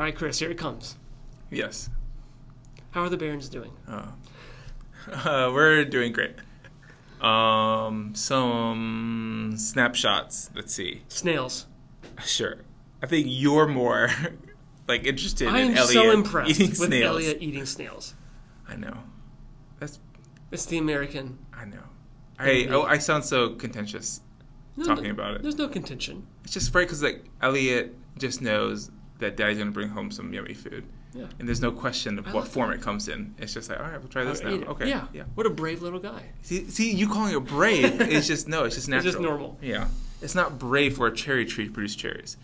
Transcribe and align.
All 0.00 0.04
right, 0.04 0.16
Chris, 0.16 0.38
here 0.38 0.50
it 0.50 0.56
comes. 0.56 0.96
Yes. 1.50 1.90
How 2.92 3.02
are 3.02 3.10
the 3.10 3.18
Barons 3.18 3.50
doing? 3.50 3.70
Uh, 3.86 4.06
uh, 5.12 5.50
we're 5.52 5.84
doing 5.84 6.14
great. 6.14 6.36
Um, 7.20 8.14
some 8.14 9.52
snapshots. 9.58 10.50
Let's 10.54 10.74
see. 10.74 11.02
Snails. 11.08 11.66
Sure. 12.24 12.60
I 13.02 13.08
think 13.08 13.26
you're 13.28 13.66
more 13.66 14.08
like 14.88 15.04
interested 15.04 15.48
in. 15.48 15.54
I 15.54 15.58
in 15.58 15.72
am 15.72 15.76
Elliot 15.76 15.92
so 15.92 16.10
impressed 16.12 16.50
eating 16.52 16.68
with 16.70 16.78
snails. 16.78 17.16
Elliot 17.16 17.36
eating 17.42 17.66
snails. 17.66 18.14
I 18.66 18.76
know. 18.76 18.96
That's 19.80 20.00
It's 20.50 20.64
the 20.64 20.78
American. 20.78 21.38
I 21.52 21.66
know. 21.66 21.82
I 22.38 22.68
oh, 22.70 22.84
I 22.84 22.96
sound 22.96 23.26
so 23.26 23.50
contentious 23.50 24.22
No, 24.78 24.86
talking 24.86 25.04
no- 25.04 25.10
about 25.10 25.34
it. 25.34 25.42
There's 25.42 25.58
no 25.58 25.68
contention. 25.68 26.26
It's 26.44 26.54
just 26.54 26.74
right 26.74 26.86
because 26.86 27.02
like 27.02 27.26
Elliot 27.42 27.94
just 28.16 28.40
knows 28.40 28.90
that 29.20 29.36
Daddy's 29.36 29.58
gonna 29.58 29.70
bring 29.70 29.88
home 29.88 30.10
some 30.10 30.32
yummy 30.34 30.54
food, 30.54 30.84
Yeah. 31.14 31.26
and 31.38 31.46
there's 31.48 31.60
no 31.60 31.70
question 31.72 32.18
of 32.18 32.26
I 32.28 32.32
what 32.32 32.48
form 32.48 32.70
it 32.72 32.80
comes 32.80 33.08
in. 33.08 33.34
It's 33.38 33.54
just 33.54 33.70
like, 33.70 33.78
all 33.80 33.86
right, 33.86 33.98
we'll 33.98 34.08
try 34.08 34.24
this 34.24 34.42
now. 34.42 34.50
Okay, 34.50 34.88
Yeah. 34.88 35.06
yeah. 35.12 35.22
What 35.34 35.46
a 35.46 35.50
brave 35.50 35.82
little 35.82 36.00
guy. 36.00 36.24
See, 36.42 36.66
see, 36.68 36.92
you 36.92 37.08
calling 37.08 37.34
it 37.34 37.40
brave 37.44 38.00
is 38.00 38.26
just 38.26 38.48
no. 38.48 38.64
It's 38.64 38.74
just 38.74 38.88
It's 38.88 38.88
natural. 38.88 39.12
just 39.12 39.22
normal. 39.22 39.58
Yeah, 39.62 39.88
it's 40.22 40.34
not 40.34 40.58
brave 40.58 40.96
for 40.96 41.06
a 41.06 41.14
cherry 41.14 41.44
tree 41.46 41.66
to 41.66 41.70
produce 41.72 41.94
cherries. 41.94 42.36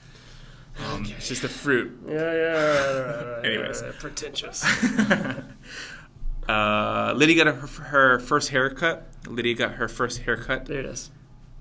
Um, 0.79 1.03
Okay. 1.03 1.15
It's 1.17 1.29
just 1.29 1.43
a 1.43 1.49
fruit. 1.49 1.99
Yeah, 2.07 2.13
yeah. 2.15 2.21
Right, 2.21 3.07
right, 3.17 3.37
right, 3.37 3.45
Anyways. 3.47 3.83
pretentious. 3.99 4.63
uh, 6.49 7.13
Lydia 7.17 7.45
got 7.45 7.55
her, 7.55 7.67
her 7.85 8.19
first 8.21 8.51
haircut. 8.51 9.09
Lydia 9.27 9.55
got 9.55 9.73
her 9.73 9.89
first 9.89 10.21
haircut. 10.21 10.67
There 10.67 10.81
it 10.81 10.87
is. 10.87 11.11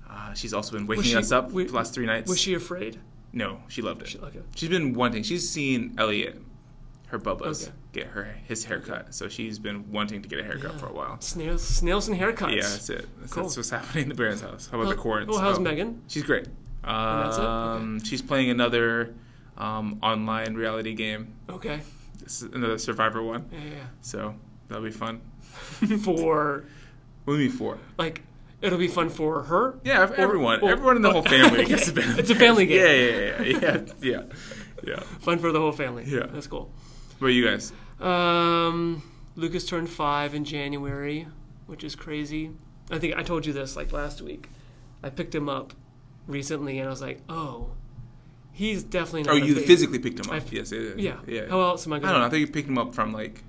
Uh, 0.08 0.34
she's 0.34 0.52
also 0.54 0.72
been 0.76 0.86
waking 0.86 1.04
she- 1.04 1.16
us 1.16 1.32
up 1.32 1.50
we- 1.52 1.64
the 1.64 1.72
last 1.72 1.94
three 1.94 2.06
nights. 2.06 2.28
Was 2.28 2.38
she 2.38 2.54
afraid? 2.54 2.98
No, 3.36 3.60
she 3.68 3.82
loved 3.82 4.00
it. 4.02 4.08
She, 4.08 4.18
okay. 4.18 4.40
She's 4.54 4.68
been 4.70 4.94
wanting. 4.94 5.22
She's 5.22 5.46
seen 5.48 5.94
Elliot, 5.98 6.40
her 7.08 7.18
Bubba's, 7.18 7.64
Okay. 7.68 7.72
get 7.92 8.06
her 8.08 8.34
his 8.44 8.64
haircut. 8.64 9.14
So 9.14 9.28
she's 9.28 9.58
been 9.58 9.92
wanting 9.92 10.22
to 10.22 10.28
get 10.28 10.38
a 10.40 10.42
haircut 10.44 10.72
Yeah. 10.72 10.78
for 10.78 10.86
a 10.86 10.92
while. 10.92 11.20
Snails, 11.20 11.62
snails 11.62 12.08
and 12.08 12.18
haircuts. 12.18 12.56
Yeah, 12.56 12.62
that's 12.62 12.88
it. 12.88 13.06
That's, 13.20 13.32
Cool. 13.34 13.42
that's 13.44 13.56
what's 13.58 13.68
happening 13.70 14.04
in 14.04 14.08
the 14.08 14.14
Baron's 14.14 14.40
house. 14.40 14.68
How 14.72 14.78
about 14.78 14.86
Well, 14.88 14.96
the 14.96 15.02
Corns? 15.02 15.28
well, 15.28 15.38
how's 15.38 15.58
Oh, 15.58 15.62
Megan? 15.62 16.00
She's 16.08 16.22
great. 16.22 16.46
that's 16.82 17.36
it? 17.36 17.40
Okay. 17.42 17.46
Um, 17.46 18.00
She's 18.02 18.22
playing 18.22 18.48
another 18.50 19.14
um, 19.58 19.98
online 20.02 20.54
reality 20.54 20.94
game. 20.94 21.34
Okay. 21.50 21.80
This 22.22 22.40
is 22.42 22.54
another 22.54 22.78
Survivor 22.78 23.22
one. 23.22 23.44
Yeah, 23.52 23.58
yeah, 23.58 23.84
So 24.00 24.34
that'll 24.68 24.82
be 24.84 24.90
fun. 24.90 25.20
for 26.04 26.64
What 27.24 27.34
do 27.34 27.40
you 27.40 27.48
mean 27.48 27.56
for? 27.58 27.78
like, 27.98 28.22
it'll 28.62 28.78
be 28.78 28.88
fun 28.88 29.08
for 29.10 29.42
her. 29.44 29.78
Yeah, 29.84 30.02
Or- 30.10 30.14
everyone. 30.14 30.60
or- 30.60 30.70
everyone 30.70 30.96
in 30.96 31.02
the 31.02 31.12
whole 31.12 31.22
family 31.22 31.64
gets. 31.64 31.88
It's 31.96 32.30
a 32.30 32.34
family 32.34 32.66
game. 32.66 32.78
Yeah, 32.80 32.92
yeah, 32.92 33.42
yeah, 33.42 33.58
yeah, 33.60 33.92
yeah, 34.02 34.22
yeah. 34.84 35.00
Fun 35.20 35.38
for 35.38 35.52
the 35.52 35.60
whole 35.60 35.72
family. 35.72 36.04
Yeah. 36.06 36.26
That's 36.30 36.46
cool. 36.46 36.70
What 37.18 37.28
are 37.28 37.30
you 37.30 37.46
guys? 37.46 37.72
Um, 38.00 39.02
Lucas 39.36 39.64
turned 39.66 39.88
five 39.90 40.34
in 40.34 40.44
January, 40.44 41.26
which 41.66 41.82
is 41.84 41.94
crazy. 41.96 42.50
I 42.90 42.98
think 42.98 43.16
I 43.16 43.22
told 43.22 43.46
you 43.46 43.52
this 43.52 43.76
like 43.76 43.92
last 43.92 44.20
week. 44.22 44.48
I 45.02 45.10
picked 45.10 45.34
him 45.34 45.48
up 45.48 45.72
recently, 46.26 46.78
and 46.78 46.86
I 46.86 46.90
was 46.90 47.00
like, 47.02 47.20
"Oh, 47.28 47.70
he's 48.52 48.82
definitely 48.82 49.24
not." 49.24 49.32
Oh, 49.34 49.36
you 49.36 49.54
physically 49.56 49.98
picked 49.98 50.20
him 50.20 50.26
up. 50.30 50.42
I- 50.42 50.46
yes, 50.50 50.72
yeah, 50.72 50.90
Yeah. 50.96 51.16
yeah. 51.26 51.48
How 51.48 51.60
else 51.62 51.86
am 51.86 51.92
I 51.92 51.96
I 51.96 52.00
don't 52.00 52.12
know. 52.20 52.24
I 52.26 52.28
think 52.28 52.40
you 52.46 52.52
picked 52.52 52.68
him 52.68 52.78
up 52.78 52.94
from 52.94 53.12
like 53.12 53.42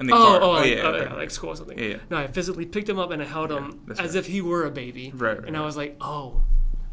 in 0.00 0.06
the 0.08 0.12
Oh, 0.12 0.16
car. 0.16 0.42
oh, 0.42 0.50
like, 0.52 0.70
yeah, 0.70 0.80
oh, 0.82 0.88
okay. 0.90 1.04
yeah, 1.10 1.14
like 1.14 1.30
school 1.30 1.50
or 1.50 1.56
something. 1.56 1.78
Yeah, 1.78 1.84
yeah. 1.86 1.96
No, 2.10 2.16
I 2.18 2.26
physically 2.26 2.66
picked 2.66 2.88
him 2.88 2.98
up 2.98 3.10
and 3.10 3.22
I 3.22 3.24
held 3.24 3.50
Yeah, 3.50 3.58
him 3.58 3.80
as 3.90 3.98
right. 3.98 4.14
if 4.14 4.26
he 4.26 4.40
were 4.40 4.64
a 4.64 4.70
baby. 4.70 5.12
Right, 5.14 5.38
right, 5.38 5.46
And 5.46 5.56
I 5.56 5.62
was 5.64 5.76
like, 5.76 5.96
"Oh, 6.00 6.42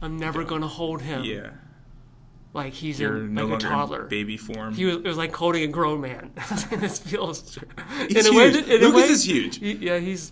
I'm 0.02 0.18
never 0.18 0.44
gonna 0.44 0.68
hold 0.68 1.02
him 1.02 1.24
yeah. 1.24 1.50
like 2.54 2.74
he's 2.74 3.00
You're 3.00 3.18
in, 3.18 3.34
no 3.34 3.46
like 3.46 3.64
a 3.64 3.68
toddler." 3.68 4.04
in 4.04 4.10
baby 4.10 4.38
form. 4.38 4.74
He 4.74 4.86
was, 4.86 4.96
it 4.98 5.04
was 5.04 5.18
like 5.18 5.36
holding 5.36 5.64
a 5.64 5.68
grown 5.68 6.02
man. 6.02 6.32
this 6.72 7.00
feels. 7.00 7.58
He's 8.08 8.26
in 8.28 8.34
a 8.34 8.38
way, 8.38 8.52
huge. 8.52 8.68
in 8.68 8.84
a 8.84 8.88
Lucas 8.88 9.02
way- 9.04 9.08
is 9.10 9.26
huge. 9.28 9.58
he- 9.60 9.74
yeah, 9.74 9.98
he's 10.00 10.32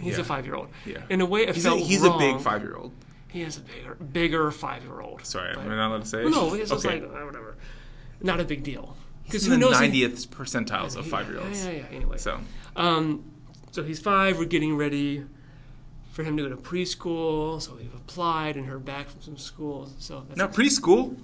he's 0.00 0.18
a 0.18 0.24
five 0.24 0.44
year 0.46 0.54
old. 0.54 0.68
Yeah. 0.86 1.02
In 1.10 1.20
a 1.20 1.26
way, 1.26 1.42
it 1.42 1.54
he's 1.54 1.64
a, 1.64 1.68
felt 1.70 1.80
he's 1.80 2.02
a 2.04 2.16
big 2.18 2.40
five 2.40 2.62
year 2.62 2.76
old. 2.76 2.92
He 3.28 3.40
is 3.42 3.56
a 3.56 3.60
bigger, 3.60 3.94
bigger 3.94 4.50
five 4.50 4.84
year 4.84 5.00
old. 5.00 5.24
Sorry, 5.24 5.54
But- 5.54 5.64
am 5.64 5.70
I 5.70 5.76
not 5.76 5.88
allowed 5.88 6.02
to 6.02 6.06
say? 6.08 6.22
Well, 6.24 6.48
no, 6.50 6.54
it's 6.54 6.70
just 6.70 6.84
like 6.84 7.02
uh, 7.02 7.06
whatever. 7.24 7.56
Not 8.20 8.38
a 8.40 8.44
big 8.44 8.62
deal. 8.62 8.96
Because 9.24 9.42
he's 9.42 9.46
who 9.46 9.54
in 9.54 9.60
the 9.60 9.66
knows? 9.66 9.80
ninetieth 9.80 10.30
percentiles 10.30 10.96
of 10.96 11.06
five 11.06 11.28
year 11.28 11.40
olds. 11.40 11.64
Yeah, 11.64 11.70
yeah, 11.70 11.76
yeah. 11.90 11.96
Anyway, 11.96 12.18
So 12.18 12.40
um, 12.76 13.24
so 13.70 13.82
he's 13.82 14.00
five. 14.00 14.38
We're 14.38 14.44
getting 14.44 14.76
ready 14.76 15.24
for 16.12 16.22
him 16.22 16.36
to 16.36 16.42
go 16.42 16.48
to 16.50 16.56
preschool. 16.56 17.60
So 17.62 17.74
we've 17.76 17.94
applied 17.94 18.56
and 18.56 18.66
heard 18.66 18.84
back 18.84 19.08
from 19.08 19.20
some 19.22 19.36
schools. 19.38 19.94
So 19.98 20.24
that's 20.28 20.36
now 20.38 20.48
preschool, 20.48 21.16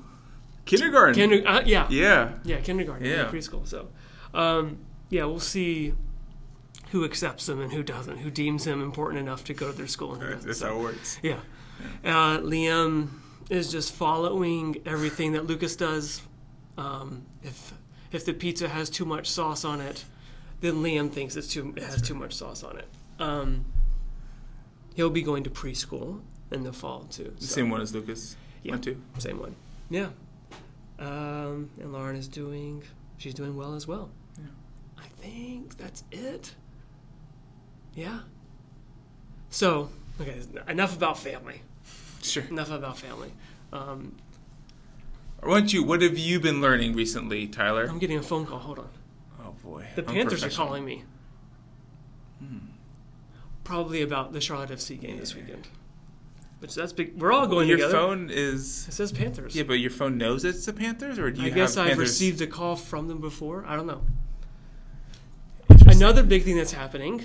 kindergarten. 0.65 1.15
Kinder, 1.15 1.47
uh, 1.47 1.63
yeah, 1.67 1.87
yeah. 1.91 2.33
yeah, 2.45 2.61
kindergarten, 2.61 3.05
yeah, 3.07 3.23
Yeah. 3.25 3.29
preschool. 3.29 3.67
So, 3.67 3.89
um, 4.33 4.79
yeah, 5.11 5.25
we'll 5.25 5.41
see 5.41 5.93
who 6.93 7.05
accepts 7.05 7.47
him 7.49 7.61
and 7.61 7.71
who 7.73 7.83
doesn't, 7.83 8.19
who 8.19 8.31
deems 8.31 8.67
him 8.67 8.81
important 8.83 9.21
enough 9.21 9.45
to 9.45 9.53
go 9.55 9.71
to 9.71 9.77
their 9.77 9.87
school 9.87 10.15
and 10.15 10.23
who 10.23 10.29
That's, 10.35 10.45
doesn't. 10.45 10.49
that's 10.49 10.59
So, 10.61 10.69
how 10.69 10.79
it 10.79 10.83
works. 10.83 11.19
yeah, 11.23 11.41
uh, 12.05 12.39
Liam 12.39 13.09
is 13.51 13.71
just 13.71 13.93
following 13.95 14.77
everything 14.87 15.33
that 15.33 15.47
Lucas 15.47 15.77
does. 15.77 16.23
Um, 16.79 17.27
if 17.43 17.75
if 18.13 18.25
the 18.25 18.33
pizza 18.33 18.69
has 18.69 18.89
too 18.91 19.05
much 19.05 19.29
sauce 19.29 19.65
on 19.65 19.81
it, 19.81 20.05
then 20.61 20.77
Liam 20.77 21.11
thinks 21.11 21.37
it's 21.37 21.49
too 21.49 21.73
it 21.77 21.83
has 21.83 22.01
too 22.03 22.15
much 22.15 22.33
sauce 22.35 22.63
on 22.65 22.79
it. 22.79 22.89
Um, 23.19 23.65
he'll 24.95 25.11
be 25.11 25.23
going 25.23 25.45
to 25.45 25.51
preschool 25.51 26.21
in 26.51 26.63
the 26.65 26.73
fall 26.73 27.05
too. 27.05 27.33
The 27.39 27.47
so- 27.47 27.55
same 27.57 27.71
one 27.71 27.81
as 27.81 27.95
Lucas 27.95 28.37
Yeah. 28.63 28.73
went 28.73 28.85
to. 28.85 29.01
same 29.19 29.39
one. 29.39 29.55
Yeah. 29.91 30.09
Um, 30.99 31.71
and 31.81 31.93
Lauren 31.93 32.17
is 32.17 32.27
doing, 32.29 32.83
she's 33.19 33.35
doing 33.35 33.57
well 33.57 33.75
as 33.75 33.87
well. 33.87 34.11
Yeah. 34.37 34.47
I 34.99 35.07
think 35.23 35.77
that's 35.77 36.03
it. 36.11 36.55
Yeah. 37.95 38.21
So, 39.51 39.91
okay, 40.21 40.41
enough 40.69 40.97
about 40.97 41.19
family. 41.19 41.63
Sure. 42.23 42.43
Enough 42.45 42.71
about 42.73 42.99
family. 42.99 43.33
Um, 43.73 44.17
Why 45.43 45.61
don't 45.61 45.73
you? 45.73 45.83
What 45.85 46.03
have 46.03 46.19
you 46.19 46.41
been 46.41 46.61
learning 46.61 46.95
recently, 46.95 47.47
Tyler? 47.47 47.87
I'm 47.89 47.99
getting 47.99 48.19
a 48.19 48.23
phone 48.23 48.45
call. 48.47 48.59
Hold 48.59 48.81
on. 48.81 48.89
Oh 49.45 49.55
boy. 49.63 49.87
The 49.95 50.03
Panthers 50.03 50.45
are 50.45 50.51
calling 50.51 50.85
me. 50.85 51.05
Hmm. 52.41 52.59
Probably 53.65 54.03
about 54.03 54.33
the 54.33 54.41
Charlotte 54.41 54.71
FC 54.71 55.01
game 55.01 55.19
this 55.19 55.35
weekend. 55.35 55.69
Which 56.59 56.75
that's 56.75 56.93
big. 56.93 57.21
We're 57.21 57.33
all 57.33 57.47
going 57.47 57.69
Your 57.69 57.77
together. 57.79 57.93
phone 57.95 58.31
is. 58.33 58.89
It 58.89 58.93
says 58.93 59.13
Panthers. 59.13 59.55
Yeah, 59.55 59.63
but 59.63 59.75
your 59.75 59.91
phone 59.93 60.19
knows 60.19 60.45
it's 60.45 60.67
the 60.67 60.73
Panthers, 60.73 61.19
or 61.19 61.31
do 61.31 61.41
you 61.43 61.47
I 61.47 61.51
guess 61.51 61.77
I've 61.77 61.89
Panthers? 61.89 62.09
received 62.09 62.41
a 62.41 62.49
call 62.49 62.75
from 62.75 63.07
them 63.07 63.21
before. 63.21 63.65
I 63.67 63.77
don't 63.77 63.87
know. 63.87 64.03
Another 65.87 66.23
big 66.25 66.43
thing 66.43 66.57
that's 66.57 66.73
happening 66.73 67.25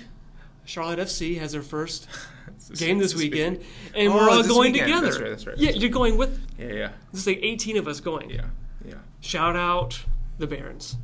Charlotte 0.64 0.98
FC 0.98 1.38
has 1.38 1.52
their 1.52 1.62
first 1.62 2.08
game 2.76 2.98
this 2.98 3.14
weekend, 3.14 3.62
and 3.94 4.08
Oh, 4.12 4.14
we're 4.16 4.30
all 4.30 4.42
going 4.42 4.72
weekend. 4.72 4.88
together. 4.92 5.06
That's 5.06 5.18
right, 5.20 5.30
that's 5.30 5.46
right, 5.46 5.58
Yeah, 5.58 5.70
you're 5.70 5.90
going 5.90 6.16
with. 6.16 6.40
Yeah, 6.58 6.66
yeah, 6.72 6.88
There's 7.12 7.26
like 7.26 7.40
18 7.42 7.76
of 7.76 7.86
us 7.88 8.00
going. 8.00 8.30
yeah, 8.30 8.46
yeah. 8.84 8.94
Shout 9.20 9.56
out 9.56 10.04
the 10.38 10.46
Barons. 10.46 10.96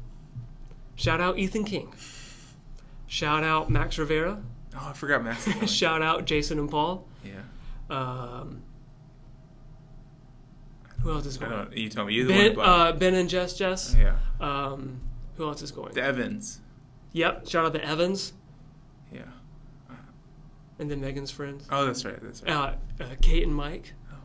Shout 0.97 1.21
out 1.21 1.39
Ethan 1.39 1.65
King. 1.65 1.93
Shout 3.07 3.43
out 3.45 3.71
Max 3.71 3.99
Rivera. 3.99 4.43
Oh, 4.75 4.87
I 4.91 4.93
forgot 4.93 5.25
Max. 5.25 5.49
Shout 5.71 6.01
out 6.03 6.25
Jason 6.27 6.59
and 6.59 6.71
Paul. 6.71 7.07
yeah. 7.25 7.41
Um, 7.91 8.63
who 11.03 11.11
else 11.13 11.27
is 11.27 11.39
I 11.39 11.41
going? 11.41 11.51
don't. 11.53 11.77
You 11.77 11.89
tell 11.89 12.05
me. 12.05 12.15
You're 12.15 12.27
the 12.27 12.35
Ben, 12.35 12.57
one. 12.57 12.69
uh, 12.69 12.93
ben 12.93 13.15
and 13.15 13.29
Jess 13.29 13.57
Jess. 13.57 13.97
yeah. 13.99 14.17
Um, 14.41 15.01
who 15.37 15.45
else 15.49 15.63
is 15.63 15.71
going? 15.71 15.93
The 15.95 16.03
Evans. 16.03 16.61
Yep. 17.13 17.49
Shout 17.49 17.65
out 17.65 17.73
the 17.73 17.85
Evans. 17.85 18.33
And 20.81 20.91
then 20.91 21.01
Megan's 21.01 21.31
friends. 21.31 21.67
Oh, 21.71 21.87
that's 21.87 22.05
right. 22.05 22.21
That's 22.21 22.43
right. 22.43 22.51
Uh, 22.51 22.75
uh, 23.05 23.07
Kate 23.23 23.45
and 23.45 23.55
Mike. 23.55 23.93
Oh. 24.13 24.17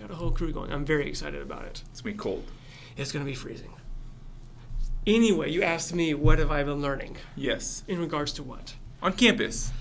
Got 0.00 0.10
a 0.10 0.14
whole 0.16 0.32
crew 0.32 0.52
going. 0.52 0.72
I'm 0.72 0.84
very 0.84 1.08
excited 1.08 1.40
about 1.42 1.64
it. 1.66 1.82
It's 1.92 2.00
gonna 2.00 2.14
be 2.14 2.18
cold. 2.18 2.44
It's 2.96 3.12
going 3.12 3.24
to 3.24 3.28
be 3.30 3.34
freezing. 3.34 3.72
Anyway, 5.06 5.50
you 5.50 5.62
asked 5.62 5.92
me 5.94 6.14
what 6.14 6.38
have 6.38 6.50
I 6.50 6.62
been 6.62 6.80
learning 6.80 7.16
Yes. 7.36 7.82
in 7.88 7.98
regards 7.98 8.32
to 8.34 8.42
what. 8.42 8.74
On 9.02 9.12
campus. 9.12 9.72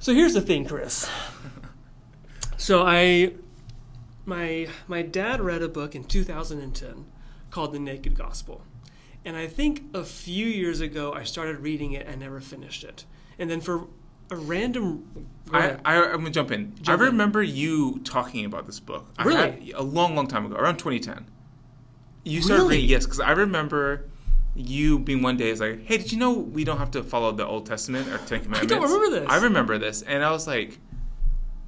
So 0.00 0.12
here's 0.14 0.34
the 0.34 0.40
thing, 0.40 0.64
Chris. 0.64 1.08
So 2.60 2.82
I, 2.84 3.34
my 4.26 4.66
my 4.88 5.02
dad 5.02 5.40
read 5.40 5.62
a 5.62 5.68
book 5.68 5.94
in 5.94 6.02
2010 6.02 7.04
called 7.50 7.72
The 7.72 7.78
Naked 7.78 8.16
Gospel, 8.16 8.62
and 9.24 9.36
I 9.36 9.46
think 9.46 9.84
a 9.94 10.02
few 10.02 10.44
years 10.46 10.80
ago 10.80 11.12
I 11.12 11.22
started 11.22 11.60
reading 11.60 11.92
it 11.92 12.04
and 12.08 12.18
never 12.18 12.40
finished 12.40 12.82
it. 12.82 13.04
And 13.38 13.48
then 13.48 13.60
for 13.60 13.86
a 14.30 14.36
random, 14.36 15.04
I, 15.52 15.76
I, 15.84 16.02
I'm 16.12 16.18
gonna 16.18 16.30
jump 16.30 16.50
in. 16.50 16.74
Jump 16.82 16.88
I 17.00 17.04
in. 17.06 17.12
remember 17.12 17.42
you 17.42 18.00
talking 18.04 18.44
about 18.44 18.66
this 18.66 18.80
book. 18.80 19.06
I 19.18 19.24
Really? 19.24 19.40
had- 19.66 19.74
a 19.76 19.82
long, 19.82 20.14
long 20.14 20.26
time 20.26 20.44
ago, 20.46 20.56
around 20.56 20.76
2010. 20.78 21.26
You 22.24 22.42
started 22.42 22.62
Really? 22.64 22.74
reading, 22.76 22.90
yes, 22.90 23.04
because 23.06 23.20
I 23.20 23.30
remember 23.30 24.04
you 24.54 24.98
being 24.98 25.22
one 25.22 25.36
day 25.36 25.50
is 25.50 25.60
like, 25.60 25.84
"Hey, 25.86 25.98
did 25.98 26.12
you 26.12 26.18
know 26.18 26.32
we 26.32 26.64
don't 26.64 26.78
have 26.78 26.90
to 26.90 27.02
follow 27.02 27.32
the 27.32 27.46
Old 27.46 27.64
Testament 27.66 28.08
or 28.08 28.18
Ten 28.18 28.40
Commandments?" 28.42 28.62
I 28.62 28.66
don't 28.66 28.82
remember 28.82 29.20
this. 29.20 29.28
I 29.30 29.36
remember 29.38 29.78
this, 29.78 30.02
and 30.02 30.22
I 30.24 30.30
was 30.30 30.46
like, 30.46 30.78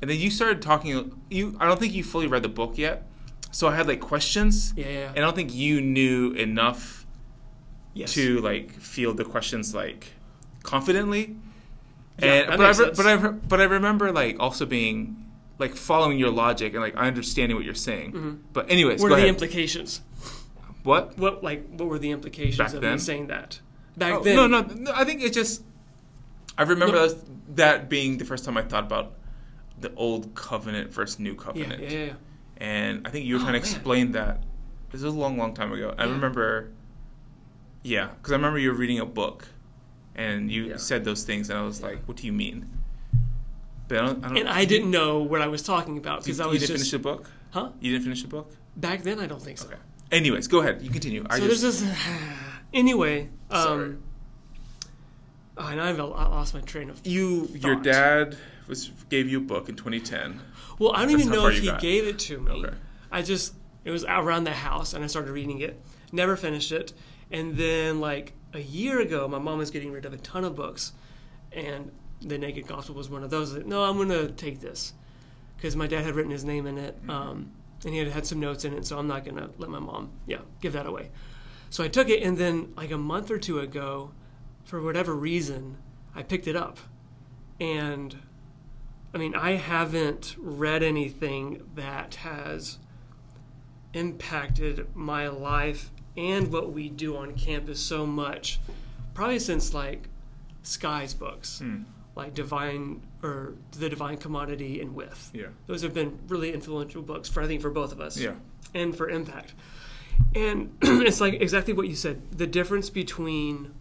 and 0.03 0.11
then 0.11 0.19
you 0.19 0.31
started 0.31 0.61
talking. 0.61 1.13
You, 1.31 1.57
I 1.61 1.67
don't 1.67 1.79
think 1.81 1.95
you 1.95 2.03
fully 2.05 2.27
read 2.27 2.43
the 2.43 2.49
book 2.49 2.77
yet, 2.77 3.07
so 3.53 3.69
I 3.69 3.77
had 3.77 3.87
like 3.87 4.01
questions, 4.01 4.75
yeah, 4.77 4.89
yeah. 4.89 5.09
and 5.11 5.19
I 5.19 5.21
don't 5.21 5.37
think 5.37 5.55
you 5.55 5.81
knew 5.81 6.33
enough 6.33 7.07
Yes. 7.95 8.13
to 8.15 8.41
like 8.41 8.73
field 8.73 9.17
the 9.17 9.25
questions 9.25 9.75
like 9.75 10.09
confidently. 10.63 11.37
Yeah, 12.23 12.33
and 12.33 12.47
but 12.49 12.61
I, 12.61 12.67
makes 12.69 12.79
re- 12.79 12.85
sense. 12.87 12.97
but 12.97 13.07
I 13.07 13.13
re- 13.15 13.39
but 13.49 13.61
I 13.61 13.65
remember 13.65 14.13
like 14.13 14.37
also 14.41 14.67
being 14.67 15.27
like 15.59 15.75
following 15.75 16.19
your 16.19 16.31
logic 16.31 16.73
and 16.75 16.83
like 16.83 16.97
understanding 16.97 17.57
what 17.57 17.65
you're 17.65 17.75
saying. 17.75 18.13
Mm-hmm. 18.13 18.35
But 18.53 18.71
anyways, 18.71 19.01
What 19.03 19.13
are 19.13 19.21
the 19.21 19.27
implications? 19.29 20.01
what? 20.83 21.17
What 21.19 21.43
like 21.43 21.69
what 21.71 21.89
were 21.89 21.99
the 21.99 22.11
implications 22.11 22.59
Back 22.59 22.73
of 22.75 22.81
then? 22.81 22.93
me 22.95 22.99
saying 22.99 23.27
that? 23.29 23.61
Back 23.97 24.15
Oh, 24.15 24.23
then, 24.23 24.37
no, 24.37 24.47
no, 24.47 24.61
no. 24.63 24.93
I 24.95 25.05
think 25.05 25.23
it 25.23 25.33
just. 25.33 25.63
I 26.57 26.63
remember 26.63 26.95
No. 26.97 27.09
that, 27.09 27.57
that 27.57 27.89
being 27.89 28.19
the 28.19 28.25
first 28.25 28.45
time 28.45 28.57
I 28.57 28.63
thought 28.63 28.85
about 28.85 29.15
the 29.79 29.93
old 29.95 30.35
covenant 30.35 30.93
versus 30.93 31.19
new 31.19 31.35
covenant, 31.35 31.81
yeah, 31.83 31.89
yeah. 31.91 32.13
and 32.59 33.07
I 33.07 33.11
think 33.11 33.25
you 33.25 33.35
were 33.35 33.41
Oh, 33.41 33.45
trying 33.45 33.61
to 33.61 33.67
man. 33.67 33.75
explain 33.77 34.13
that. 34.13 34.43
This 34.91 35.03
was 35.03 35.15
a 35.15 35.17
long, 35.17 35.39
long 35.39 35.55
time 35.55 35.73
ago. 35.73 35.95
I 35.97 36.05
Yeah. 36.05 36.13
remember. 36.13 36.71
Yeah, 37.83 38.09
because 38.09 38.33
I 38.33 38.37
remember 38.37 38.59
you 38.59 38.71
were 38.73 38.77
reading 38.77 38.99
a 38.99 39.07
book, 39.07 39.49
and 40.15 40.51
you 40.51 40.69
Yeah. 40.71 40.77
said 40.77 41.05
those 41.05 41.25
things, 41.25 41.51
and 41.51 41.59
I 41.59 41.63
was 41.63 41.83
like, 41.83 42.03
"What 42.07 42.17
do 42.17 42.27
you 42.27 42.33
mean?" 42.33 42.69
But 43.89 43.99
I 43.99 44.07
don't. 44.07 44.25
I 44.25 44.29
don't 44.29 44.37
And 44.39 44.49
I 44.49 44.65
didn't 44.65 44.91
know 44.91 45.19
what 45.19 45.41
I 45.43 45.49
was 45.49 45.63
talking 45.63 45.99
about 45.99 46.23
because 46.23 46.41
I 46.41 46.47
was 46.47 46.55
you 46.55 46.61
didn't 46.61 46.79
just 46.79 46.91
finish 46.91 46.91
the 46.93 46.99
book. 46.99 47.31
huh. 47.51 47.71
You 47.81 47.93
didn't 47.93 48.05
finish 48.05 48.23
the 48.23 48.29
book. 48.29 48.53
Back 48.77 49.03
then, 49.03 49.19
I 49.21 49.27
don't 49.27 49.43
think 49.43 49.59
so. 49.59 49.67
Okay. 49.67 49.77
Anyways, 50.13 50.47
go 50.49 50.61
ahead. 50.61 50.83
You 50.83 50.91
continue. 50.91 51.25
I 51.29 51.39
so 51.39 51.47
just. 51.49 51.63
there's 51.63 51.81
this. 51.81 51.99
Anyway, 52.73 53.29
Sorry. 53.51 53.85
um, 53.87 54.03
oh, 55.59 55.67
and 55.67 55.81
I've 55.81 55.99
lost 55.99 56.55
my 56.55 56.61
train 56.61 56.89
of. 56.89 57.05
you, 57.05 57.49
your 57.55 57.75
dad 57.75 58.37
was 58.69 58.91
gave 59.09 59.29
you 59.29 59.39
a 59.39 59.41
book 59.41 59.69
in 59.69 59.75
2010. 59.75 60.41
Well, 60.79 60.93
I 60.93 61.01
don't 61.01 61.09
That's 61.13 61.23
even 61.25 61.33
know 61.33 61.47
if 61.49 61.59
he 61.59 61.67
got. 61.67 61.81
gave 61.81 62.07
it 62.07 62.19
to 62.21 62.39
me. 62.39 62.53
Okay. 62.53 62.75
I 63.11 63.23
just 63.23 63.55
it 63.85 63.91
was 63.91 64.05
around 64.05 64.45
the 64.45 64.53
house, 64.53 64.95
and 64.95 65.03
I 65.03 65.09
started 65.09 65.33
reading 65.33 65.61
it. 65.61 65.81
Never 66.13 66.37
finished 66.37 66.71
it, 66.71 66.93
and 67.33 67.57
then 67.57 67.99
like 68.01 68.35
a 68.53 68.61
year 68.61 69.01
ago, 69.01 69.29
my 69.29 69.39
mom 69.39 69.59
was 69.59 69.71
getting 69.71 69.93
rid 69.93 70.05
of 70.05 70.13
a 70.13 70.19
ton 70.19 70.45
of 70.45 70.57
books, 70.57 70.93
and 71.53 71.91
the 72.21 72.39
Naked 72.39 72.67
Gospel 72.67 72.95
was 72.95 73.09
one 73.09 73.23
of 73.23 73.31
those. 73.31 73.53
That, 73.53 73.67
no, 73.67 73.85
I'm 73.85 73.97
going 73.97 74.09
to 74.09 74.29
take 74.33 74.61
this 74.61 74.93
because 75.57 75.77
my 75.77 75.87
dad 75.87 76.05
had 76.05 76.15
written 76.15 76.31
his 76.33 76.45
name 76.45 76.67
in 76.67 76.79
it, 76.79 76.97
Mm-hmm. 77.01 77.11
um, 77.11 77.53
and 77.85 77.95
he 77.95 77.99
had 77.99 78.09
had 78.09 78.27
some 78.27 78.41
notes 78.41 78.65
in 78.65 78.75
it. 78.75 78.87
So 78.87 78.99
I'm 78.99 79.07
not 79.07 79.25
going 79.25 79.37
to 79.37 79.51
let 79.57 79.71
my 79.71 79.79
mom, 79.79 80.11
yeah, 80.27 80.41
give 80.61 80.75
that 80.75 80.87
away. 80.87 81.11
So 81.71 81.83
I 81.85 81.89
took 81.89 82.09
it, 82.09 82.23
and 82.23 82.37
then 82.37 82.73
like 82.77 82.91
a 82.91 82.99
month 82.99 83.31
or 83.31 83.39
two 83.39 83.59
ago, 83.61 84.11
for 84.65 84.83
whatever 84.83 85.15
reason, 85.15 85.79
I 86.15 86.23
picked 86.23 86.47
it 86.47 86.57
up, 86.57 86.79
and 87.59 88.17
I 89.15 89.19
mean, 89.19 89.35
I 89.35 89.53
haven't 89.53 90.37
read 90.39 90.83
anything 90.83 91.63
that 91.75 92.17
has 92.17 92.79
impacted 93.93 94.95
my 94.95 95.29
life 95.29 95.91
and 96.17 96.53
what 96.53 96.73
we 96.73 96.89
do 96.89 97.17
on 97.17 97.35
campus 97.35 97.81
so 97.81 98.07
much, 98.07 98.61
probably 99.15 99.39
since 99.39 99.73
like 99.75 100.09
Skye's 100.63 101.15
books, 101.15 101.61
Hmm. 101.61 101.83
like 102.17 102.35
Divine 102.35 103.03
or 103.23 103.55
The 103.73 103.89
Divine 103.89 104.17
Commodity 104.17 104.81
and 104.81 104.95
With. 104.95 105.31
Yeah. 105.35 105.47
Those 105.67 105.83
have 105.83 105.95
been 105.95 106.19
really 106.29 106.53
influential 106.53 107.03
books 107.03 107.29
for 107.29 107.43
I 107.43 107.47
think 107.47 107.61
for 107.63 107.71
both 107.71 107.93
of 107.93 108.01
us 108.01 108.19
Yeah. 108.19 108.35
and 108.75 108.95
for 108.97 109.09
impact. 109.09 109.55
And 110.35 110.77
it's 110.83 111.21
like 111.21 111.35
exactly 111.35 111.73
what 111.73 111.89
you 111.89 111.95
said 111.95 112.21
the 112.31 112.47
difference 112.47 112.91
between 112.91 113.73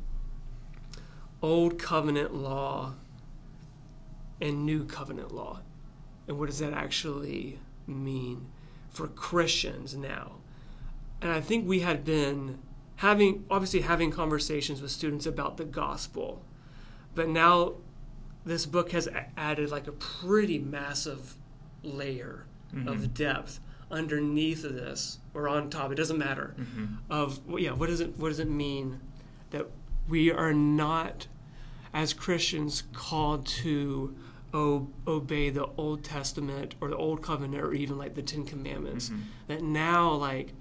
old 1.41 1.77
covenant 1.79 2.33
law 2.33 2.93
and 4.41 4.65
new 4.65 4.85
covenant 4.85 5.33
law. 5.33 5.59
And 6.27 6.37
what 6.37 6.47
does 6.47 6.59
that 6.59 6.73
actually 6.73 7.59
mean 7.87 8.47
for 8.89 9.07
Christians 9.07 9.95
now? 9.95 10.33
And 11.21 11.31
I 11.31 11.41
think 11.41 11.67
we 11.67 11.81
had 11.81 12.05
been 12.05 12.59
having, 12.97 13.45
obviously, 13.49 13.81
having 13.81 14.11
conversations 14.11 14.81
with 14.81 14.91
students 14.91 15.25
about 15.25 15.57
the 15.57 15.65
gospel. 15.65 16.43
But 17.15 17.29
now 17.29 17.73
this 18.45 18.65
book 18.65 18.91
has 18.91 19.07
added 19.35 19.69
like 19.69 19.87
a 19.87 19.91
pretty 19.91 20.59
massive 20.59 21.35
layer 21.83 22.45
of 22.71 22.77
mm-hmm. 22.77 23.05
depth 23.07 23.59
underneath 23.91 24.63
of 24.63 24.75
this 24.75 25.19
or 25.33 25.47
on 25.47 25.69
top. 25.69 25.91
It 25.91 25.95
doesn't 25.95 26.17
matter 26.17 26.55
mm-hmm. 26.57 26.95
of 27.09 27.39
yeah 27.57 27.71
what 27.71 27.87
does 27.89 27.99
it 27.99 28.17
what 28.17 28.29
does 28.29 28.39
it 28.39 28.49
mean 28.49 28.99
that 29.49 29.65
we 30.07 30.31
are 30.31 30.53
not 30.53 31.25
as 31.91 32.13
christians 32.13 32.83
called 32.93 33.47
to 33.47 34.15
obey 34.53 35.49
the 35.49 35.67
old 35.77 36.03
testament 36.03 36.75
or 36.81 36.89
the 36.89 36.97
old 36.97 37.21
covenant 37.21 37.63
or 37.63 37.73
even 37.73 37.97
like 37.97 38.15
the 38.15 38.21
10 38.21 38.45
commandments. 38.45 39.09
Mm-hmm. 39.09 39.21
That 39.47 39.61
now 39.61 40.11
like 40.13 40.53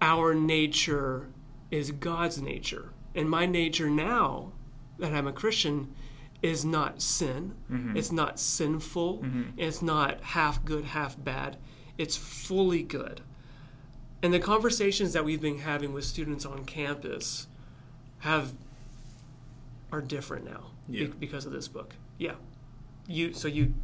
our 0.00 0.34
nature 0.34 1.28
is 1.70 1.90
god's 1.90 2.40
nature. 2.40 2.90
And 3.14 3.28
my 3.28 3.46
nature 3.46 3.90
now 3.90 4.52
that 4.98 5.12
i'm 5.12 5.26
a 5.26 5.32
christian 5.32 5.94
is 6.40 6.64
not 6.64 7.02
sin. 7.02 7.54
It's 7.96 8.12
not 8.12 8.38
sinful. 8.38 9.24
It's 9.56 9.82
not 9.82 10.20
half 10.22 10.64
good 10.64 10.84
half 10.84 11.22
bad. 11.22 11.56
It's 11.96 12.16
fully 12.16 12.82
good. 12.84 13.22
And 14.22 14.32
the 14.32 14.38
conversations 14.38 15.12
that 15.14 15.24
we've 15.24 15.40
been 15.40 15.58
having 15.58 15.92
with 15.92 16.04
students 16.04 16.46
on 16.46 16.64
campus 16.64 17.48
have 18.20 18.52
are 19.90 20.00
different 20.00 20.44
now 20.44 20.66
be- 20.88 21.06
because 21.06 21.44
of 21.44 21.50
this 21.52 21.66
book. 21.66 21.94
Yeah. 22.18 22.34
You 23.08 23.32
so 23.32 23.48
you 23.48 23.74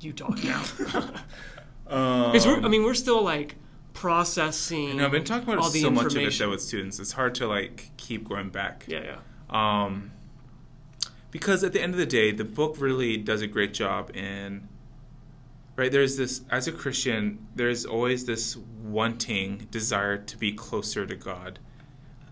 you 0.00 0.12
talk 0.12 0.42
now. 0.42 0.64
Um, 1.86 2.34
i 2.64 2.68
mean 2.68 2.82
we're 2.82 2.94
still 2.94 3.22
like 3.22 3.56
processing 3.94 4.98
no, 4.98 5.06
I've 5.06 5.12
been 5.12 5.24
talking 5.24 5.48
about 5.48 5.62
all 5.62 5.68
it 5.70 5.72
the 5.72 5.80
so 5.80 5.90
much 5.90 6.14
of 6.14 6.20
it 6.20 6.38
though 6.38 6.50
with 6.50 6.60
students. 6.60 6.98
It's 7.00 7.12
hard 7.12 7.34
to 7.36 7.46
like 7.46 7.90
keep 7.96 8.28
going 8.28 8.50
back. 8.50 8.84
yeah 8.86 9.16
yeah 9.50 9.84
Um, 9.84 10.10
because 11.30 11.64
at 11.64 11.72
the 11.72 11.80
end 11.80 11.94
of 11.94 11.98
the 11.98 12.06
day, 12.06 12.30
the 12.30 12.44
book 12.44 12.76
really 12.78 13.16
does 13.16 13.40
a 13.40 13.46
great 13.46 13.72
job 13.72 14.14
in. 14.14 14.68
Right, 15.76 15.90
there's 15.90 16.16
this 16.16 16.42
as 16.50 16.68
a 16.68 16.72
Christian, 16.72 17.48
there's 17.56 17.84
always 17.84 18.26
this 18.26 18.56
wanting 18.56 19.66
desire 19.72 20.16
to 20.18 20.36
be 20.36 20.52
closer 20.52 21.04
to 21.04 21.16
God, 21.16 21.58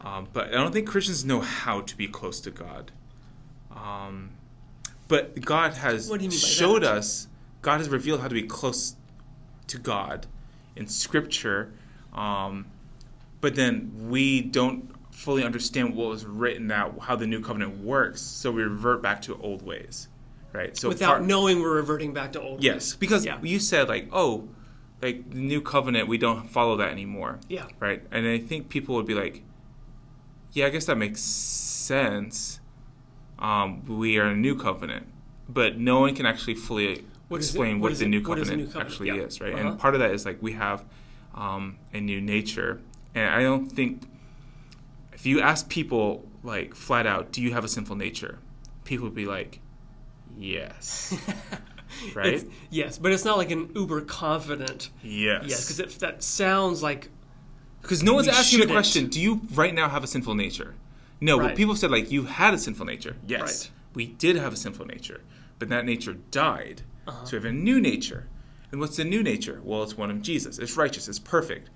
um, 0.00 0.28
but 0.32 0.48
I 0.48 0.52
don't 0.52 0.72
think 0.72 0.86
Christians 0.86 1.24
know 1.24 1.40
how 1.40 1.80
to 1.80 1.96
be 1.96 2.06
close 2.06 2.40
to 2.42 2.52
God. 2.52 2.92
Um, 3.74 4.30
but 5.08 5.40
God 5.40 5.74
has 5.74 6.08
What 6.08 6.18
do 6.20 6.24
you 6.24 6.30
mean 6.30 6.38
by 6.38 6.46
showed 6.46 6.82
that? 6.82 6.92
us, 6.98 7.26
God 7.62 7.78
has 7.78 7.88
revealed 7.88 8.20
how 8.20 8.28
to 8.28 8.34
be 8.34 8.44
close 8.44 8.94
to 9.66 9.78
God 9.78 10.26
in 10.76 10.86
Scripture, 10.86 11.72
um, 12.14 12.66
but 13.40 13.54
then 13.54 14.08
we 14.08 14.40
don't 14.40 14.90
fully 15.14 15.44
understand 15.44 15.94
what 15.94 16.08
was 16.08 16.24
written 16.24 16.70
out, 16.70 16.98
how 17.00 17.16
the 17.16 17.26
new 17.26 17.40
covenant 17.40 17.78
works, 17.84 18.20
so 18.20 18.50
we 18.50 18.62
revert 18.62 19.02
back 19.02 19.20
to 19.22 19.38
old 19.40 19.62
ways, 19.62 20.08
right? 20.52 20.76
So 20.76 20.88
without 20.88 21.08
part- 21.08 21.22
knowing 21.24 21.60
we're 21.60 21.74
reverting 21.76 22.12
back 22.12 22.32
to 22.32 22.40
old 22.40 22.62
yes, 22.62 22.74
ways. 22.74 22.86
Yes, 22.90 22.96
because 22.96 23.26
Yeah. 23.26 23.38
you 23.42 23.58
said 23.58 23.88
like, 23.88 24.08
oh, 24.12 24.48
like 25.02 25.30
the 25.30 25.38
new 25.38 25.60
covenant, 25.60 26.08
we 26.08 26.16
don't 26.18 26.48
follow 26.48 26.76
that 26.76 26.90
anymore, 26.90 27.40
yeah 27.48 27.66
right? 27.80 28.02
And 28.10 28.26
I 28.26 28.38
think 28.38 28.68
people 28.68 28.94
would 28.94 29.06
be 29.06 29.14
like, 29.14 29.42
yeah, 30.52 30.66
I 30.66 30.70
guess 30.70 30.86
that 30.86 30.96
makes 30.96 31.20
sense. 31.20 32.60
Um, 33.38 33.84
we 33.86 34.18
are 34.18 34.26
a 34.26 34.36
new 34.36 34.54
covenant, 34.54 35.06
but 35.48 35.78
no 35.78 36.00
one 36.00 36.14
can 36.14 36.26
actually 36.26 36.54
fully 36.54 37.04
What 37.32 37.40
explain 37.40 37.80
what 37.80 37.90
what, 37.92 37.98
the 37.98 38.04
it- 38.04 38.08
new 38.08 38.20
covenant, 38.22 38.56
new 38.58 38.66
covenant? 38.66 38.90
actually 38.90 39.08
Yeah. 39.08 39.14
is, 39.26 39.40
right? 39.40 39.54
Uh-huh. 39.54 39.68
And 39.70 39.78
part 39.78 39.94
of 39.94 40.00
that 40.00 40.12
is 40.12 40.24
like 40.24 40.38
we 40.42 40.52
have 40.52 40.84
um, 41.34 41.78
a 41.92 42.00
new 42.00 42.20
nature, 42.20 42.80
and 43.14 43.28
I 43.34 43.42
don't 43.42 43.68
think 43.70 44.02
if 45.12 45.26
you 45.26 45.40
ask 45.40 45.68
people 45.68 46.24
like 46.44 46.74
flat 46.74 47.06
out, 47.06 47.32
do 47.32 47.40
you 47.42 47.52
have 47.52 47.64
a 47.64 47.68
sinful 47.68 47.96
nature? 47.96 48.38
People 48.84 49.04
would 49.06 49.14
be 49.14 49.26
like, 49.26 49.60
yes, 50.38 51.16
right? 52.14 52.26
It's- 52.34 52.44
yes 52.70 52.98
but 52.98 53.12
it's 53.12 53.24
not 53.24 53.36
like 53.38 53.50
an 53.50 53.70
uber 53.74 54.00
confident 54.00 54.90
yes, 55.02 55.44
yes 55.46 55.64
because 55.64 55.80
if 55.80 55.98
that 56.00 56.22
sounds 56.22 56.82
like 56.82 57.08
Because 57.82 58.02
no 58.02 58.14
one's 58.14 58.28
asking 58.28 58.58
the 58.60 58.62
shouldn't. 58.62 58.70
question, 58.72 59.06
do 59.08 59.20
you 59.20 59.40
right 59.54 59.74
now 59.74 59.88
have 59.88 60.02
a 60.04 60.06
sinful 60.06 60.34
nature? 60.34 60.74
No, 61.20 61.38
Right. 61.38 61.48
but 61.48 61.56
people 61.56 61.76
said 61.76 61.90
like 61.90 62.10
you 62.10 62.24
had 62.24 62.52
a 62.54 62.58
sinful 62.58 62.86
nature. 62.86 63.16
Yes. 63.26 63.40
Right. 63.40 63.70
We 63.94 64.06
did 64.06 64.36
have 64.36 64.52
a 64.52 64.56
sinful 64.56 64.86
nature, 64.86 65.20
but 65.58 65.68
that 65.68 65.84
nature 65.84 66.14
died. 66.30 66.82
Uh-huh. 67.06 67.24
So 67.24 67.36
we 67.36 67.42
have 67.42 67.52
a 67.52 67.56
new 67.56 67.80
nature. 67.80 68.28
And 68.70 68.80
what's 68.80 68.96
the 68.96 69.04
new 69.04 69.22
nature? 69.22 69.60
Well, 69.62 69.82
it's 69.82 69.96
one 69.96 70.10
of 70.10 70.22
Jesus. 70.22 70.58
It's 70.58 70.76
righteous, 70.76 71.08
it's 71.08 71.18
perfect. 71.18 71.70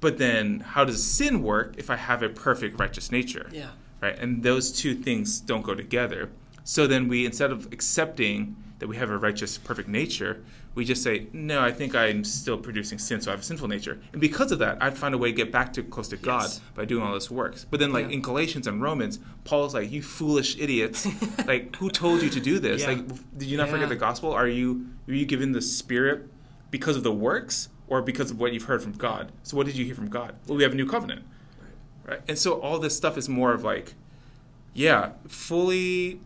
But 0.00 0.18
then 0.18 0.60
how 0.60 0.84
does 0.84 1.02
sin 1.02 1.42
work 1.42 1.74
if 1.76 1.90
I 1.90 1.96
have 1.96 2.22
a 2.22 2.28
perfect 2.28 2.78
righteous 2.78 3.10
nature? 3.10 3.48
yeah 3.52 3.70
Right? 4.00 4.16
And 4.16 4.44
those 4.44 4.70
two 4.70 4.94
things 4.94 5.40
don't 5.40 5.62
go 5.62 5.74
together. 5.74 6.30
So 6.62 6.86
then 6.86 7.08
we 7.08 7.26
instead 7.26 7.50
of 7.50 7.72
accepting 7.72 8.56
that 8.78 8.86
we 8.86 8.96
have 8.96 9.10
a 9.10 9.18
righteous 9.18 9.58
perfect 9.58 9.88
nature, 9.88 10.44
we 10.78 10.84
just 10.84 11.02
say, 11.02 11.26
No, 11.32 11.60
I 11.60 11.70
think 11.72 11.94
I'm 11.94 12.24
still 12.24 12.56
producing 12.56 12.98
sin, 12.98 13.20
so 13.20 13.30
I 13.30 13.32
have 13.32 13.40
a 13.40 13.44
sinful 13.44 13.68
nature. 13.68 14.00
And 14.12 14.20
because 14.20 14.52
of 14.52 14.58
that, 14.60 14.78
I'd 14.80 14.96
find 14.96 15.14
a 15.14 15.18
way 15.18 15.30
to 15.30 15.36
get 15.36 15.50
back 15.52 15.72
to 15.74 15.82
close 15.82 16.08
to 16.08 16.16
God 16.16 16.48
by 16.74 16.84
doing 16.84 17.02
all 17.02 17.12
this 17.12 17.30
works. 17.30 17.66
But 17.70 17.80
then 17.80 17.92
like 17.92 18.06
Yeah. 18.06 18.14
in 18.14 18.22
Galatians 18.22 18.66
and 18.66 18.80
Romans, 18.80 19.18
Paul's 19.44 19.74
like, 19.74 19.90
You 19.90 20.02
foolish 20.02 20.56
idiots. 20.58 21.06
like 21.46 21.74
who 21.76 21.90
told 21.90 22.22
you 22.22 22.30
to 22.30 22.40
do 22.40 22.58
this? 22.58 22.82
Yeah. 22.82 22.88
Like 22.88 23.06
did 23.38 23.48
you 23.48 23.56
not 23.58 23.66
Yeah. 23.66 23.72
forget 23.74 23.88
the 23.90 23.96
gospel? 23.96 24.32
Are 24.32 24.48
you 24.48 24.86
are 25.08 25.12
you 25.14 25.26
given 25.26 25.52
the 25.52 25.60
spirit 25.62 26.28
because 26.70 26.96
of 26.96 27.02
the 27.02 27.12
works 27.12 27.68
or 27.88 28.00
because 28.02 28.30
of 28.30 28.38
what 28.38 28.52
you've 28.52 28.64
heard 28.64 28.82
from 28.82 28.92
God? 28.92 29.32
So 29.42 29.56
what 29.56 29.66
did 29.66 29.76
you 29.76 29.84
hear 29.84 29.94
from 29.96 30.08
God? 30.08 30.36
Well, 30.46 30.56
we 30.56 30.62
have 30.62 30.72
a 30.72 30.76
new 30.76 30.86
covenant. 30.86 31.22
right? 32.06 32.20
And 32.28 32.38
so 32.38 32.60
all 32.60 32.78
this 32.78 32.96
stuff 32.96 33.18
is 33.18 33.28
more 33.28 33.52
of 33.52 33.64
like, 33.64 33.94
yeah, 34.74 35.10
fully. 35.26 36.20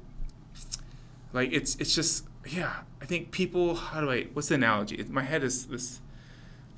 Like 1.32 1.52
it's 1.52 1.76
it's 1.76 1.94
just 1.94 2.26
yeah. 2.48 2.72
I 3.00 3.04
think 3.04 3.30
people. 3.30 3.74
How 3.74 4.00
do 4.00 4.10
I? 4.10 4.24
What's 4.32 4.48
the 4.48 4.54
analogy? 4.56 5.04
My 5.08 5.22
head 5.22 5.42
is 5.44 5.66
this. 5.66 6.00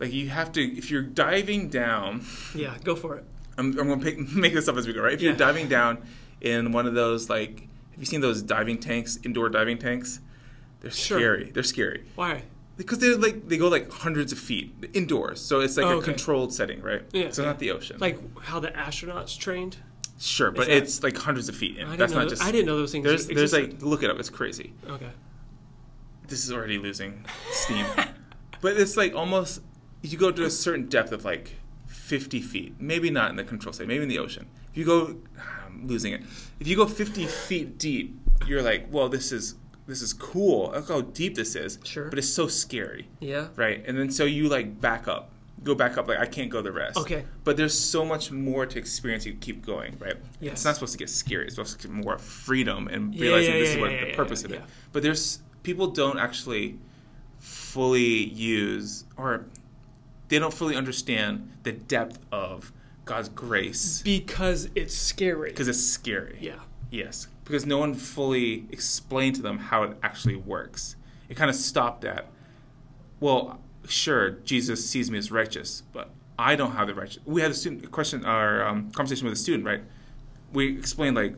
Like 0.00 0.12
you 0.12 0.28
have 0.30 0.52
to 0.52 0.60
if 0.62 0.90
you're 0.90 1.02
diving 1.02 1.68
down. 1.68 2.24
Yeah, 2.54 2.76
go 2.82 2.96
for 2.96 3.16
it. 3.16 3.24
I'm, 3.56 3.78
I'm 3.78 3.88
gonna 3.88 3.98
pick, 4.02 4.18
make 4.34 4.52
this 4.54 4.66
up 4.68 4.76
as 4.76 4.86
we 4.86 4.92
go, 4.92 5.02
right? 5.02 5.12
If 5.12 5.20
you're 5.22 5.34
diving 5.34 5.68
down 5.68 5.98
in 6.40 6.72
one 6.72 6.86
of 6.86 6.94
those 6.94 7.30
like, 7.30 7.60
have 7.92 7.98
you 8.00 8.04
seen 8.06 8.20
those 8.20 8.42
diving 8.42 8.78
tanks, 8.78 9.18
indoor 9.24 9.48
diving 9.48 9.78
tanks? 9.78 10.20
They're 10.80 10.90
Sure. 10.90 11.18
scary. 11.18 11.50
They're 11.52 11.62
scary 11.62 12.04
Why? 12.16 12.42
because 12.76 12.98
they're 12.98 13.16
like 13.16 13.48
they 13.48 13.56
go 13.56 13.68
like 13.68 13.90
hundreds 13.90 14.32
of 14.32 14.38
feet 14.38 14.74
indoors, 14.92 15.40
so 15.40 15.60
it's 15.60 15.76
like 15.76 15.86
Oh, 15.86 15.90
a 15.90 15.96
okay. 15.98 16.06
controlled 16.06 16.52
setting, 16.52 16.82
right? 16.82 17.02
Yeah, 17.12 17.30
So 17.30 17.42
yeah. 17.42 17.48
not 17.48 17.58
the 17.60 17.70
ocean. 17.70 17.98
Like 18.00 18.18
how 18.40 18.58
the 18.60 18.68
astronauts 18.68 19.38
trained? 19.38 19.76
sure, 20.18 20.50
but 20.50 20.66
that- 20.66 20.76
it's 20.76 21.02
like 21.04 21.16
hundreds 21.16 21.48
of 21.48 21.54
feet 21.56 21.76
in. 21.78 21.86
I 21.86 21.90
didn't 21.90 21.98
That's 22.00 22.12
know 22.12 22.18
not 22.18 22.24
th- 22.28 22.38
just. 22.38 22.42
I 22.42 22.50
didn't 22.50 22.66
know 22.66 22.76
those 22.76 22.90
things 22.92 23.04
There's 23.04 23.26
there's 23.28 23.52
like 23.52 23.80
look 23.82 24.02
it 24.02 24.10
up. 24.10 24.18
It's 24.18 24.30
crazy. 24.30 24.72
Okay. 24.88 25.10
This 26.26 26.44
is 26.44 26.52
already 26.52 26.78
losing 26.78 27.24
steam, 27.50 27.86
but 28.60 28.76
it's 28.76 28.96
like 28.96 29.14
almost 29.14 29.60
you 30.02 30.18
go 30.18 30.30
to 30.30 30.44
a 30.44 30.50
certain 30.50 30.86
depth 30.86 31.12
of 31.12 31.24
like 31.24 31.56
50 31.86 32.40
feet. 32.40 32.74
Maybe 32.78 33.10
not 33.10 33.30
in 33.30 33.36
the 33.36 33.44
control 33.44 33.72
setting. 33.72 33.88
Maybe 33.88 34.02
in 34.02 34.08
the 34.08 34.18
ocean. 34.18 34.46
If 34.70 34.76
you 34.78 34.84
go, 34.84 35.16
ah, 35.38 35.64
I'm 35.66 35.86
losing 35.86 36.12
it. 36.12 36.22
If 36.60 36.66
you 36.66 36.76
go 36.76 36.86
50 36.86 37.26
feet 37.26 37.78
deep, 37.78 38.18
you're 38.46 38.62
like, 38.62 38.88
well, 38.90 39.08
this 39.08 39.32
is 39.32 39.54
this 39.86 40.02
is 40.02 40.12
cool. 40.12 40.70
Look 40.74 40.88
how 40.88 41.02
deep 41.02 41.34
this 41.34 41.54
is. 41.54 41.78
Sure. 41.84 42.08
But 42.08 42.18
it's 42.18 42.28
so 42.28 42.46
scary. 42.46 43.08
Yeah. 43.20 43.48
right? 43.56 43.84
And 43.86 43.98
then 43.98 44.10
so 44.10 44.24
you 44.24 44.48
like 44.48 44.80
back 44.80 45.08
up, 45.08 45.30
go 45.62 45.74
back 45.74 45.98
up. 45.98 46.08
Like 46.08 46.18
I 46.18 46.26
can't 46.26 46.50
go 46.50 46.62
the 46.62 46.72
rest. 46.72 46.98
Okay. 46.98 47.24
But 47.44 47.56
there's 47.56 47.78
so 47.78 48.04
much 48.04 48.30
more 48.30 48.66
to 48.66 48.78
experience. 48.78 49.26
You 49.26 49.34
keep 49.34 49.64
going, 49.64 49.96
right? 49.98 50.16
Yes. 50.40 50.54
It's 50.54 50.64
not 50.64 50.74
supposed 50.74 50.92
to 50.92 50.98
get 50.98 51.10
scary. 51.10 51.46
It's 51.46 51.54
supposed 51.54 51.80
to 51.80 51.88
get 51.88 51.94
more 51.94 52.18
freedom 52.18 52.88
and 52.88 53.18
realizing 53.18 53.54
yeah, 53.54 53.60
this 53.60 53.68
yeah, 53.70 53.74
is 53.74 53.80
what 53.80 53.90
yeah, 53.92 54.00
the 54.00 54.08
yeah, 54.08 54.16
purpose 54.16 54.42
yeah, 54.42 54.46
of 54.46 54.52
it. 54.52 54.62
But 54.92 55.02
there's 55.02 55.40
people 55.64 55.88
don't 55.88 56.18
actually 56.20 56.78
fully 57.40 58.24
use 58.28 59.04
or 59.16 59.46
they 60.28 60.38
don't 60.38 60.54
fully 60.54 60.76
understand 60.76 61.50
the 61.64 61.72
depth 61.72 62.18
of 62.30 62.72
God's 63.04 63.28
grace 63.28 64.00
Because 64.02 64.68
it's 64.74 64.96
scary. 64.96 65.50
because 65.50 65.66
it's 65.68 65.82
scary. 65.82 66.38
yeah. 66.40 66.60
Yes, 66.90 67.26
because 67.44 67.66
no 67.66 67.78
one 67.78 67.94
fully 67.94 68.66
explained 68.70 69.34
to 69.36 69.42
them 69.42 69.58
how 69.58 69.82
it 69.82 69.96
actually 70.00 70.36
works. 70.36 70.94
It 71.28 71.36
kind 71.36 71.50
of 71.50 71.56
stopped 71.56 72.04
at, 72.04 72.26
well, 73.18 73.58
sure, 73.88 74.30
Jesus 74.44 74.88
sees 74.88 75.10
me 75.10 75.18
as 75.18 75.32
righteous, 75.32 75.82
but 75.92 76.10
I 76.38 76.54
don't 76.54 76.70
have 76.72 76.86
the 76.86 76.94
righteous. 76.94 77.18
We 77.26 77.40
had 77.40 77.50
a 77.50 77.54
student 77.54 77.84
a 77.84 77.88
question, 77.88 78.24
our 78.24 78.64
um, 78.64 78.92
conversation 78.92 79.24
with 79.24 79.32
a 79.32 79.40
student, 79.40 79.64
right? 79.64 79.82
We 80.52 80.78
explained 80.78 81.16
like, 81.16 81.34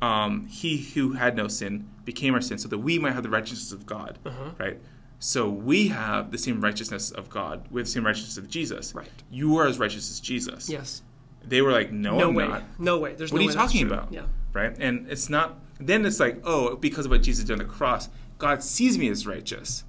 um, 0.00 0.46
he 0.46 0.78
who 0.78 1.12
had 1.12 1.36
no 1.36 1.48
sin 1.48 1.88
became 2.04 2.34
our 2.34 2.40
sin, 2.40 2.58
so 2.58 2.68
that 2.68 2.78
we 2.78 2.98
might 2.98 3.12
have 3.14 3.22
the 3.22 3.28
righteousness 3.30 3.72
of 3.72 3.84
God, 3.86 4.18
Uh-huh. 4.24 4.50
right? 4.58 4.78
So 5.18 5.48
we 5.50 5.88
have 5.88 6.30
the 6.30 6.38
same 6.38 6.60
righteousness 6.60 7.10
of 7.10 7.28
God 7.28 7.66
with 7.70 7.86
the 7.86 7.90
same 7.90 8.06
righteousness 8.06 8.38
of 8.38 8.48
Jesus. 8.48 8.94
Right. 8.94 9.08
You 9.30 9.56
are 9.58 9.66
as 9.66 9.78
righteous 9.78 10.08
as 10.10 10.20
Jesus. 10.20 10.68
Yes. 10.70 11.02
They 11.44 11.60
were 11.60 11.72
like, 11.72 11.90
no, 11.90 12.16
No 12.18 12.28
I'm 12.28 12.34
way. 12.34 12.46
not 12.46 12.62
No 12.78 12.98
way. 13.00 13.14
There's 13.14 13.32
what 13.32 13.40
no 13.40 13.46
are 13.46 13.50
you 13.50 13.54
talking 13.56 13.86
about? 13.86 14.12
Yeah. 14.12 14.26
Right? 14.52 14.76
And 14.78 15.08
it's 15.10 15.28
not, 15.28 15.58
then 15.80 16.06
it's 16.06 16.20
like, 16.20 16.40
oh, 16.44 16.76
because 16.76 17.06
of 17.06 17.10
what 17.10 17.22
Jesus 17.22 17.44
did 17.44 17.52
on 17.52 17.58
the 17.58 17.64
cross, 17.64 18.08
God 18.38 18.62
sees 18.62 18.96
me 18.96 19.08
as 19.08 19.26
righteous. 19.26 19.82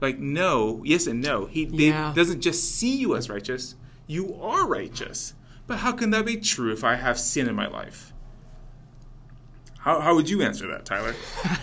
Like, 0.00 0.18
no, 0.18 0.82
yes 0.84 1.06
and 1.06 1.20
no. 1.20 1.46
He 1.46 1.64
Yeah. 1.64 2.12
doesn't 2.14 2.40
just 2.40 2.74
see 2.76 2.96
you 2.96 3.14
as 3.16 3.30
righteous, 3.30 3.76
you 4.08 4.34
are 4.40 4.66
righteous. 4.66 5.34
But 5.68 5.78
how 5.78 5.92
can 5.92 6.10
that 6.10 6.24
be 6.26 6.36
true 6.36 6.72
if 6.72 6.82
I 6.82 6.96
have 6.96 7.18
sin 7.18 7.48
in 7.48 7.54
my 7.54 7.68
life? 7.68 8.12
How, 9.78 10.00
how 10.00 10.14
would 10.14 10.28
you 10.28 10.42
answer 10.42 10.66
that, 10.68 10.84
Tyler? 10.84 11.14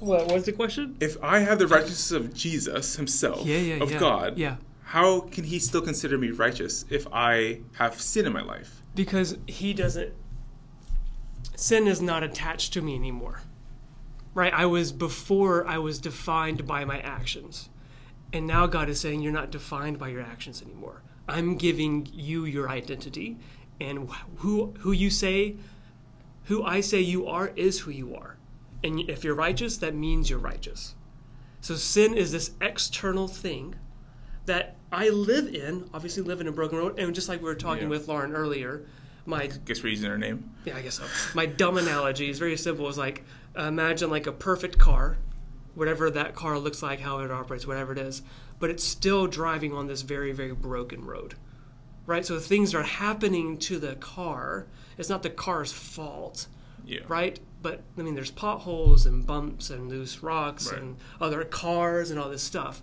What 0.00 0.30
was 0.30 0.44
the 0.44 0.52
question? 0.52 0.96
If 1.00 1.16
I 1.22 1.40
have 1.40 1.58
the 1.58 1.66
righteousness 1.66 2.12
of 2.12 2.32
Jesus 2.32 2.96
himself, 2.96 3.44
Yeah, 3.44 3.58
yeah, 3.58 3.82
of 3.82 3.90
yeah. 3.90 3.98
God, 3.98 4.38
Yeah. 4.38 4.56
how 4.84 5.20
can 5.20 5.44
he 5.44 5.58
still 5.58 5.80
consider 5.82 6.16
me 6.16 6.30
righteous 6.30 6.84
if 6.88 7.06
I 7.12 7.60
have 7.74 8.00
sin 8.00 8.26
in 8.26 8.32
my 8.32 8.42
life? 8.42 8.82
Because 8.94 9.38
he 9.46 9.72
doesn't. 9.72 10.12
Sin 11.56 11.88
is 11.88 12.00
not 12.00 12.22
attached 12.22 12.72
to 12.74 12.82
me 12.82 12.94
anymore. 12.94 13.40
Right? 14.34 14.52
I 14.52 14.66
was 14.66 14.92
before 14.92 15.66
I 15.66 15.78
was 15.78 15.98
defined 15.98 16.64
by 16.66 16.84
my 16.84 17.00
actions. 17.00 17.68
And 18.32 18.46
now 18.46 18.66
God 18.66 18.88
is 18.88 19.00
saying 19.00 19.22
you're 19.22 19.32
not 19.32 19.50
defined 19.50 19.98
by 19.98 20.08
your 20.08 20.22
actions 20.22 20.62
anymore. 20.62 21.02
I'm 21.26 21.56
giving 21.56 22.08
you 22.12 22.44
your 22.44 22.68
identity 22.68 23.36
and 23.80 24.08
who 24.36 24.74
who 24.80 24.92
you 24.92 25.10
say 25.10 25.56
who 26.48 26.62
I 26.64 26.80
say 26.80 27.00
you 27.00 27.26
are 27.26 27.48
is 27.56 27.80
who 27.80 27.90
you 27.90 28.14
are. 28.14 28.36
And 28.84 29.00
if 29.08 29.24
you're 29.24 29.34
righteous, 29.34 29.76
that 29.78 29.94
means 29.94 30.28
you're 30.30 30.38
righteous. 30.38 30.94
So 31.60 31.74
sin 31.74 32.14
is 32.14 32.32
this 32.32 32.50
external 32.60 33.28
thing 33.28 33.74
that 34.46 34.76
I 34.90 35.08
live 35.10 35.54
in, 35.54 35.88
obviously 35.92 36.22
live 36.22 36.40
in 36.40 36.48
a 36.48 36.52
broken 36.52 36.78
road, 36.78 36.98
and 36.98 37.14
just 37.14 37.28
like 37.28 37.40
we 37.40 37.46
were 37.46 37.54
talking 37.54 37.84
Yeah. 37.84 37.88
with 37.90 38.08
Lauren 38.08 38.32
earlier, 38.32 38.86
my 39.26 39.48
Guess 39.66 39.82
we're 39.82 39.90
using 39.90 40.08
her 40.10 40.16
name. 40.16 40.50
yeah, 40.64 40.76
I 40.76 40.80
guess 40.82 40.94
so. 40.94 41.04
My 41.34 41.44
dumb 41.44 41.76
analogy 41.76 42.30
is 42.30 42.38
very 42.38 42.56
simple. 42.56 42.88
It's 42.88 42.96
like 42.96 43.24
uh, 43.58 43.62
imagine 43.64 44.08
like 44.10 44.26
a 44.26 44.32
perfect 44.32 44.78
car, 44.78 45.18
whatever 45.74 46.10
that 46.10 46.34
car 46.34 46.58
looks 46.58 46.82
like, 46.82 47.00
how 47.00 47.18
it 47.20 47.30
operates, 47.30 47.66
whatever 47.66 47.92
it 47.92 47.98
is, 47.98 48.22
but 48.58 48.70
it's 48.70 48.84
still 48.84 49.26
driving 49.26 49.72
on 49.74 49.86
this 49.86 50.02
very, 50.02 50.32
very 50.32 50.52
broken 50.54 51.04
road, 51.04 51.34
right? 52.06 52.24
So 52.24 52.38
things 52.38 52.74
are 52.74 52.84
happening 52.84 53.58
to 53.58 53.78
the 53.78 53.96
car. 53.96 54.66
It's 54.98 55.08
not 55.08 55.22
the 55.22 55.30
car's 55.30 55.72
fault, 55.72 56.46
Yeah. 56.84 57.00
right? 57.08 57.38
But 57.62 57.82
I 57.96 58.02
mean, 58.02 58.14
there's 58.14 58.30
potholes 58.30 59.06
and 59.06 59.24
bumps 59.26 59.70
and 59.70 59.88
loose 59.88 60.22
rocks 60.22 60.70
Right. 60.70 60.80
and 60.82 60.96
other 61.20 61.44
cars 61.44 62.10
and 62.10 62.18
all 62.20 62.28
this 62.28 62.42
stuff. 62.42 62.82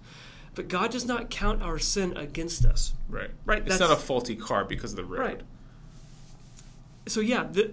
But 0.55 0.67
God 0.69 0.91
does 0.91 1.05
not 1.05 1.29
count 1.29 1.61
our 1.61 1.77
sin 1.77 2.15
against 2.15 2.65
us. 2.65 2.93
Right. 3.09 3.31
Right, 3.45 3.59
It's 3.59 3.69
that's- 3.77 3.89
not 3.89 3.91
a 3.97 4.01
faulty 4.01 4.35
car 4.35 4.63
because 4.65 4.91
of 4.91 4.97
the 4.97 5.05
road. 5.05 5.19
Right. 5.19 5.41
So 7.07 7.19
yeah, 7.19 7.43
the, 7.43 7.71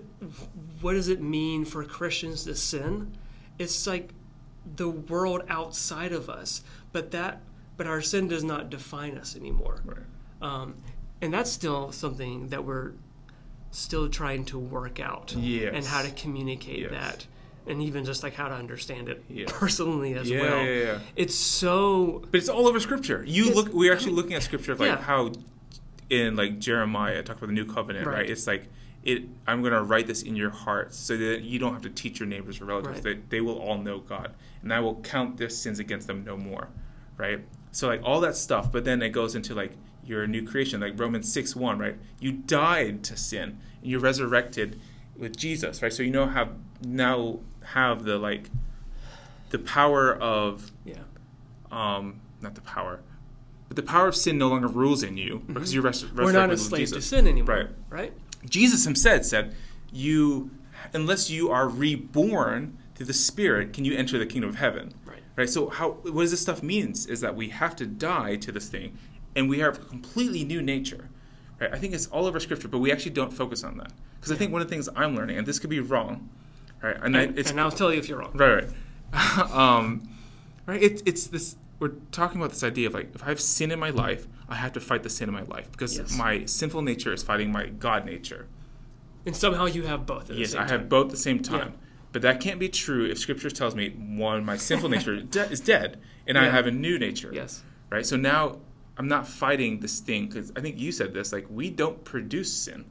what 0.80 0.92
does 0.92 1.08
it 1.08 1.22
mean 1.22 1.64
for 1.64 1.82
Christians 1.84 2.44
to 2.44 2.54
sin? 2.54 3.16
It's 3.58 3.86
like 3.86 4.12
the 4.76 4.88
world 4.90 5.42
outside 5.48 6.12
of 6.12 6.28
us, 6.28 6.62
but 6.92 7.10
that 7.12 7.40
but 7.76 7.86
our 7.86 8.02
sin 8.02 8.28
does 8.28 8.44
not 8.44 8.68
define 8.68 9.16
us 9.16 9.34
anymore. 9.34 9.80
Right. 9.84 9.96
Um, 10.42 10.74
and 11.22 11.32
that's 11.32 11.50
still 11.50 11.90
something 11.90 12.48
that 12.48 12.64
we're 12.64 12.92
still 13.72 14.08
trying 14.08 14.44
to 14.44 14.58
work 14.58 15.00
out 15.00 15.34
Yes. 15.36 15.72
and 15.74 15.84
how 15.84 16.02
to 16.02 16.10
communicate 16.10 16.80
Yes. 16.80 16.90
that 16.92 17.26
and 17.66 17.82
even 17.82 18.04
just 18.04 18.22
like 18.22 18.34
how 18.34 18.48
to 18.48 18.54
understand 18.54 19.08
it 19.08 19.24
Yeah. 19.28 19.46
personally 19.48 20.14
as 20.14 20.28
Yeah, 20.30 20.40
well. 20.40 20.64
yeah, 20.64 20.72
yeah. 20.84 20.98
It's 21.16 21.34
so 21.34 22.22
But 22.30 22.38
it's 22.38 22.48
all 22.48 22.68
over 22.68 22.78
Scripture. 22.80 23.24
You 23.26 23.52
look. 23.54 23.72
We're 23.72 23.92
actually 23.92 24.12
looking 24.12 24.34
at 24.34 24.42
Scripture 24.42 24.72
of 24.72 24.80
like 24.80 25.00
how 25.00 25.32
in 26.10 26.36
like 26.36 26.58
Jeremiah 26.58 27.22
talk 27.22 27.38
about 27.38 27.46
the 27.48 27.52
new 27.54 27.64
covenant, 27.64 28.06
right? 28.06 28.16
Right. 28.18 28.30
It's 28.30 28.46
like 28.46 28.64
it. 29.04 29.22
I'm 29.46 29.62
going 29.62 29.72
to 29.72 29.82
write 29.82 30.06
this 30.06 30.22
in 30.22 30.36
your 30.36 30.50
hearts 30.50 30.96
so 30.98 31.16
that 31.16 31.40
you 31.42 31.58
don't 31.58 31.72
have 31.72 31.82
to 31.82 31.90
teach 31.90 32.20
your 32.20 32.28
neighbors 32.28 32.60
or 32.60 32.66
relatives. 32.66 32.96
Right. 32.96 33.16
That 33.16 33.30
they 33.30 33.40
will 33.40 33.58
all 33.58 33.78
know 33.78 33.98
God, 34.00 34.34
and 34.62 34.72
I 34.72 34.80
will 34.80 34.96
count 34.96 35.38
their 35.38 35.48
sins 35.48 35.78
against 35.78 36.06
them 36.06 36.24
no 36.24 36.36
more, 36.36 36.68
right? 37.16 37.40
So 37.70 37.88
like 37.88 38.02
all 38.04 38.20
that 38.20 38.36
stuff. 38.36 38.70
But 38.70 38.84
then 38.84 39.00
it 39.02 39.10
goes 39.10 39.34
into 39.34 39.54
like 39.54 39.72
your 40.04 40.26
new 40.26 40.46
creation, 40.46 40.80
like 40.80 40.98
Romans 40.98 41.32
six 41.32 41.54
one, 41.54 41.78
right? 41.78 41.96
You 42.20 42.32
died 42.32 43.04
to 43.04 43.16
sin, 43.16 43.58
and 43.80 43.90
you're 43.90 44.00
resurrected 44.00 44.80
with 45.16 45.36
Jesus, 45.36 45.82
right? 45.82 45.92
So 45.92 46.02
you 46.02 46.10
know 46.10 46.26
have 46.26 46.52
now 46.84 47.38
have 47.64 48.04
the 48.04 48.18
like 48.18 48.50
the 49.50 49.58
power 49.58 50.14
of 50.14 50.70
yeah. 50.84 50.94
um, 51.70 52.20
not 52.40 52.54
the 52.54 52.60
power, 52.62 53.00
but 53.68 53.76
the 53.76 53.82
power 53.82 54.08
of 54.08 54.16
sin 54.16 54.38
no 54.38 54.48
longer 54.48 54.66
rules 54.66 55.02
in 55.02 55.16
you 55.16 55.42
because 55.46 55.72
you're 55.72 55.82
res- 55.82 56.04
resurrected 56.04 56.16
Mm-hmm. 56.16 56.24
We're 56.24 56.32
not 56.32 56.48
with 56.48 56.58
enslaved 56.58 56.94
to 56.94 57.02
sin 57.02 57.28
anymore. 57.28 57.56
Right. 57.56 57.68
Right? 57.90 58.12
Jesus 58.48 58.84
himself 58.84 59.24
said, 59.24 59.54
"You, 59.92 60.50
unless 60.92 61.30
you 61.30 61.50
are 61.50 61.68
reborn 61.68 62.78
through 62.94 63.06
the 63.06 63.14
Spirit, 63.14 63.72
can 63.72 63.84
you 63.84 63.96
enter 63.96 64.18
the 64.18 64.26
kingdom 64.26 64.50
of 64.50 64.56
heaven?" 64.56 64.94
Right. 65.04 65.20
Right. 65.36 65.48
So 65.48 65.68
how 65.68 65.92
what 66.02 66.22
does 66.22 66.32
this 66.32 66.40
stuff 66.40 66.62
means 66.62 67.06
is 67.06 67.20
that 67.20 67.36
we 67.36 67.50
have 67.50 67.76
to 67.76 67.86
die 67.86 68.36
to 68.36 68.50
this 68.50 68.68
thing, 68.68 68.98
and 69.34 69.48
we 69.48 69.58
have 69.60 69.76
a 69.78 69.80
completely 69.84 70.44
new 70.44 70.62
nature. 70.62 71.08
Right. 71.60 71.72
I 71.72 71.78
think 71.78 71.94
it's 71.94 72.06
all 72.06 72.26
over 72.26 72.40
Scripture, 72.40 72.68
but 72.68 72.78
we 72.78 72.90
actually 72.92 73.12
don't 73.12 73.32
focus 73.32 73.62
on 73.64 73.78
that 73.78 73.92
because 74.18 74.32
I 74.32 74.36
think 74.36 74.52
one 74.52 74.62
of 74.62 74.68
the 74.68 74.74
things 74.74 74.88
I'm 74.96 75.14
learning, 75.14 75.38
and 75.38 75.46
this 75.46 75.58
could 75.58 75.70
be 75.70 75.80
wrong, 75.80 76.28
right? 76.82 76.96
And, 77.02 77.16
I, 77.16 77.22
And, 77.22 77.38
it's 77.38 77.50
and 77.50 77.60
I'll 77.60 77.70
tell 77.70 77.92
you 77.92 77.98
if 77.98 78.08
you're 78.08 78.18
wrong. 78.18 78.32
Right, 78.34 78.64
right. 79.12 79.50
um, 79.52 80.08
right. 80.66 80.82
It's 80.82 81.02
it's 81.06 81.26
this. 81.28 81.56
We're 81.78 81.92
talking 82.12 82.40
about 82.40 82.50
this 82.50 82.62
idea 82.62 82.86
of 82.86 82.94
like, 82.94 83.14
if 83.14 83.22
I 83.24 83.26
have 83.26 83.40
sin 83.40 83.70
in 83.72 83.78
my 83.80 83.90
life, 83.90 84.28
I 84.48 84.54
have 84.54 84.72
to 84.74 84.80
fight 84.80 85.02
the 85.02 85.10
sin 85.10 85.28
in 85.28 85.34
my 85.34 85.42
life 85.42 85.70
because 85.72 85.98
Yes. 85.98 86.16
my 86.16 86.44
sinful 86.44 86.82
nature 86.82 87.12
is 87.12 87.22
fighting 87.24 87.50
my 87.50 87.66
God 87.66 88.06
nature. 88.06 88.46
And 89.26 89.36
somehow 89.36 89.66
you 89.66 89.84
have 89.84 90.06
both. 90.06 90.30
Yes, 90.30 90.54
I 90.54 90.68
have 90.68 90.88
both 90.88 91.06
at 91.06 91.10
the 91.12 91.16
same 91.16 91.40
time. 91.40 91.68
Yeah. 91.68 91.86
But 92.12 92.22
that 92.22 92.40
can't 92.40 92.60
be 92.60 92.68
true 92.68 93.06
if 93.06 93.18
Scripture 93.18 93.50
tells 93.50 93.74
me 93.74 93.90
one, 93.90 94.44
my 94.44 94.56
sinful 94.56 94.88
nature 94.90 95.20
de- 95.36 95.50
is 95.50 95.60
dead, 95.60 95.98
and 96.26 96.36
I 96.38 96.48
have 96.50 96.66
a 96.66 96.70
new 96.70 96.98
nature. 96.98 97.30
Yes. 97.32 97.62
Right. 97.90 98.04
So 98.06 98.16
now 98.16 98.58
I'm 98.98 99.08
not 99.08 99.26
fighting 99.26 99.80
this 99.80 100.00
thing 100.00 100.26
because 100.26 100.52
I 100.56 100.60
think 100.60 100.78
you 100.78 100.92
said 100.92 101.14
this. 101.14 101.32
Like 101.32 101.46
we 101.48 101.70
don't 101.70 102.04
produce 102.04 102.52
sin. 102.52 102.84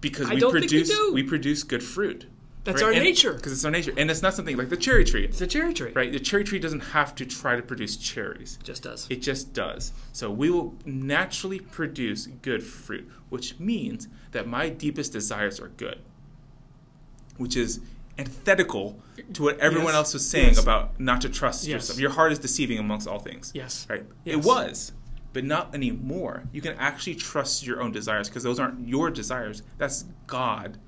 because 0.00 0.30
we 0.30 0.36
don't 0.38 0.52
think 0.52 0.70
we 0.70 1.22
produce 1.22 1.28
produce 1.28 1.62
good 1.64 1.82
fruit. 1.82 2.26
That's 2.64 2.82
our 2.82 2.92
nature. 2.92 3.32
Because 3.32 3.52
it's 3.52 3.64
our 3.64 3.70
nature, 3.70 3.92
and 3.96 4.10
it's 4.10 4.20
not 4.22 4.34
something 4.34 4.56
like 4.56 4.68
the 4.68 4.76
cherry 4.76 5.04
tree, 5.04 5.24
It's 5.24 5.40
a 5.40 5.46
cherry 5.46 5.72
tree. 5.72 5.92
right? 5.92 6.12
The 6.12 6.20
cherry 6.20 6.44
tree 6.44 6.58
doesn't 6.58 6.80
have 6.80 7.14
to 7.14 7.24
try 7.24 7.56
to 7.56 7.62
produce 7.62 7.96
cherries. 7.96 8.58
Just 8.62 8.82
does. 8.82 9.06
It 9.08 9.22
just 9.22 9.54
does. 9.54 9.92
So 10.12 10.30
we 10.30 10.50
will 10.50 10.74
naturally 10.84 11.58
produce 11.60 12.26
good 12.26 12.62
fruit, 12.62 13.08
which 13.30 13.58
means 13.58 14.08
that 14.32 14.46
my 14.46 14.68
deepest 14.68 15.12
desires 15.12 15.58
are 15.58 15.68
good, 15.68 16.00
which 17.38 17.56
is 17.56 17.80
antithetical 18.20 19.00
to 19.34 19.42
what 19.42 19.58
everyone 19.58 19.88
Yes. 19.88 19.94
else 19.96 20.14
was 20.14 20.28
saying 20.28 20.54
Yes. 20.54 20.62
about 20.62 20.98
not 21.00 21.20
to 21.22 21.28
trust 21.28 21.66
Yes. 21.66 21.72
yourself. 21.74 21.98
Your 21.98 22.10
heart 22.10 22.32
is 22.32 22.38
deceiving 22.38 22.78
amongst 22.78 23.08
all 23.08 23.18
things. 23.18 23.50
Yes. 23.54 23.86
Right? 23.88 24.04
Yes. 24.24 24.36
It 24.36 24.44
was, 24.44 24.92
but 25.32 25.44
not 25.44 25.74
anymore. 25.74 26.44
You 26.52 26.60
can 26.60 26.74
actually 26.78 27.14
trust 27.16 27.66
your 27.66 27.80
own 27.82 27.92
desires 27.92 28.28
because 28.28 28.42
those 28.42 28.58
aren't 28.60 28.86
your 28.86 29.10
desires. 29.10 29.62
That's 29.78 30.04
God's 30.26 30.78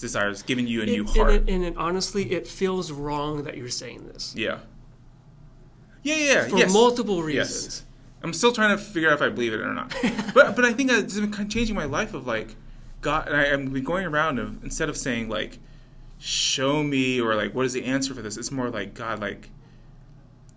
desires 0.00 0.42
giving 0.42 0.66
you 0.66 0.82
a 0.82 0.86
new 0.86 1.04
It- 1.04 1.16
heart. 1.16 1.30
And, 1.32 1.48
it, 1.48 1.52
and 1.52 1.64
it, 1.64 1.74
honestly, 1.76 2.32
it 2.32 2.46
feels 2.46 2.90
wrong 2.92 3.44
that 3.44 3.56
you're 3.56 3.68
saying 3.68 4.06
this 4.12 4.34
yeah. 4.36 4.58
Yeah, 6.02 6.14
yeah, 6.16 6.24
yeah. 6.32 6.48
for 6.48 6.56
yes. 6.58 6.72
multiple 6.72 7.16
Yes. 7.30 7.48
reasons. 7.52 7.84
I'm 8.22 8.32
still 8.34 8.52
trying 8.52 8.76
to 8.76 8.82
figure 8.82 9.08
out 9.10 9.14
if 9.14 9.22
I 9.22 9.28
believe 9.30 9.52
it 9.52 9.60
or 9.60 9.72
not. 9.74 9.94
but 10.34 10.54
but 10.56 10.64
I 10.64 10.72
think 10.72 10.90
it's 10.90 11.18
been 11.18 11.30
kind 11.30 11.46
of 11.48 11.52
changing 11.52 11.74
my 11.74 11.84
life 11.84 12.14
of 12.14 12.26
like 12.26 12.54
God. 13.00 13.28
And 13.28 13.36
I, 13.36 13.44
I'm 13.46 13.68
been 13.70 13.84
going 13.84 14.06
around 14.06 14.38
of 14.38 14.62
instead 14.62 14.88
of 14.88 14.96
saying 14.96 15.28
like, 15.28 15.58
show 16.20 16.82
me 16.82 17.20
or 17.20 17.34
like 17.34 17.54
what 17.54 17.64
is 17.66 17.72
the 17.72 17.84
answer 17.84 18.14
for 18.14 18.22
this. 18.22 18.36
It's 18.36 18.52
more 18.52 18.70
like 18.70 18.94
God 18.94 19.20
like. 19.20 19.50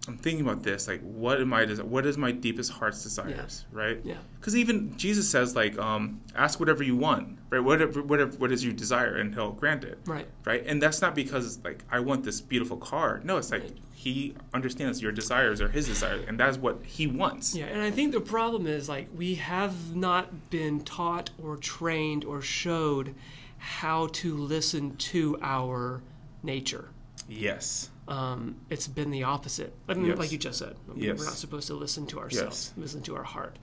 I'm 0.06 0.18
thinking 0.18 0.46
about 0.46 0.64
this. 0.64 0.90
Like, 0.90 1.00
what 1.00 1.40
am 1.40 1.54
I? 1.54 1.64
What 1.66 2.06
is 2.06 2.18
my 2.18 2.34
deepest 2.34 2.74
heart's 2.74 3.02
desires? 3.04 3.64
Right? 3.72 4.02
Yeah. 4.04 4.18
Because 4.38 4.54
even 4.54 4.98
Jesus 4.98 5.30
says 5.30 5.56
like, 5.56 5.80
um, 5.80 6.20
ask 6.36 6.60
whatever 6.60 6.84
you 6.84 6.98
want. 6.98 7.40
Right? 7.50 7.62
Whatever, 7.62 8.04
whatever, 8.04 8.36
what 8.36 8.52
is 8.52 8.66
your 8.66 8.74
desire, 8.74 9.16
and 9.16 9.34
He'll 9.34 9.54
grant 9.54 9.86
it. 9.86 10.00
Right. 10.06 10.28
Right? 10.44 10.62
And 10.68 10.84
that's 10.84 11.02
not 11.02 11.16
because 11.16 11.64
like 11.64 11.86
I 11.90 12.02
want 12.02 12.26
this 12.26 12.42
beautiful 12.42 12.76
car. 12.76 13.22
No, 13.24 13.38
it's 13.38 13.50
like 13.50 13.62
Right. 13.62 13.78
He 13.94 14.36
understands 14.54 15.02
your 15.02 15.14
desires 15.14 15.62
are 15.62 15.70
His 15.70 15.88
desires, 15.88 16.26
and 16.28 16.38
that's 16.38 16.58
what 16.58 16.84
He 16.84 17.08
wants. 17.08 17.56
Yeah, 17.56 17.68
and 17.68 17.82
I 17.82 17.90
think 17.90 18.12
the 18.12 18.20
problem 18.20 18.68
is 18.68 18.90
like 18.90 19.08
we 19.16 19.36
have 19.36 19.96
not 19.96 20.50
been 20.50 20.82
taught 20.82 21.30
or 21.42 21.56
trained 21.56 22.26
or 22.26 22.42
showed 22.42 23.16
how 23.64 24.08
to 24.08 24.36
listen 24.36 24.94
to 24.98 25.38
our 25.42 26.02
nature. 26.44 26.90
Yes. 27.30 27.90
Um, 28.10 28.58
it's 28.70 28.88
been 28.88 29.10
the 29.10 29.24
opposite. 29.24 29.74
I 29.88 29.94
mean, 29.94 30.08
Yes. 30.08 30.18
like 30.18 30.32
you 30.34 30.38
just 30.38 30.60
said, 30.60 30.76
I 30.90 30.94
mean, 30.94 31.04
Yes. 31.04 31.20
we're 31.20 31.26
not 31.26 31.36
supposed 31.36 31.68
to 31.68 31.74
listen 31.74 32.06
to 32.08 32.20
ourselves, 32.20 32.74
Yes. 32.76 32.84
listen 32.84 33.02
to 33.04 33.16
our 33.16 33.24
heart. 33.24 33.58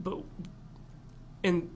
But 0.00 0.18
and 1.44 1.70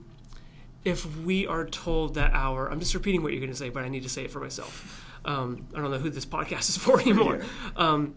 if 0.83 1.05
we 1.21 1.47
are 1.47 1.65
told 1.65 2.15
that 2.15 2.33
our, 2.33 2.69
I'm 2.69 2.79
just 2.81 2.93
repeating 2.93 3.23
what 3.23 3.31
you're 3.31 3.39
going 3.39 3.51
to 3.53 3.57
say, 3.57 3.69
but 3.69 3.85
I 3.85 3.87
need 3.87 4.03
to 4.03 4.09
say 4.09 4.25
it 4.25 4.31
for 4.31 4.41
myself. 4.41 5.05
Um, 5.23 5.65
I 5.73 5.79
don't 5.79 5.89
know 5.91 5.97
who 5.99 6.09
this 6.09 6.25
podcast 6.25 6.67
is 6.67 6.75
for 6.85 6.99
anymore. 6.99 7.39
Um, 7.77 8.15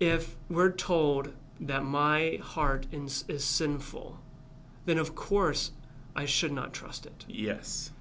if 0.00 0.34
we're 0.50 0.72
told 0.72 1.32
that 1.60 1.84
my 1.84 2.40
heart 2.42 2.86
is, 2.90 3.24
is 3.28 3.44
sinful, 3.44 4.18
then 4.86 4.98
of 4.98 5.14
course 5.14 5.70
I 6.16 6.24
should 6.24 6.50
not 6.52 6.72
trust 6.72 7.06
it. 7.06 7.24
Yes. 7.28 7.92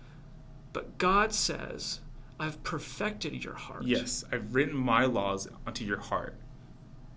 But 0.78 1.00
God 1.00 1.34
says, 1.34 2.02
I've 2.40 2.62
perfected 2.64 3.44
your 3.44 3.56
heart. 3.56 3.82
Yes. 3.82 4.24
I've 4.32 4.54
written 4.54 4.76
my 4.78 5.06
laws 5.06 5.48
onto 5.66 5.84
your 5.84 5.98
heart. 5.98 6.36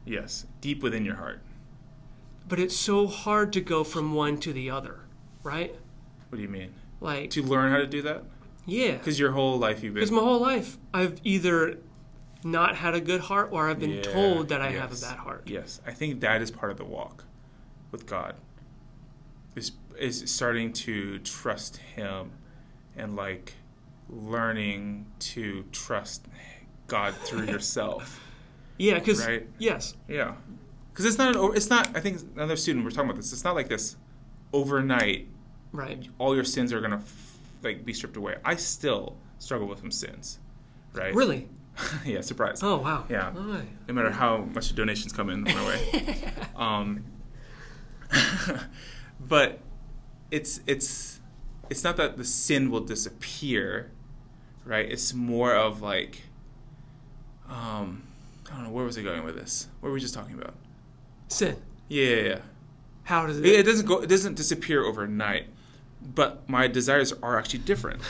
Yes. 0.07 0.47
Deep 0.63 0.83
within 0.83 1.05
your 1.05 1.17
heart. 1.17 1.43
But 2.49 2.59
it's 2.59 2.75
so 2.75 3.07
hard 3.07 3.53
to 3.53 3.61
go 3.61 3.85
from 3.85 4.15
one 4.15 4.39
to 4.41 4.55
the 4.55 4.71
other, 4.71 5.01
right? 5.43 5.75
What 6.31 6.37
do 6.37 6.43
you 6.43 6.49
mean? 6.49 6.73
Like, 7.03 7.29
To 7.33 7.43
learn 7.43 7.71
how 7.71 7.77
to 7.77 7.87
do 7.87 8.01
that? 8.01 8.25
yeah. 8.65 8.93
Because 8.93 9.19
your 9.21 9.33
whole 9.33 9.59
life 9.59 9.83
you've 9.83 9.93
been. 9.93 10.01
Because 10.01 10.11
my 10.11 10.23
whole 10.23 10.41
life, 10.41 10.79
I've 10.95 11.21
either 11.23 11.81
not 12.43 12.77
had 12.77 12.95
a 12.95 13.01
good 13.03 13.21
heart 13.21 13.51
or 13.53 13.69
I've 13.69 13.79
been 13.79 13.91
Yeah, 13.91 14.01
told 14.05 14.49
that 14.49 14.63
I 14.63 14.71
have 14.71 14.91
a 14.91 15.01
bad 15.03 15.19
heart. 15.19 15.43
Yes. 15.45 15.83
I 15.87 15.93
think 15.93 16.21
that 16.21 16.41
is 16.41 16.51
part 16.51 16.73
of 16.73 16.79
the 16.79 16.87
walk 16.87 17.25
with 17.91 18.07
God. 18.07 18.37
Is 19.55 19.73
is 19.99 20.31
starting 20.31 20.73
to 20.73 21.19
trust 21.19 21.77
Him, 21.77 22.31
and 22.97 23.17
like 23.17 23.55
learning 24.09 25.07
to 25.21 25.65
trust 25.73 26.27
God 26.87 27.15
through 27.15 27.47
yourself. 27.47 28.21
Yeah, 28.79 28.95
because, 28.99 29.25
Right. 29.27 29.47
yes, 29.59 29.95
Yeah, 30.09 30.35
because 30.93 31.05
it's 31.05 31.19
not. 31.19 31.37
An, 31.37 31.57
it's 31.57 31.69
not. 31.71 31.95
I 31.97 32.01
think 32.01 32.21
another 32.35 32.57
student 32.57 32.85
we're 32.85 32.91
talking 32.91 33.11
about 33.11 33.17
this. 33.17 33.33
It's 33.33 33.45
not 33.45 33.55
like 33.55 33.69
this 33.69 33.97
overnight. 34.53 35.29
right. 35.73 36.09
All 36.19 36.35
your 36.35 36.45
sins 36.45 36.73
are 36.73 36.81
gonna 36.81 36.97
f- 36.97 37.39
like 37.63 37.85
be 37.85 37.93
stripped 37.93 38.17
away. 38.17 38.37
I 38.45 38.57
still 38.57 39.17
struggle 39.39 39.69
with 39.69 39.81
some 39.81 39.91
sins, 39.91 40.39
right? 40.95 41.15
Really? 41.15 41.49
yeah. 42.07 42.23
Surprise. 42.23 42.63
Oh, 42.63 42.79
wow. 42.79 43.05
Yeah. 43.09 43.33
No 43.87 43.95
matter 43.95 44.11
how 44.11 44.39
much 44.55 44.75
donations 44.75 45.13
come 45.13 45.29
in 45.31 45.43
my 45.45 45.67
way. 45.67 46.17
um, 46.57 47.05
but 49.21 49.61
it's 50.31 50.61
it's 50.67 51.10
it's 51.71 51.85
not 51.85 51.97
that 51.97 52.17
the 52.17 52.25
sin 52.25 52.71
will 52.71 52.81
disappear, 52.81 53.93
right? 54.65 54.91
It's 54.91 55.15
more 55.15 55.55
of 55.55 55.81
like, 55.81 56.23
um, 57.49 58.03
I 58.51 58.57
don't 58.57 58.65
know 58.65 58.71
where 58.71 58.85
was 58.85 58.99
I 58.99 59.03
going 59.03 59.25
with 59.25 59.37
this. 59.37 59.69
What 59.79 59.89
were 59.89 59.95
we 59.95 60.01
just 60.01 60.13
talking 60.13 60.35
about? 60.35 60.55
Sin. 61.29 61.57
Yeah, 61.89 62.05
yeah, 62.07 62.23
yeah. 62.23 62.39
How 63.05 63.27
does 63.27 63.39
it? 63.39 63.47
It, 63.47 63.61
it 63.61 63.63
doesn't 63.63 63.87
go. 63.87 63.99
It 63.99 64.09
doesn't 64.09 64.35
disappear 64.35 64.85
overnight, 64.85 65.47
but 66.03 66.49
my 66.49 66.67
desires 66.67 67.13
are 67.23 67.39
actually 67.39 67.61
different. 67.61 68.03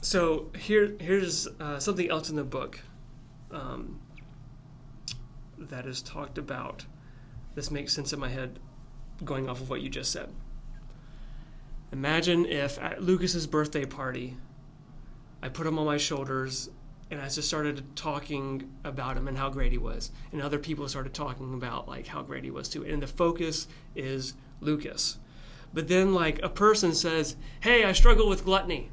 So 0.00 0.50
here, 0.58 0.94
here's 1.00 1.46
uh, 1.60 1.78
something 1.78 2.10
else 2.10 2.28
in 2.28 2.36
the 2.36 2.44
book 2.44 2.80
um, 3.50 4.00
that 5.58 5.86
is 5.86 6.02
talked 6.02 6.36
about. 6.36 6.84
This 7.54 7.70
makes 7.70 7.92
sense 7.92 8.12
in 8.12 8.18
my 8.18 8.28
head, 8.28 8.58
going 9.24 9.48
off 9.48 9.60
of 9.60 9.70
what 9.70 9.80
you 9.80 9.88
just 9.88 10.12
said. 10.12 10.30
Imagine 11.92 12.44
if 12.46 12.78
at 12.80 13.02
Lucas's 13.02 13.46
birthday 13.46 13.84
party, 13.84 14.36
I 15.42 15.48
put 15.48 15.66
him 15.66 15.78
on 15.78 15.86
my 15.86 15.96
shoulders 15.96 16.70
and 17.10 17.20
I 17.20 17.28
just 17.28 17.46
started 17.46 17.84
talking 17.96 18.70
about 18.82 19.16
him 19.16 19.28
and 19.28 19.36
how 19.36 19.50
great 19.50 19.70
he 19.72 19.78
was, 19.78 20.10
and 20.32 20.42
other 20.42 20.58
people 20.58 20.88
started 20.88 21.14
talking 21.14 21.54
about 21.54 21.86
like 21.86 22.06
how 22.06 22.22
great 22.22 22.44
he 22.44 22.50
was 22.50 22.68
too, 22.68 22.84
and 22.84 23.02
the 23.02 23.06
focus 23.06 23.68
is 23.94 24.34
Lucas. 24.60 25.18
But 25.72 25.88
then 25.88 26.14
like 26.14 26.42
a 26.42 26.48
person 26.48 26.94
says, 26.94 27.36
"Hey, 27.60 27.84
I 27.84 27.92
struggle 27.92 28.28
with 28.28 28.44
gluttony." 28.44 28.90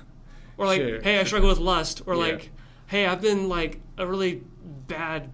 or 0.56 0.66
like, 0.66 0.80
Sure. 0.80 1.00
"Hey, 1.02 1.18
I 1.18 1.24
struggle 1.24 1.48
with 1.48 1.58
lust," 1.58 2.02
or 2.06 2.14
Yeah. 2.14 2.20
like, 2.20 2.50
"Hey, 2.86 3.06
I've 3.06 3.20
been 3.20 3.48
like 3.48 3.80
a 3.98 4.06
really 4.06 4.42
bad 4.86 5.30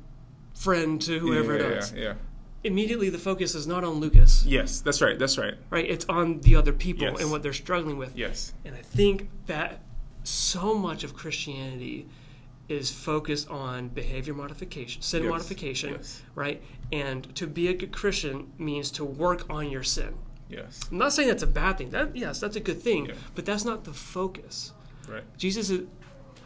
friend 0.55 1.01
to 1.03 1.19
whoever 1.19 1.57
yeah, 1.57 1.65
it 1.65 1.79
is." 1.79 1.93
Yeah, 1.93 2.03
yeah. 2.03 2.15
Immediately, 2.65 3.11
the 3.11 3.19
focus 3.19 3.55
is 3.55 3.67
not 3.67 3.85
on 3.85 3.95
Lucas, 4.01 4.45
Yes, 4.47 4.81
that's 4.81 5.03
right. 5.03 5.19
That's 5.19 5.37
right. 5.37 5.55
right? 5.71 5.85
It's 5.89 6.07
on 6.09 6.41
the 6.41 6.57
other 6.57 6.73
people 6.73 7.05
Yes. 7.07 7.21
and 7.21 7.31
what 7.31 7.43
they're 7.43 7.53
struggling 7.53 7.99
with. 7.99 8.17
Yes. 8.17 8.55
And 8.65 8.75
I 8.75 8.81
think 8.83 9.29
that 9.47 9.83
so 10.23 10.75
much 10.75 11.05
of 11.05 11.15
Christianity 11.15 12.09
is 12.69 12.91
focused 12.91 13.49
on 13.51 13.89
behavior 13.89 14.33
modification, 14.33 15.03
sin 15.03 15.25
Yes. 15.25 15.31
modification, 15.31 15.91
Yes. 15.93 16.23
right? 16.35 16.63
And 16.91 17.35
to 17.37 17.47
be 17.47 17.69
a 17.69 17.75
good 17.75 17.93
Christian 17.93 18.51
means 18.57 18.91
to 18.93 19.05
work 19.05 19.45
on 19.51 19.71
your 19.71 19.83
sin. 19.83 20.15
Yes. 20.49 20.81
I'm 20.91 20.97
not 20.99 21.13
saying 21.13 21.29
that's 21.29 21.43
a 21.43 21.47
bad 21.47 21.77
thing. 21.77 21.91
That 21.91 22.17
yes, 22.17 22.41
that's 22.41 22.57
a 22.57 22.61
good 22.61 22.81
thing, 22.81 23.07
Yeah. 23.07 23.15
but 23.35 23.45
that's 23.45 23.65
not 23.67 23.85
the 23.85 23.93
focus. 23.93 24.73
Right. 25.07 25.25
Jesus 25.37 25.69
is 25.69 25.83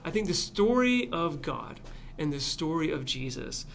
I 0.04 0.10
think 0.10 0.26
the 0.26 0.34
story 0.34 1.08
of 1.12 1.42
God 1.42 1.80
and 2.18 2.32
the 2.32 2.40
story 2.40 2.90
of 2.90 3.04
Jesus 3.04 3.66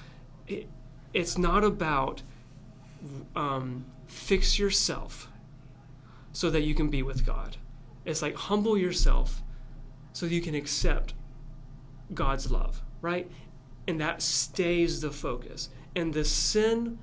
it, 0.47 0.67
it's 1.13 1.37
not 1.37 1.63
about 1.63 2.23
um, 3.35 3.85
fix 4.07 4.59
yourself 4.59 5.29
so 6.31 6.49
that 6.49 6.61
you 6.61 6.73
can 6.73 6.89
be 6.89 7.03
with 7.03 7.25
God. 7.25 7.57
It's 8.05 8.21
like 8.21 8.35
humble 8.35 8.77
yourself 8.77 9.41
so 10.11 10.25
you 10.25 10.41
can 10.41 10.55
accept 10.55 11.13
God's 12.13 12.51
love, 12.51 12.81
right? 13.01 13.29
And 13.87 13.99
that 13.99 14.21
stays 14.21 15.01
the 15.01 15.11
focus. 15.11 15.69
And 15.95 16.13
the 16.13 16.25
sin, 16.25 16.99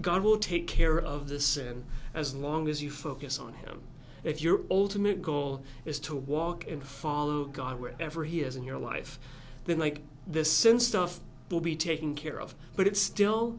God 0.00 0.22
will 0.22 0.38
take 0.38 0.66
care 0.66 0.98
of 0.98 1.28
the 1.28 1.40
sin 1.40 1.84
as 2.14 2.34
long 2.34 2.68
as 2.68 2.82
you 2.82 2.90
focus 2.90 3.38
on 3.38 3.54
Him. 3.54 3.82
If 4.24 4.42
your 4.42 4.62
ultimate 4.70 5.22
goal 5.22 5.62
is 5.84 6.00
to 6.00 6.16
walk 6.16 6.66
and 6.68 6.82
follow 6.82 7.44
God 7.44 7.80
wherever 7.80 8.24
He 8.24 8.40
is 8.40 8.56
in 8.56 8.64
your 8.64 8.78
life, 8.78 9.18
then 9.66 9.78
like 9.78 10.00
the 10.26 10.44
sin 10.44 10.80
stuff 10.80 11.20
will 11.50 11.60
be 11.60 11.76
taken 11.76 12.14
care 12.14 12.40
of. 12.40 12.54
But 12.74 12.86
it's 12.86 13.00
still 13.00 13.58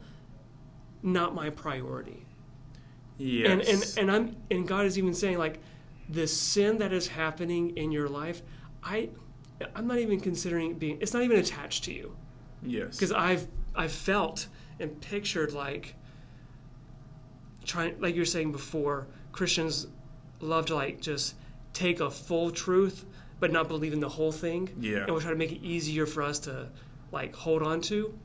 not 1.08 1.34
my 1.34 1.50
priority. 1.50 2.26
Yes. 3.18 3.50
And, 3.50 3.62
and 3.62 3.98
and 3.98 4.12
I'm 4.12 4.36
and 4.52 4.68
God 4.68 4.86
is 4.86 4.98
even 4.98 5.14
saying 5.14 5.38
like 5.38 5.60
the 6.10 6.28
sin 6.28 6.78
that 6.78 6.94
is 6.94 7.08
happening 7.08 7.76
in 7.78 7.92
your 7.92 8.08
life, 8.08 8.42
I 8.84 9.10
I'm 9.76 9.88
not 9.88 9.98
even 9.98 10.20
considering 10.20 10.72
it 10.72 10.80
being 10.80 10.98
it's 11.02 11.14
not 11.14 11.24
even 11.24 11.38
attached 11.40 11.84
to 11.86 11.94
you. 11.94 12.16
yes. 12.62 12.96
Because 12.96 13.12
I've 13.12 13.48
I've 13.76 13.92
felt 13.92 14.48
and 14.80 15.00
pictured 15.02 15.54
like 15.54 15.96
trying 17.66 18.00
like 18.00 18.14
you 18.14 18.22
were 18.22 18.26
saying 18.26 18.52
before, 18.52 19.08
Christians 19.32 19.88
love 20.40 20.68
to 20.68 20.76
like 20.76 21.02
just 21.02 21.36
take 21.74 22.00
a 22.00 22.10
full 22.12 22.52
truth 22.52 23.06
but 23.40 23.52
not 23.52 23.68
believe 23.68 23.94
in 23.94 24.00
the 24.00 24.10
whole 24.10 24.32
thing. 24.32 24.70
Yeah. 24.80 25.00
And 25.00 25.12
we'll 25.12 25.22
try 25.22 25.32
to 25.32 25.38
make 25.38 25.52
it 25.52 25.64
easier 25.64 26.06
for 26.06 26.24
us 26.24 26.40
to 26.40 26.70
like 27.12 27.36
hold 27.36 27.64
on 27.64 27.82
to. 27.82 28.18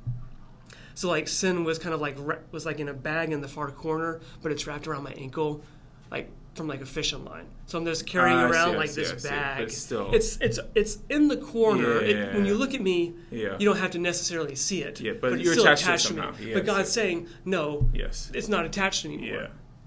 So 0.95 1.09
like 1.09 1.29
sin 1.29 1.65
was 1.65 1.79
kind 1.79 1.95
of 1.95 2.01
like 2.01 2.17
was 2.53 2.67
like 2.67 2.81
in 2.81 2.89
a 2.89 2.95
bag 2.95 3.33
in 3.33 3.41
the 3.41 3.49
far 3.49 3.71
corner, 3.71 4.21
but 4.43 4.53
it's 4.53 4.67
wrapped 4.67 4.87
around 4.87 5.05
my 5.05 5.13
ankle, 5.13 5.63
like 6.11 6.31
from 6.55 6.69
like 6.69 6.83
a 6.83 6.87
fishing 6.87 7.25
line. 7.25 7.47
So 7.65 7.79
I'm 7.79 7.87
just 7.87 8.07
carrying 8.07 8.37
Ah, 8.37 8.45
I 8.47 8.51
see, 8.51 8.53
around 8.57 8.77
like 8.77 8.91
see, 8.91 9.01
this 9.05 9.23
bag. 9.23 9.59
But 9.63 9.73
still- 9.73 10.13
It's 10.13 10.37
it's 10.41 10.59
it's 10.75 10.99
in 11.09 11.29
the 11.29 11.39
corner. 11.39 11.99
It- 12.01 12.17
Yeah. 12.17 12.35
when 12.35 12.45
you 12.45 12.55
look 12.55 12.75
at 12.75 12.83
me, 12.83 13.15
Yeah. 13.31 13.57
you 13.59 13.65
don't 13.67 13.79
have 13.79 13.93
to 13.93 13.99
necessarily 13.99 14.55
see 14.55 14.83
it. 14.83 15.01
Yeah, 15.01 15.13
but 15.19 15.33
it's 15.33 15.43
you're 15.45 15.55
still 15.55 15.65
attached 15.65 15.85
to 15.85 15.91
it 15.91 15.95
attached 15.95 16.07
to, 16.09 16.15
me. 16.15 16.21
somehow. 16.21 16.39
Yes, 16.45 16.55
but 16.55 16.67
God's 16.67 16.79
yes. 16.89 16.93
saying 16.93 17.29
no. 17.47 17.89
Yes. 17.95 18.31
It's 18.35 18.49
not 18.49 18.67
attached 18.67 19.07
anymore. 19.07 19.27
Yeah. 19.43 19.47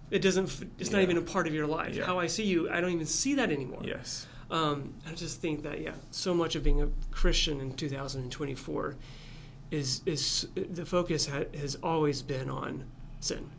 It 0.09 0.19
doesn't. 0.23 0.49
It's 0.79 0.91
not 0.91 1.01
even 1.01 1.17
a 1.17 1.21
part 1.21 1.45
of 1.45 1.53
your 1.53 1.67
life. 1.67 1.95
Yeah. 1.95 2.05
How 2.05 2.17
I 2.19 2.27
see 2.27 2.45
you, 2.45 2.69
I 2.69 2.81
don't 2.81 2.91
even 2.91 3.05
see 3.05 3.35
that 3.35 3.51
anymore. 3.51 3.81
Yes. 3.83 4.25
Um, 4.49 4.93
I 5.07 5.13
just 5.13 5.41
think 5.41 5.63
that 5.63 5.81
yeah, 5.81 5.93
so 6.11 6.33
much 6.33 6.55
of 6.55 6.63
being 6.63 6.81
a 6.81 6.87
Christian 7.11 7.59
in 7.61 7.73
2024 7.73 8.95
is 9.75 10.01
is 10.05 10.47
the 10.55 10.85
focus 10.85 11.27
ha- 11.27 11.49
has 11.61 11.75
always 11.83 12.21
been 12.21 12.49
on 12.49 12.83
sin. 13.19 13.49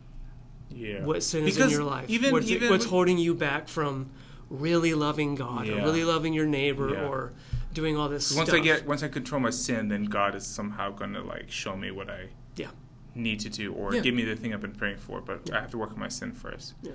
Yeah. 0.70 1.04
What 1.04 1.22
sin 1.22 1.44
is 1.46 1.58
in 1.58 1.70
your 1.70 1.84
life? 1.84 2.08
Even 2.10 2.32
what's, 2.32 2.50
even 2.50 2.70
what's 2.70 2.84
with- 2.84 2.90
holding 2.90 3.18
you 3.18 3.34
back 3.34 3.68
from 3.68 4.10
really 4.50 4.94
loving 4.94 5.34
God 5.34 5.68
or 5.68 5.76
really 5.76 6.04
loving 6.04 6.32
your 6.32 6.46
neighbor 6.46 6.90
Yeah. 6.92 7.06
or 7.08 7.32
doing 7.74 7.96
all 7.96 8.08
this 8.08 8.34
once 8.34 8.48
stuff? 8.48 8.60
I 8.60 8.64
get 8.64 8.86
once 8.86 9.02
I 9.02 9.08
control 9.08 9.40
my 9.40 9.50
sin, 9.50 9.88
then 9.88 10.04
God 10.04 10.34
is 10.34 10.46
somehow 10.46 10.90
gonna 10.90 11.22
like 11.22 11.50
show 11.50 11.76
me 11.76 11.90
what 11.90 12.08
I 12.10 12.28
yeah, 12.56 12.70
need 13.14 13.40
to 13.40 13.48
do 13.50 13.72
or 13.72 13.94
Yeah. 13.94 14.00
give 14.00 14.14
me 14.14 14.24
the 14.24 14.36
thing 14.36 14.52
I've 14.54 14.60
been 14.62 14.74
praying 14.82 14.98
for. 14.98 15.20
But 15.20 15.50
I 15.52 15.60
have 15.60 15.70
to 15.72 15.78
work 15.78 15.92
on 15.92 15.98
my 15.98 16.08
sin 16.08 16.32
first. 16.32 16.74
yeah, 16.82 16.92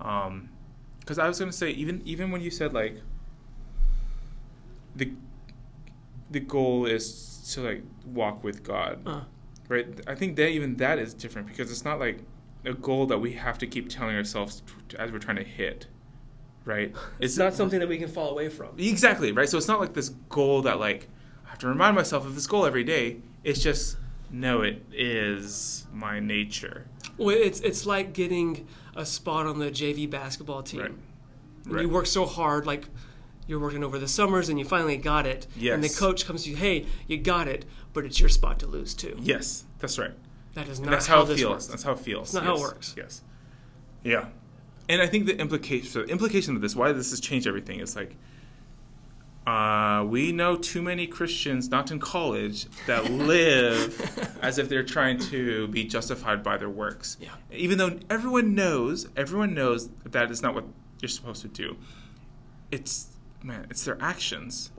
Um, 0.00 0.48
because 1.00 1.18
I 1.18 1.26
was 1.28 1.38
gonna 1.38 1.52
say 1.52 1.70
even 1.70 2.02
even 2.04 2.30
when 2.30 2.40
you 2.42 2.50
said 2.50 2.72
like 2.72 3.00
the 4.96 5.12
the 6.30 6.40
goal 6.40 6.86
is 6.86 7.50
to 7.54 7.62
like 7.62 7.82
walk 8.06 8.44
with 8.44 8.62
God, 8.62 9.00
uh, 9.06 9.20
right? 9.68 9.86
I 10.06 10.14
think 10.14 10.36
that 10.36 10.48
even 10.48 10.76
that 10.76 10.98
is 10.98 11.14
different 11.14 11.48
because 11.48 11.70
it's 11.70 11.84
not 11.84 11.98
like 11.98 12.20
a 12.64 12.74
goal 12.74 13.06
that 13.06 13.18
we 13.18 13.32
have 13.32 13.58
to 13.58 13.66
keep 13.66 13.88
telling 13.88 14.16
ourselves 14.16 14.62
t- 14.88 14.96
as 14.98 15.10
we're 15.12 15.18
trying 15.18 15.36
to 15.36 15.44
hit, 15.44 15.86
right? 16.64 16.94
it's 17.20 17.36
not 17.36 17.54
something 17.54 17.80
that 17.80 17.88
we 17.88 17.98
can 17.98 18.08
fall 18.08 18.30
away 18.30 18.48
from. 18.48 18.68
Exactly, 18.78 19.32
right? 19.32 19.48
So 19.48 19.56
it's 19.56 19.68
not 19.68 19.80
like 19.80 19.94
this 19.94 20.10
goal 20.28 20.62
that 20.62 20.78
like 20.78 21.08
I 21.46 21.50
have 21.50 21.58
to 21.58 21.68
remind 21.68 21.96
myself 21.96 22.26
of 22.26 22.34
this 22.34 22.46
goal 22.46 22.66
every 22.66 22.84
day. 22.84 23.18
It's 23.44 23.60
just 23.60 23.96
no, 24.30 24.62
it 24.62 24.82
is 24.92 25.86
my 25.92 26.20
nature. 26.20 26.86
Well, 27.16 27.34
it's 27.36 27.60
it's 27.60 27.86
like 27.86 28.12
getting 28.12 28.66
a 28.94 29.06
spot 29.06 29.46
on 29.46 29.58
the 29.58 29.70
JV 29.70 30.08
basketball 30.08 30.62
team. 30.62 30.80
Right. 30.80 30.92
Right. 31.66 31.82
You 31.82 31.88
work 31.88 32.06
so 32.06 32.24
hard, 32.24 32.66
like 32.66 32.88
you're 33.48 33.58
working 33.58 33.82
over 33.82 33.98
the 33.98 34.06
summers, 34.06 34.48
and 34.48 34.58
you 34.58 34.64
finally 34.64 34.96
got 34.96 35.26
it. 35.26 35.48
Yes. 35.56 35.74
And 35.74 35.82
the 35.82 35.88
coach 35.88 36.24
comes 36.26 36.44
to 36.44 36.50
you, 36.50 36.56
"Hey, 36.56 36.86
you 37.08 37.16
got 37.18 37.48
it, 37.48 37.64
but 37.92 38.04
it's 38.04 38.20
your 38.20 38.28
spot 38.28 38.60
to 38.60 38.66
lose 38.68 38.94
too." 38.94 39.16
Yes, 39.20 39.64
that's 39.80 39.98
right. 39.98 40.12
That 40.54 40.68
is 40.68 40.78
And 40.78 40.86
not 40.86 40.92
that's 40.92 41.06
how, 41.06 41.22
it 41.22 41.26
this 41.26 41.40
feels. 41.40 41.50
works. 41.50 41.66
That's 41.66 41.82
how 41.82 41.92
it 41.92 41.98
feels. 42.00 42.28
It's 42.28 42.34
not 42.34 42.44
how 42.44 42.52
it 42.54 42.58
Yes. 42.58 42.62
works. 42.62 42.94
Yes. 42.96 43.22
Yeah. 44.04 44.26
And 44.88 45.02
I 45.02 45.06
think 45.06 45.26
the 45.26 45.36
implication, 45.38 46.02
the 46.06 46.08
implication 46.12 46.54
of 46.56 46.62
this, 46.62 46.74
why 46.76 46.92
this 46.92 47.10
has 47.10 47.20
changed 47.20 47.46
everything, 47.46 47.80
is 47.80 47.94
like, 47.96 48.16
uh, 49.46 50.04
we 50.06 50.30
know 50.32 50.56
too 50.56 50.82
many 50.82 51.06
Christians, 51.06 51.68
not 51.70 51.90
in 51.90 51.98
college, 51.98 52.66
that 52.86 53.10
live 53.10 54.38
as 54.42 54.58
if 54.58 54.68
they're 54.68 54.82
trying 54.82 55.18
to 55.18 55.68
be 55.68 55.84
justified 55.84 56.42
by 56.42 56.56
their 56.58 56.68
works. 56.68 57.16
Yeah. 57.20 57.30
Even 57.52 57.78
though 57.78 57.98
everyone 58.10 58.54
knows, 58.54 59.08
everyone 59.16 59.54
knows 59.54 59.88
that 60.02 60.12
that 60.12 60.30
is 60.30 60.42
not 60.42 60.54
what 60.54 60.64
you're 61.00 61.08
supposed 61.08 61.42
to 61.42 61.48
do. 61.48 61.76
It's 62.70 63.08
man, 63.42 63.66
it's 63.70 63.84
their 63.84 63.98
actions 64.00 64.70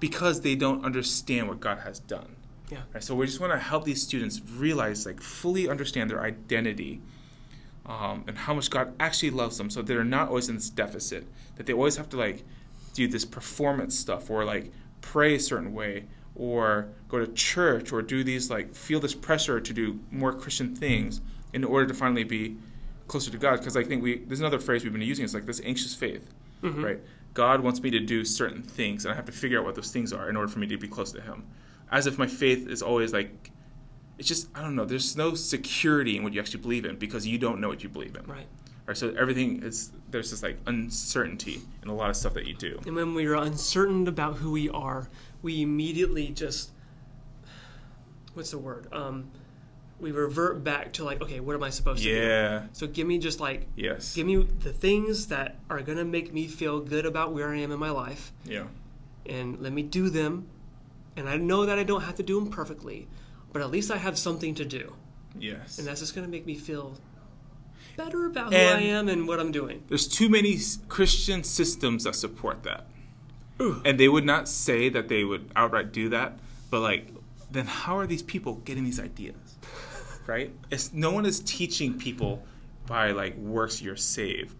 because 0.00 0.40
they 0.40 0.54
don't 0.54 0.84
understand 0.84 1.48
what 1.48 1.60
God 1.60 1.78
has 1.78 1.98
done. 2.00 2.36
Yeah. 2.70 2.78
Right, 2.92 3.02
so 3.04 3.14
we 3.14 3.26
just 3.26 3.40
want 3.40 3.52
to 3.52 3.58
help 3.58 3.84
these 3.84 4.02
students 4.02 4.40
realize, 4.56 5.04
like, 5.06 5.20
fully 5.20 5.68
understand 5.68 6.10
their 6.10 6.22
identity 6.22 7.02
um, 7.86 8.24
and 8.26 8.36
how 8.36 8.54
much 8.54 8.70
God 8.70 8.94
actually 8.98 9.30
loves 9.30 9.58
them, 9.58 9.68
so 9.70 9.82
they're 9.82 10.04
not 10.04 10.28
always 10.28 10.48
in 10.48 10.54
this 10.54 10.70
deficit. 10.70 11.26
That 11.56 11.66
they 11.66 11.72
always 11.72 11.96
have 11.96 12.08
to 12.10 12.16
like 12.16 12.44
do 12.94 13.06
this 13.08 13.24
performance 13.24 13.98
stuff, 13.98 14.30
or 14.30 14.44
like 14.44 14.72
pray 15.00 15.34
a 15.34 15.40
certain 15.40 15.74
way, 15.74 16.04
or 16.34 16.88
go 17.08 17.18
to 17.18 17.30
church, 17.34 17.92
or 17.92 18.02
do 18.02 18.24
these 18.24 18.50
like 18.50 18.74
feel 18.74 19.00
this 19.00 19.14
pressure 19.14 19.60
to 19.60 19.72
do 19.72 20.00
more 20.10 20.32
Christian 20.32 20.74
things 20.74 21.20
in 21.52 21.62
order 21.62 21.86
to 21.86 21.94
finally 21.94 22.24
be 22.24 22.56
closer 23.06 23.30
to 23.30 23.38
God. 23.38 23.58
Because 23.58 23.76
I 23.76 23.84
think 23.84 24.02
we 24.02 24.18
there's 24.18 24.40
another 24.40 24.58
phrase 24.58 24.82
we've 24.82 24.92
been 24.92 25.02
using. 25.02 25.24
It's 25.24 25.34
like 25.34 25.46
this 25.46 25.60
anxious 25.64 25.94
faith, 25.94 26.32
right? 26.82 27.00
God 27.34 27.60
wants 27.60 27.82
me 27.82 27.90
to 27.90 28.00
do 28.00 28.24
certain 28.24 28.62
things, 28.62 29.04
and 29.04 29.12
I 29.12 29.16
have 29.16 29.26
to 29.26 29.32
figure 29.32 29.58
out 29.58 29.64
what 29.64 29.74
those 29.74 29.90
things 29.90 30.12
are 30.12 30.30
in 30.30 30.36
order 30.36 30.48
for 30.48 30.60
me 30.60 30.66
to 30.68 30.76
be 30.76 30.88
close 30.88 31.12
to 31.12 31.20
Him. 31.20 31.44
As 31.90 32.06
if 32.06 32.16
my 32.16 32.26
faith 32.26 32.68
is 32.68 32.80
always 32.80 33.12
like, 33.12 33.50
it's 34.18 34.28
just 34.28 34.48
I 34.54 34.62
don't 34.62 34.76
know. 34.76 34.84
There's 34.84 35.16
no 35.16 35.34
security 35.34 36.16
in 36.16 36.22
what 36.22 36.32
you 36.32 36.40
actually 36.40 36.62
believe 36.62 36.84
in 36.84 36.96
because 36.96 37.26
you 37.26 37.36
don't 37.36 37.60
know 37.60 37.68
what 37.68 37.82
you 37.82 37.88
believe 37.88 38.16
in. 38.16 38.24
Right. 38.24 38.46
Right. 38.86 38.96
So 38.96 39.14
everything 39.18 39.62
is 39.62 39.92
there's 40.10 40.30
this 40.30 40.42
like 40.42 40.58
uncertainty 40.66 41.60
in 41.82 41.88
a 41.88 41.94
lot 41.94 42.10
of 42.10 42.16
stuff 42.16 42.34
that 42.34 42.46
you 42.46 42.54
do. 42.54 42.80
And 42.86 42.94
when 42.94 43.14
we 43.14 43.26
are 43.26 43.34
uncertain 43.34 44.06
about 44.06 44.36
who 44.36 44.52
we 44.52 44.68
are, 44.68 45.08
we 45.42 45.62
immediately 45.62 46.28
just 46.28 46.70
what's 48.34 48.50
the 48.50 48.58
word? 48.58 48.86
Um, 48.92 49.30
we 50.00 50.10
revert 50.12 50.62
back 50.64 50.92
to 50.94 51.04
like, 51.04 51.22
okay, 51.22 51.40
what 51.40 51.54
am 51.54 51.62
I 51.62 51.70
supposed 51.70 52.02
to 52.02 52.08
do? 52.08 52.14
Yeah. 52.14 52.64
So 52.72 52.86
give 52.86 53.06
me 53.06 53.18
just 53.18 53.40
like 53.40 53.66
Yes. 53.76 54.14
give 54.14 54.26
me 54.26 54.36
the 54.36 54.72
things 54.72 55.28
that 55.28 55.56
are 55.70 55.80
gonna 55.82 56.04
make 56.04 56.32
me 56.32 56.46
feel 56.46 56.80
good 56.80 57.06
about 57.06 57.32
where 57.32 57.50
I 57.50 57.58
am 57.58 57.70
in 57.72 57.78
my 57.78 57.90
life, 57.90 58.32
Yeah. 58.44 58.64
and 59.26 59.60
let 59.60 59.72
me 59.72 59.82
do 59.82 60.10
them. 60.10 60.46
And 61.16 61.28
I 61.28 61.36
know 61.36 61.64
that 61.64 61.78
I 61.78 61.84
don't 61.84 62.02
have 62.02 62.16
to 62.16 62.22
do 62.24 62.40
them 62.40 62.50
perfectly, 62.50 63.06
but 63.52 63.62
at 63.62 63.70
least 63.70 63.90
I 63.90 63.98
have 63.98 64.18
something 64.18 64.54
to 64.56 64.64
do, 64.64 64.94
Yes. 65.38 65.78
and 65.78 65.86
that's 65.86 66.00
just 66.00 66.14
gonna 66.14 66.28
make 66.28 66.44
me 66.44 66.56
feel 66.56 66.98
better 67.96 68.26
about 68.26 68.52
who 68.52 68.58
I 68.58 68.80
am 68.80 69.08
and 69.08 69.28
what 69.28 69.38
I'm 69.38 69.52
doing. 69.52 69.84
There's 69.88 70.08
too 70.08 70.28
many 70.28 70.58
Christian 70.88 71.44
systems 71.44 72.02
that 72.04 72.16
support 72.16 72.64
that. 72.64 72.88
Ooh. 73.62 73.80
And 73.84 74.00
they 74.00 74.08
would 74.08 74.24
not 74.24 74.48
say 74.48 74.88
that 74.88 75.06
they 75.06 75.22
would 75.22 75.48
outright 75.54 75.92
do 75.92 76.08
that, 76.08 76.40
but 76.70 76.80
like, 76.80 77.10
then 77.52 77.66
how 77.66 77.96
are 77.96 78.06
these 78.08 78.22
people 78.24 78.54
getting 78.64 78.82
these 78.82 78.98
ideas? 78.98 79.36
Right? 80.26 80.52
It's 80.70 80.92
no 80.92 81.10
one 81.10 81.26
is 81.26 81.40
teaching 81.40 81.98
people 81.98 82.42
by 82.86 83.10
like 83.12 83.36
works 83.36 83.80
you're 83.82 83.96
saved, 83.96 84.56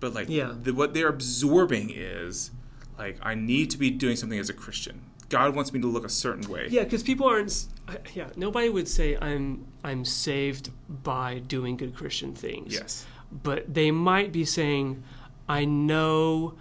but 0.00 0.14
like 0.14 0.28
Yeah. 0.28 0.54
the, 0.62 0.72
what 0.72 0.94
they're 0.94 1.08
absorbing 1.08 1.90
is 1.94 2.50
like 2.98 3.18
I 3.22 3.34
need 3.34 3.70
to 3.70 3.78
be 3.78 3.90
doing 3.90 4.16
something 4.16 4.38
as 4.38 4.48
a 4.50 4.54
Christian. 4.54 5.02
God 5.28 5.54
wants 5.56 5.72
me 5.72 5.80
to 5.80 5.86
look 5.86 6.04
a 6.04 6.10
certain 6.10 6.48
way. 6.50 6.66
Yeah, 6.70 6.84
because 6.84 7.02
people 7.02 7.26
aren't. 7.26 7.66
Uh, 7.88 7.94
yeah, 8.14 8.28
nobody 8.36 8.68
would 8.68 8.86
say 8.88 9.16
I'm 9.20 9.66
I'm 9.82 10.04
saved 10.04 10.70
by 11.02 11.38
doing 11.40 11.76
good 11.76 11.94
Christian 11.94 12.34
things. 12.34 12.72
Yes. 12.74 13.06
but 13.42 13.72
they 13.72 13.90
might 13.90 14.30
be 14.30 14.44
saying, 14.44 15.02
I 15.48 15.64
know 15.64 16.54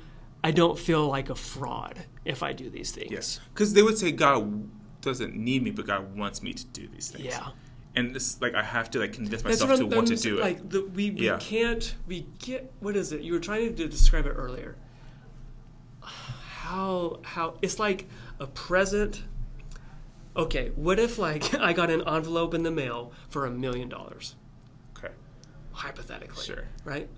I 0.44 0.52
don't 0.52 0.80
feel 0.80 1.08
like 1.08 1.30
a 1.30 1.36
fraud 1.36 2.06
if 2.26 2.42
I 2.44 2.54
do 2.54 2.70
these 2.70 2.92
things. 2.92 3.12
Yes. 3.12 3.40
Because 3.54 3.74
they 3.74 3.84
would 3.84 3.98
say 3.98 4.12
God 4.14 4.70
doesn't 5.02 5.36
need 5.36 5.64
me, 5.64 5.72
but 5.72 5.86
God 5.86 6.16
wants 6.18 6.42
me 6.42 6.54
to 6.54 6.66
do 6.68 6.88
these 6.88 7.10
things. 7.10 7.26
Yeah. 7.26 7.50
And 7.96 8.16
it's 8.16 8.40
like 8.42 8.56
I 8.56 8.64
have 8.64 8.90
to 8.92 9.00
like 9.00 9.14
convince 9.14 9.44
myself 9.44 9.70
what 9.70 9.80
to 9.80 9.86
want 9.86 10.08
to 10.08 10.16
do 10.16 10.38
it. 10.38 10.42
like 10.42 10.70
the, 10.70 10.84
we, 10.84 11.12
we 11.12 11.26
Yeah. 11.26 11.38
can't 11.40 11.94
we 12.08 12.26
get 12.40 12.72
what 12.80 12.96
is 12.96 13.12
it? 13.12 13.22
You 13.22 13.34
were 13.34 13.40
trying 13.40 13.76
to 13.76 13.88
describe 13.88 14.26
it 14.26 14.30
earlier. 14.32 14.78
How 16.02 17.20
how 17.24 17.56
it's 17.62 17.80
like 17.80 18.08
a 18.40 18.48
present. 18.48 19.24
Okay, 20.36 20.72
what 20.76 21.00
if 21.00 21.18
like 21.18 21.54
I 21.60 21.74
got 21.74 21.90
an 21.90 22.08
envelope 22.08 22.54
in 22.54 22.64
the 22.64 22.72
mail 22.72 23.12
for 23.30 23.46
a 23.46 23.52
million 23.52 23.90
dollars? 23.90 24.36
okay. 24.98 25.14
hypothetically. 25.74 26.46
Sure. 26.46 26.64
Right? 26.86 27.10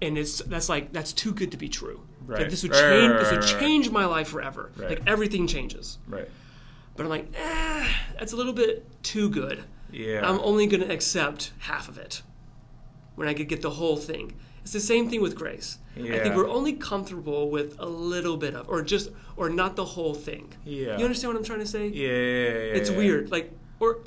And 0.00 0.16
it's 0.16 0.38
that's 0.42 0.68
like 0.68 0.92
that's 0.92 1.12
too 1.12 1.32
good 1.32 1.50
to 1.50 1.56
be 1.56 1.68
true. 1.68 2.02
Like 2.28 2.40
Right. 2.42 2.50
this 2.50 2.62
would 2.62 2.72
Right, 2.72 2.80
right, 2.82 2.90
change 2.90 3.10
right, 3.12 3.18
this 3.20 3.30
would 3.32 3.40
right, 3.44 3.52
right. 3.54 3.60
change 3.60 3.90
my 3.90 4.04
life 4.04 4.28
forever. 4.28 4.70
Right. 4.76 4.90
Like 4.90 5.02
everything 5.08 5.46
changes. 5.48 5.98
Right. 6.06 6.28
But 6.98 7.04
I'm 7.04 7.10
like, 7.10 7.32
eh, 7.32 7.88
that's 8.18 8.32
a 8.32 8.36
little 8.36 8.52
bit 8.52 8.84
too 9.04 9.30
good. 9.30 9.62
Yeah. 9.92 10.28
I'm 10.28 10.40
only 10.40 10.66
gonna 10.66 10.92
accept 10.92 11.52
half 11.60 11.88
of 11.88 11.96
it. 11.96 12.22
When 13.14 13.28
I 13.28 13.34
could 13.34 13.48
get 13.48 13.62
the 13.62 13.70
whole 13.70 13.96
thing. 13.96 14.34
It's 14.62 14.72
the 14.72 14.80
same 14.80 15.08
thing 15.08 15.22
with 15.22 15.36
grace. 15.36 15.78
Yeah. 15.96 16.16
I 16.16 16.18
think 16.18 16.34
we're 16.34 16.48
only 16.48 16.72
comfortable 16.72 17.50
with 17.50 17.76
a 17.78 17.86
little 17.86 18.36
bit 18.36 18.54
of 18.54 18.68
or 18.68 18.82
just 18.82 19.10
or 19.36 19.48
not 19.48 19.76
the 19.76 19.84
whole 19.84 20.12
thing. 20.12 20.52
Yeah. 20.64 20.98
You 20.98 21.04
understand 21.04 21.32
what 21.32 21.38
I'm 21.38 21.44
trying 21.44 21.60
to 21.60 21.66
say? 21.66 21.86
Yeah, 21.86 22.08
yeah, 22.08 22.12
yeah, 22.12 22.78
It's 22.78 22.90
weird. 22.90 23.30
Like 23.30 23.52
or 23.78 24.00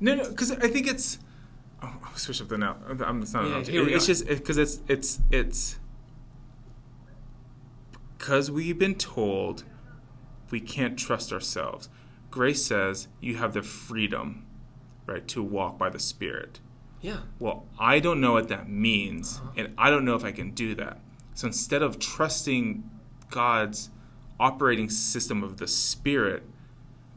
No, 0.00 0.16
no, 0.16 0.28
because 0.28 0.50
I 0.50 0.66
think 0.66 0.88
it's. 0.88 1.20
Oh, 1.80 1.94
I'll 2.04 2.16
switch 2.16 2.42
up 2.42 2.48
the 2.48 2.58
now. 2.58 2.76
I'm, 2.88 3.22
it's 3.22 3.32
not. 3.32 3.48
Yeah, 3.48 3.62
here 3.62 3.84
we 3.84 3.94
it's 3.94 4.04
are. 4.04 4.08
just 4.08 4.26
because 4.26 4.58
it's 4.58 4.80
it's 4.88 5.20
it's 5.30 5.78
because 8.18 8.50
we've 8.50 8.78
been 8.78 8.96
told 8.96 9.62
we 10.50 10.60
can't 10.60 10.98
trust 10.98 11.32
ourselves. 11.32 11.88
Grace 12.32 12.64
says 12.64 13.06
you 13.20 13.36
have 13.36 13.52
the 13.54 13.62
freedom, 13.62 14.44
right, 15.06 15.28
to 15.28 15.40
walk 15.42 15.78
by 15.78 15.88
the 15.90 16.00
Spirit. 16.00 16.58
yeah. 17.00 17.18
Well, 17.38 17.66
I 17.78 17.98
don't 18.00 18.20
know 18.20 18.32
what 18.32 18.48
that 18.48 18.68
means, 18.68 19.38
Uh-huh. 19.38 19.50
and 19.56 19.74
I 19.78 19.90
don't 19.90 20.04
know 20.04 20.14
if 20.16 20.24
I 20.24 20.32
can 20.32 20.50
do 20.52 20.74
that. 20.76 20.98
So 21.34 21.46
instead 21.46 21.82
of 21.82 21.98
trusting 22.00 22.88
God's 23.30 23.90
operating 24.40 24.88
system 24.90 25.42
of 25.44 25.58
the 25.58 25.66
spirit 25.68 26.42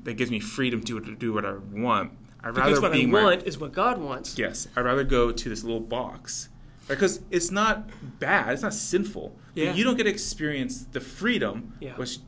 that 0.03 0.13
gives 0.13 0.29
me 0.31 0.39
freedom 0.39 0.81
to, 0.83 0.99
to 0.99 1.15
do 1.15 1.33
what 1.33 1.43
I 1.45 1.53
want. 1.53 2.11
I'd 2.43 2.53
Because 2.53 2.69
rather 2.69 2.81
what 2.81 2.91
I 2.91 2.95
be 2.95 3.05
my 3.07 3.23
want 3.23 3.43
is 3.43 3.57
what 3.57 3.71
God 3.73 3.97
wants. 3.99 4.37
Yes, 4.37 4.67
I'd 4.75 4.81
rather 4.85 5.03
go 5.03 5.31
to 5.31 5.49
this 5.49 5.63
little 5.63 5.79
box 5.79 6.49
because 6.87 7.21
it's 7.31 7.49
not 7.51 7.89
bad, 8.19 8.53
it's 8.53 8.61
not 8.61 8.73
sinful. 8.73 9.35
but 9.55 9.63
Yeah. 9.63 9.73
you 9.73 9.83
don't 9.83 9.97
get 9.97 10.03
to 10.03 10.09
experience 10.09 10.83
the 10.91 10.99
freedom 10.99 11.73
Yeah. 11.79 11.95
which 11.95 12.19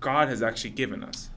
God 0.00 0.28
has 0.28 0.42
actually 0.42 0.70
given 0.70 1.02
us. 1.04 1.30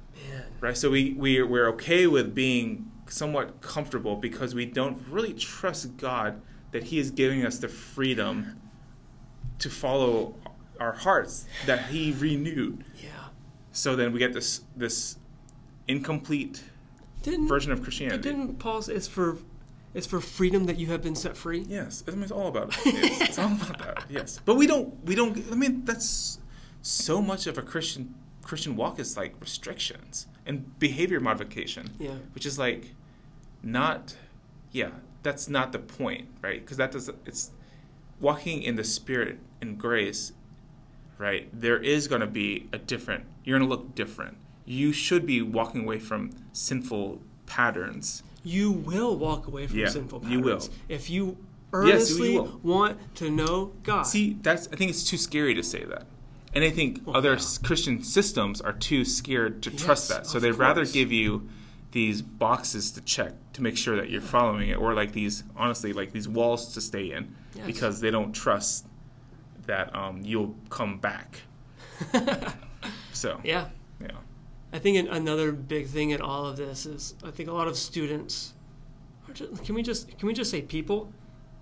Right? 0.66 0.76
So 0.76 0.90
we 0.90 1.14
we 1.14 1.42
we're 1.44 1.70
okay 1.70 2.08
with 2.08 2.34
being 2.34 2.92
somewhat 3.08 3.62
comfortable 3.62 4.16
because 4.16 4.56
we 4.56 4.66
don't 4.66 5.00
really 5.08 5.34
trust 5.34 5.96
God 5.98 6.42
that 6.72 6.86
He 6.86 6.98
is 6.98 7.12
giving 7.12 7.46
us 7.46 7.60
the 7.60 7.70
freedom 7.70 8.60
to 9.60 9.70
follow 9.70 10.36
our 10.80 10.92
hearts 10.92 11.46
that 11.68 11.86
He 11.86 12.12
renewed. 12.12 12.84
Yeah. 13.02 13.10
So 13.72 13.96
then 13.96 14.12
we 14.12 14.20
get 14.20 14.34
this 14.34 14.62
this 14.76 15.18
incomplete 15.88 16.64
Didn't 17.22 17.48
version 17.48 17.72
of 17.72 17.84
Christianity. 17.84 18.24
didn't 18.24 18.56
Paul 18.56 18.82
say 18.82 18.96
it's 18.96 19.08
for 19.08 19.38
it's 19.94 20.08
for 20.08 20.20
freedom 20.20 20.66
that 20.66 20.78
you 20.78 20.88
have 20.88 21.04
been 21.04 21.16
set 21.16 21.38
free? 21.38 21.64
Yes, 21.70 22.04
I 22.08 22.12
mean, 22.12 22.24
it's 22.24 22.32
all 22.32 22.48
about 22.48 22.70
it. 22.70 22.94
Yes, 22.94 23.22
it's 23.30 23.40
all 23.40 23.54
about 23.54 23.78
that. 23.80 24.04
Yes, 24.10 24.42
but 24.44 24.56
we 24.56 24.66
don't. 24.66 25.06
We 25.06 25.14
don't. 25.14 25.38
I 25.52 25.56
mean, 25.56 25.86
that's 25.86 26.40
so 26.82 27.22
much 27.22 27.46
of 27.46 27.58
a 27.58 27.62
Christian 27.62 28.16
Christian 28.46 28.76
walk 28.78 29.00
is 29.00 29.18
like 29.18 29.36
restrictions 29.42 30.28
and 30.46 30.78
behavior 30.80 31.20
modification, 31.20 31.90
Yeah. 32.00 32.16
which 32.34 32.46
is 32.46 32.58
like 32.58 32.94
not. 33.62 34.16
Yeah, 34.72 34.92
that's 35.24 35.50
not 35.50 35.72
the 35.72 35.80
point, 35.80 36.28
right? 36.42 36.62
Because 36.62 36.78
that 36.78 36.92
does. 36.92 37.10
It's 37.26 37.52
walking 38.20 38.62
in 38.62 38.76
the 38.76 38.84
Spirit 38.84 39.40
and 39.62 39.78
grace, 39.78 40.32
right? 41.18 41.50
There 41.52 41.78
is 41.82 42.08
going 42.08 42.22
to 42.22 42.28
be 42.28 42.68
a 42.72 42.78
different. 42.78 43.26
You're 43.44 43.58
going 43.60 43.70
to 43.70 43.76
look 43.76 43.96
different. 43.96 44.38
You 44.66 44.92
should 44.92 45.26
be 45.26 45.42
walking 45.42 45.82
away 45.84 46.00
from 46.00 46.32
sinful 46.54 47.22
patterns. 47.46 48.24
You 48.44 48.72
will 48.72 49.16
walk 49.18 49.48
away 49.48 49.68
from 49.68 49.80
Yeah, 49.80 49.88
sinful 49.90 50.20
patterns. 50.22 50.34
you 50.34 50.42
will. 50.42 50.62
If 50.90 51.10
you 51.10 51.38
Yes, 51.74 51.74
earnestly 51.74 52.34
you 52.34 52.60
want 52.64 53.16
to 53.16 53.30
know 53.30 53.74
God. 53.84 54.04
See, 54.04 54.38
that's 54.42 54.68
I 54.72 54.76
think 54.76 54.92
it's 54.92 55.04
too 55.04 55.18
scary 55.18 55.54
to 55.56 55.64
say 55.64 55.84
that. 55.86 56.06
And 56.56 56.64
I 56.64 56.70
think 56.70 57.02
Well, 57.06 57.18
other 57.18 57.34
yeah. 57.34 57.40
Christian 57.64 58.02
systems 58.02 58.62
are 58.62 58.72
too 58.74 59.04
scared 59.06 59.62
to 59.64 59.72
trust 59.76 60.10
that. 60.10 60.26
So 60.26 60.40
they'd 60.40 60.52
rather 60.54 60.86
give 60.86 61.12
you 61.12 61.50
these 61.92 62.22
boxes 62.22 62.92
to 62.92 63.02
check 63.02 63.34
to 63.54 63.62
make 63.62 63.78
sure 63.78 63.96
that 63.98 64.10
you're 64.10 64.22
following 64.22 64.70
it 64.70 64.76
or 64.78 64.94
like 64.94 65.12
these 65.14 65.44
honestly 65.56 65.94
like 65.94 66.12
these 66.12 66.28
walls 66.28 66.74
to 66.74 66.82
stay 66.82 67.12
in 67.12 67.36
Yes. 67.56 67.66
because 67.68 68.02
they 68.02 68.12
don't 68.12 68.34
trust 68.34 68.86
that 69.66 69.96
um, 69.96 70.22
you'll 70.24 70.56
come 70.70 70.98
back. 70.98 71.42
So, 73.14 73.40
yeah. 73.44 73.70
yeah. 74.02 74.12
I 74.74 74.80
think 74.80 75.08
another 75.10 75.52
big 75.54 75.88
thing 75.88 76.10
in 76.10 76.22
all 76.22 76.46
of 76.46 76.58
this 76.58 76.86
is 76.86 77.16
I 77.24 77.32
think 77.32 77.48
a 77.50 77.54
lot 77.54 77.68
of 77.70 77.78
students 77.78 78.54
just, 79.34 79.64
can 79.64 79.74
we 79.74 79.82
just 79.82 80.18
can 80.18 80.28
we 80.28 80.34
just 80.34 80.52
say 80.52 80.62
people? 80.62 81.12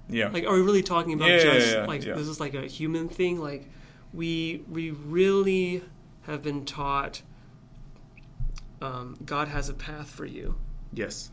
Yeah. 0.10 0.30
Like 0.30 0.46
are 0.46 0.54
we 0.54 0.62
really 0.62 0.82
talking 0.84 1.14
about 1.14 1.30
Yeah, 1.30 1.38
just 1.38 1.76
yeah, 1.76 1.86
like 1.86 2.04
yeah. 2.04 2.14
this 2.16 2.28
is 2.28 2.40
like 2.40 2.56
a 2.56 2.64
human 2.66 3.08
thing? 3.08 3.40
Like 3.40 3.70
we 4.14 4.64
we 4.70 4.92
really 4.92 5.84
have 6.24 6.42
been 6.44 6.64
taught 6.66 7.22
um, 8.82 9.18
God 9.26 9.48
has 9.48 9.70
a 9.70 9.74
path 9.74 10.10
for 10.10 10.26
you. 10.26 10.56
yes. 10.94 11.32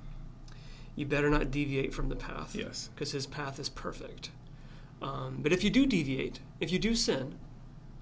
You 0.96 1.06
better 1.06 1.30
not 1.30 1.50
deviate 1.50 1.94
from 1.94 2.08
the 2.08 2.16
path. 2.16 2.54
Yes. 2.54 2.90
because 2.94 3.12
his 3.12 3.26
path 3.26 3.58
is 3.58 3.68
perfect. 3.70 4.30
Um, 5.00 5.38
but 5.40 5.50
if 5.52 5.64
you 5.64 5.70
do 5.70 5.86
deviate, 5.86 6.40
if 6.58 6.70
you 6.72 6.78
do 6.78 6.94
sin, 6.94 7.36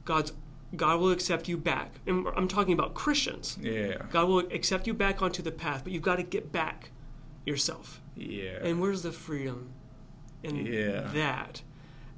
God's 0.04 0.32
God 0.74 0.98
will 0.98 1.10
accept 1.12 1.48
you 1.48 1.56
back. 1.56 2.00
And 2.06 2.26
I'm 2.36 2.48
talking 2.48 2.72
about 2.72 2.94
Christians. 2.94 3.56
Yeah. 3.60 4.02
God 4.10 4.26
will 4.28 4.38
accept 4.40 4.86
you 4.86 4.94
back 4.94 5.22
onto 5.22 5.42
the 5.42 5.52
path, 5.52 5.84
but 5.84 5.92
you've 5.92 6.02
got 6.02 6.16
to 6.16 6.22
get 6.24 6.50
back 6.50 6.90
yourself. 7.46 8.00
Yeah. 8.16 8.58
And 8.62 8.80
where's 8.80 9.02
the 9.02 9.12
freedom 9.12 9.70
in 10.42 10.56
Yeah. 10.66 11.02
that? 11.14 11.62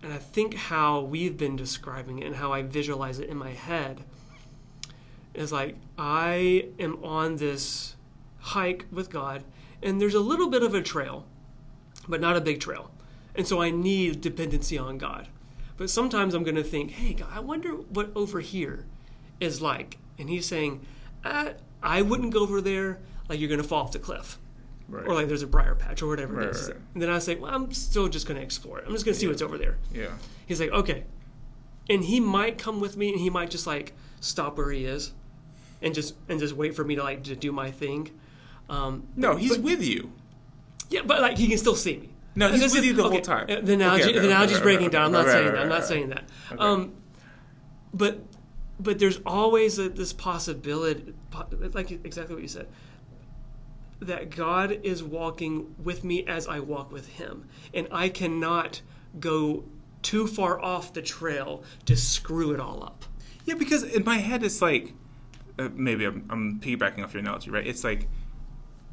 And 0.02 0.12
I 0.12 0.18
think 0.18 0.54
how 0.54 1.00
we've 1.00 1.36
been 1.36 1.56
describing 1.56 2.18
it 2.18 2.26
and 2.26 2.36
how 2.36 2.52
I 2.52 2.62
visualize 2.62 3.18
it 3.18 3.28
in 3.28 3.36
my 3.36 3.50
head 3.50 4.02
is 5.34 5.52
like 5.52 5.76
I 5.98 6.68
am 6.78 7.02
on 7.04 7.36
this 7.36 7.96
hike 8.38 8.86
with 8.90 9.10
God, 9.10 9.44
and 9.82 10.00
there's 10.00 10.14
a 10.14 10.20
little 10.20 10.48
bit 10.48 10.62
of 10.62 10.74
a 10.74 10.82
trail, 10.82 11.26
but 12.08 12.20
not 12.20 12.36
a 12.36 12.40
big 12.40 12.60
trail. 12.60 12.90
And 13.34 13.46
so 13.46 13.60
I 13.60 13.70
need 13.70 14.20
dependency 14.20 14.76
on 14.78 14.98
God. 14.98 15.28
But 15.76 15.88
sometimes 15.88 16.34
I'm 16.34 16.42
going 16.42 16.56
to 16.56 16.64
think, 16.64 16.90
hey, 16.90 17.14
God, 17.14 17.28
I 17.32 17.40
wonder 17.40 17.70
what 17.70 18.10
over 18.14 18.40
here 18.40 18.86
is 19.38 19.62
like. 19.62 19.98
And 20.18 20.28
He's 20.28 20.46
saying, 20.46 20.84
uh, 21.24 21.50
I 21.82 22.02
wouldn't 22.02 22.32
go 22.32 22.40
over 22.40 22.60
there 22.60 22.98
like 23.28 23.38
you're 23.38 23.48
going 23.48 23.62
to 23.62 23.66
fall 23.66 23.84
off 23.84 23.92
the 23.92 23.98
cliff 23.98 24.38
right. 24.90 25.07
or 25.07 25.14
like 25.14 25.29
there's 25.29 25.42
a 25.42 25.46
briar 25.46 25.74
patch 25.74 26.03
or 26.03 26.09
whatever 26.09 26.35
Right, 26.35 26.48
it 26.48 26.57
is. 26.57 26.68
right. 26.68 26.76
And 26.94 27.03
then 27.03 27.09
I 27.11 27.18
say, 27.18 27.37
well, 27.37 27.55
I'm 27.55 27.72
still 27.72 28.09
just 28.09 28.26
going 28.26 28.37
to 28.38 28.42
explore 28.44 28.79
it. 28.79 28.85
I'm 28.87 28.92
just 28.92 29.05
going 29.07 29.14
to 29.14 29.18
see 29.20 29.26
Yeah. 29.26 29.31
what's 29.33 29.42
over 29.42 29.57
there. 29.57 29.76
yeah. 29.92 30.09
He's 30.46 30.61
like, 30.61 30.70
okay. 30.70 31.05
And 31.88 32.05
he 32.05 32.20
might 32.20 32.59
come 32.59 32.81
with 32.81 32.96
me 32.96 33.11
and 33.11 33.18
he 33.20 33.31
might 33.31 33.50
just 33.50 33.66
like 33.66 33.94
stop 34.20 34.59
where 34.59 34.70
he 34.70 34.85
is 34.85 35.12
and 35.83 35.94
just 35.94 36.14
and 36.29 36.38
just 36.38 36.55
wait 36.55 36.74
for 36.76 36.85
me 36.85 36.94
to 36.96 37.03
like 37.03 37.22
to 37.24 37.35
do 37.37 37.50
my 37.53 37.70
thing. 37.70 38.11
Um, 38.68 39.07
No, 39.16 39.37
he's 39.37 39.53
but- 39.57 39.62
with 39.62 39.83
you. 39.83 40.12
yeah, 40.90 41.00
but 41.05 41.20
like 41.20 41.38
he 41.38 41.48
can 41.48 41.59
still 41.59 41.74
see 41.76 41.96
me. 41.96 42.11
No, 42.37 42.48
he's 42.48 42.61
this 42.61 42.72
with 42.72 42.81
is- 42.83 42.87
you 42.87 42.92
the 42.94 43.03
whole 43.09 43.20
time. 43.20 43.46
uh, 43.50 43.61
The 43.61 43.72
analogy, 43.74 44.03
Okay, 44.05 44.11
okay, 44.12 44.20
the 44.20 44.26
analogy's 44.26 44.57
okay, 44.59 44.62
breaking 44.62 44.87
okay, 44.87 44.92
down. 44.92 45.07
I'm 45.07 45.12
not 45.12 45.26
saying 45.26 45.46
that. 45.46 45.59
I'm 45.59 45.68
not 45.68 45.85
saying 45.85 46.09
that. 46.11 46.24
Okay. 46.53 46.59
Um, 46.62 46.92
but 47.92 48.20
but 48.79 48.98
there's 48.98 49.20
always 49.26 49.79
a, 49.79 49.88
this 49.88 50.12
possibility, 50.12 51.12
po- 51.31 51.46
like 51.74 51.90
exactly 51.90 52.35
what 52.35 52.42
you 52.42 52.48
said, 52.48 52.66
that 54.00 54.30
God 54.30 54.80
is 54.82 55.02
walking 55.02 55.74
with 55.82 56.04
me 56.04 56.24
as 56.26 56.48
I 56.48 56.60
walk 56.60 56.90
with 56.92 57.06
Him, 57.08 57.48
and 57.74 57.86
I 57.92 58.08
cannot 58.08 58.80
go 59.18 59.64
too 60.02 60.26
far 60.26 60.60
off 60.60 60.92
the 60.94 61.02
trail 61.02 61.62
to 61.84 61.96
screw 61.96 62.52
it 62.52 62.60
all 62.60 62.82
up. 62.82 63.04
Yeah, 63.44 63.54
because 63.54 63.82
in 63.82 64.04
my 64.04 64.16
head 64.18 64.42
it's 64.42 64.62
like 64.62 64.94
uh, 65.58 65.68
maybe 65.74 66.04
I'm, 66.06 66.24
I'm 66.30 66.60
piggybacking 66.60 67.02
off 67.04 67.12
your 67.12 67.20
analogy, 67.20 67.50
right? 67.50 67.66
It's 67.66 67.84
like 67.84 68.08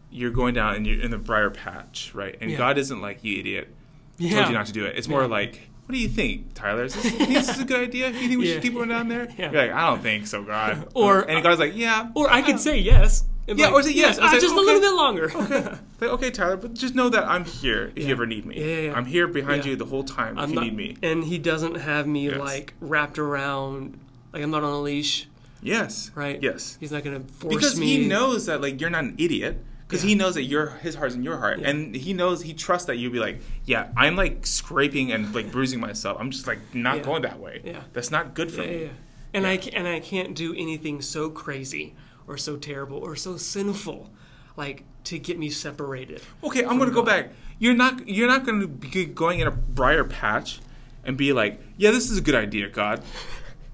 you're 0.10 0.32
going 0.32 0.54
down 0.54 0.76
and 0.76 0.86
you're 0.88 1.02
in 1.02 1.12
the 1.12 1.18
briar 1.18 1.50
patch, 1.50 2.12
right? 2.14 2.36
And 2.42 2.52
Yeah. 2.52 2.58
God 2.58 2.78
isn't 2.78 3.02
like 3.02 3.24
you 3.24 3.40
idiot. 3.40 3.74
Yeah. 4.18 4.36
Told 4.38 4.48
you 4.48 4.54
not 4.54 4.66
to 4.68 4.74
do 4.74 4.86
it. 4.86 4.98
It's 4.98 5.08
more 5.08 5.22
Yeah. 5.22 5.28
like, 5.28 5.70
what 5.86 5.94
do 5.94 6.00
you 6.00 6.08
think, 6.10 6.54
Tyler? 6.54 6.86
Is 6.86 6.96
this, 6.96 7.12
think 7.12 7.30
this 7.30 7.50
is 7.50 7.60
a 7.62 7.66
good 7.66 7.82
idea? 7.90 8.08
You 8.10 8.28
think 8.28 8.40
we 8.40 8.48
Yeah. 8.48 8.54
should 8.56 8.64
keep 8.64 8.74
going 8.74 8.90
down 8.90 9.08
there? 9.10 9.28
Yeah. 9.38 9.52
You're 9.52 9.62
like, 9.68 9.72
I 9.72 9.88
don't 9.90 10.02
think 10.02 10.28
so, 10.28 10.44
God. 10.44 10.88
Or- 10.96 11.22
and 11.30 11.44
God's 11.44 11.60
like, 11.60 11.76
yeah. 11.76 12.10
Or 12.16 12.30
I 12.32 12.42
could 12.42 12.60
say 12.60 12.78
yes. 12.80 13.24
And 13.48 13.58
Yeah, 13.58 13.68
like, 13.68 13.74
or 13.76 13.84
say 13.84 13.92
yes. 13.94 14.20
I 14.20 14.28
ah, 14.28 14.32
say, 14.32 14.40
just 14.40 14.54
a 14.56 14.60
little 14.60 14.82
bit 14.82 14.94
longer. 14.94 15.32
okay. 15.36 15.78
Like, 16.02 16.10
okay, 16.12 16.32
Tyler, 16.32 16.58
but 16.58 16.74
just 16.74 16.96
know 16.96 17.10
that 17.10 17.24
I'm 17.28 17.46
here 17.46 17.92
if 17.96 18.04
Yeah. 18.04 18.08
you 18.10 18.12
ever 18.14 18.26
need 18.26 18.46
me. 18.46 18.60
Yeah, 18.60 18.66
yeah, 18.66 18.80
yeah. 18.90 18.94
I'm 18.94 19.06
here 19.06 19.28
behind 19.28 19.64
Yeah. 19.66 19.72
you 19.72 19.76
the 19.78 19.86
whole 19.86 20.04
time 20.04 20.38
if 20.38 20.44
I'm 20.44 20.50
you 20.50 20.56
not, 20.56 20.64
need 20.66 20.76
me. 20.76 20.98
and 21.02 21.24
He 21.24 21.38
doesn't 21.38 21.76
have 21.76 22.08
me 22.08 22.28
Yes. 22.30 22.38
like 22.38 22.74
wrapped 22.82 23.18
around, 23.18 24.00
like 24.34 24.44
I'm 24.44 24.52
not 24.52 24.64
on 24.64 24.72
a 24.74 24.82
leash, 24.82 25.28
Yes. 25.62 26.12
right? 26.16 26.40
Yes. 26.42 26.78
He's 26.80 26.92
not 26.92 27.04
going 27.04 27.22
to 27.22 27.28
force 27.34 27.54
because 27.56 27.80
me. 27.80 27.86
Because 27.96 28.04
he 28.04 28.08
knows 28.08 28.46
that 28.48 28.62
like 28.62 28.80
you're 28.82 28.90
not 28.90 29.04
an 29.06 29.16
idiot 29.18 29.64
because 29.88 30.04
Yeah. 30.04 30.10
he 30.10 30.16
knows 30.16 30.34
that 30.36 30.44
your 30.44 30.72
his 30.82 30.96
heart's 30.96 31.16
in 31.16 31.24
your 31.24 31.38
heart 31.38 31.60
Yeah. 31.60 31.70
and 31.70 31.96
he 31.96 32.14
knows 32.14 32.42
he 32.44 32.54
trusts 32.54 32.86
that 32.88 32.98
you'll 32.98 33.14
be 33.14 33.20
like 33.20 33.40
yeah 33.64 33.88
i'm 33.96 34.18
like 34.18 34.46
scraping 34.46 35.14
and 35.14 35.34
like 35.34 35.50
bruising 35.50 35.80
myself 35.80 36.18
i'm 36.20 36.30
just 36.30 36.46
like 36.46 36.60
not 36.74 36.98
Yeah. 36.98 37.04
going 37.04 37.22
that 37.22 37.40
way 37.40 37.62
Yeah. 37.64 37.84
that's 37.94 38.12
not 38.12 38.34
good 38.34 38.52
for 38.52 38.64
Yeah, 38.64 38.68
me 38.68 38.74
yeah, 38.76 38.82
yeah. 38.84 38.90
And 39.34 39.48
I 39.48 39.54
and 39.74 39.88
I 39.88 40.00
can't 40.02 40.36
do 40.36 40.54
anything 40.58 41.02
so 41.02 41.30
crazy 41.30 41.96
or 42.28 42.38
so 42.38 42.56
terrible 42.58 42.98
or 42.98 43.16
so 43.16 43.38
sinful, 43.38 44.10
like 44.56 44.84
to 45.06 45.18
get 45.18 45.40
me 45.40 45.50
separated. 45.50 46.22
okay 46.44 46.64
i'm 46.66 46.78
gonna 46.78 46.92
go 46.92 47.02
back. 47.04 47.30
You're 47.60 47.74
not 47.74 48.08
you're 48.08 48.28
not 48.28 48.46
gonna 48.46 48.68
be 48.68 49.06
going 49.06 49.40
in 49.40 49.48
a 49.48 49.52
briar 49.52 50.04
patch 50.04 50.60
and 51.04 51.18
be 51.18 51.34
like 51.34 51.60
yeah 51.78 51.92
this 51.92 52.12
is 52.12 52.18
a 52.18 52.22
good 52.22 52.36
idea 52.36 52.70
god. 52.70 53.02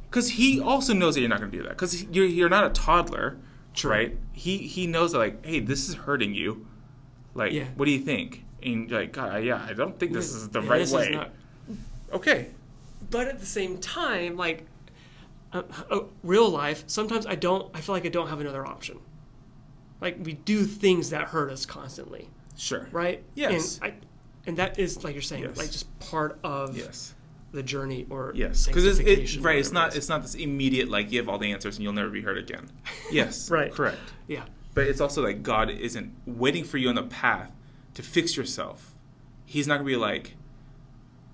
Because 0.09 0.29
he 0.29 0.61
also 0.61 0.93
knows 0.93 1.15
that 1.15 1.21
you're 1.21 1.29
not 1.29 1.39
gonna 1.39 1.51
do 1.51 1.63
that. 1.63 1.69
Because 1.69 2.03
you're, 2.03 2.27
you're 2.27 2.47
not 2.49 2.65
a 2.65 2.69
toddler 2.69 3.37
right? 3.83 4.15
He 4.31 4.59
he 4.59 4.85
knows 4.85 5.11
that 5.13 5.17
like 5.17 5.43
hey 5.43 5.59
this 5.59 5.89
is 5.89 5.95
hurting 5.95 6.35
you. 6.35 6.67
Like 7.33 7.51
Yeah. 7.51 7.65
what 7.75 7.85
do 7.85 7.91
you 7.91 7.99
think? 7.99 8.45
And 8.61 8.87
you're 8.89 8.99
like 9.01 9.11
god 9.11 9.43
yeah 9.43 9.65
i 9.67 9.73
don't 9.73 9.97
think 9.99 10.13
this 10.13 10.29
Yeah, 10.31 10.37
is 10.37 10.49
the 10.49 10.61
yeah, 10.61 10.69
right 10.69 10.87
way. 10.89 11.09
not- 11.09 11.31
okay. 12.13 12.47
But 13.09 13.27
at 13.27 13.39
the 13.39 13.45
same 13.47 13.79
time, 13.79 14.37
like 14.37 14.65
uh, 15.53 15.63
uh, 15.89 15.99
real 16.23 16.49
life, 16.49 16.83
sometimes 16.87 17.25
I 17.25 17.35
don't. 17.35 17.69
I 17.75 17.81
feel 17.81 17.93
like 17.95 18.05
I 18.05 18.09
don't 18.09 18.27
have 18.27 18.39
another 18.39 18.65
option. 18.65 18.99
Like 20.01 20.17
we 20.21 20.33
do 20.33 20.65
things 20.65 21.11
that 21.11 21.29
hurt 21.29 21.49
us 21.51 21.65
constantly, 21.65 22.29
sure 22.57 22.89
right? 22.91 23.23
Yes. 23.35 23.79
And 23.81 23.91
I, 23.93 23.95
and 24.47 24.57
that 24.57 24.77
is 24.79 25.03
like 25.03 25.13
you're 25.15 25.21
saying, 25.21 25.43
Yes. 25.43 25.57
like 25.57 25.71
just 25.71 25.99
part 25.99 26.39
of 26.43 26.77
yes 26.77 27.13
the 27.53 27.61
journey 27.63 28.07
or 28.09 28.31
yes 28.35 28.65
because 28.65 28.83
it's 28.83 28.99
it, 28.99 29.39
right 29.43 29.59
it's 29.59 29.71
not 29.71 29.95
it's 29.95 30.09
not 30.09 30.23
this 30.23 30.33
immediate 30.33 30.89
like 30.89 31.11
you 31.11 31.19
have 31.19 31.29
all 31.29 31.37
the 31.37 31.51
answers 31.51 31.75
and 31.77 31.83
you'll 31.83 31.93
never 31.93 32.09
be 32.09 32.23
hurt 32.23 32.35
again 32.35 32.67
yes 33.11 33.47
Right. 33.51 33.71
correct 33.71 33.99
yeah. 34.27 34.45
but 34.73 34.87
it's 34.87 34.99
also 34.99 35.21
like 35.21 35.43
god 35.43 35.69
isn't 35.69 36.15
waiting 36.25 36.63
for 36.63 36.79
you 36.79 36.89
on 36.89 36.95
the 36.95 37.03
path 37.03 37.51
to 37.93 38.01
fix 38.01 38.35
yourself 38.35 38.95
he's 39.45 39.67
not 39.67 39.75
gonna 39.75 39.85
be 39.85 39.95
like 39.95 40.33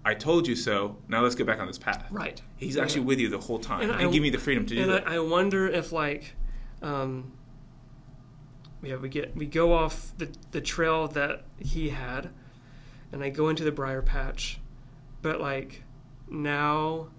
I 0.05 0.13
told 0.13 0.47
you 0.47 0.55
so. 0.55 0.97
Now 1.07 1.21
let's 1.21 1.35
get 1.35 1.45
back 1.45 1.59
on 1.59 1.67
this 1.67 1.77
path. 1.77 2.05
Right. 2.09 2.41
He's 2.57 2.75
Yeah. 2.77 2.83
actually 2.83 3.01
with 3.05 3.19
you 3.19 3.29
the 3.29 3.37
whole 3.39 3.59
time 3.59 3.81
And 3.81 3.91
and, 3.91 4.07
I- 4.07 4.11
give 4.11 4.21
me 4.21 4.29
the 4.29 4.37
freedom 4.39 4.65
to 4.65 4.75
do 4.75 4.81
and 4.81 4.91
that. 4.91 5.07
I, 5.07 5.15
I 5.15 5.19
wonder 5.19 5.67
if 5.67 5.91
like 5.91 6.35
um 6.81 7.33
yeah 8.81 8.95
we 8.95 9.09
get 9.09 9.35
we 9.35 9.45
go 9.45 9.73
off 9.73 10.13
the 10.17 10.29
the 10.51 10.61
trail 10.61 11.07
that 11.09 11.43
he 11.57 11.89
had 11.89 12.29
and 13.11 13.21
i 13.21 13.27
go 13.29 13.49
into 13.49 13.65
the 13.65 13.71
briar 13.73 14.01
patch 14.01 14.61
but 15.21 15.41
like 15.41 15.83
now 16.29 17.09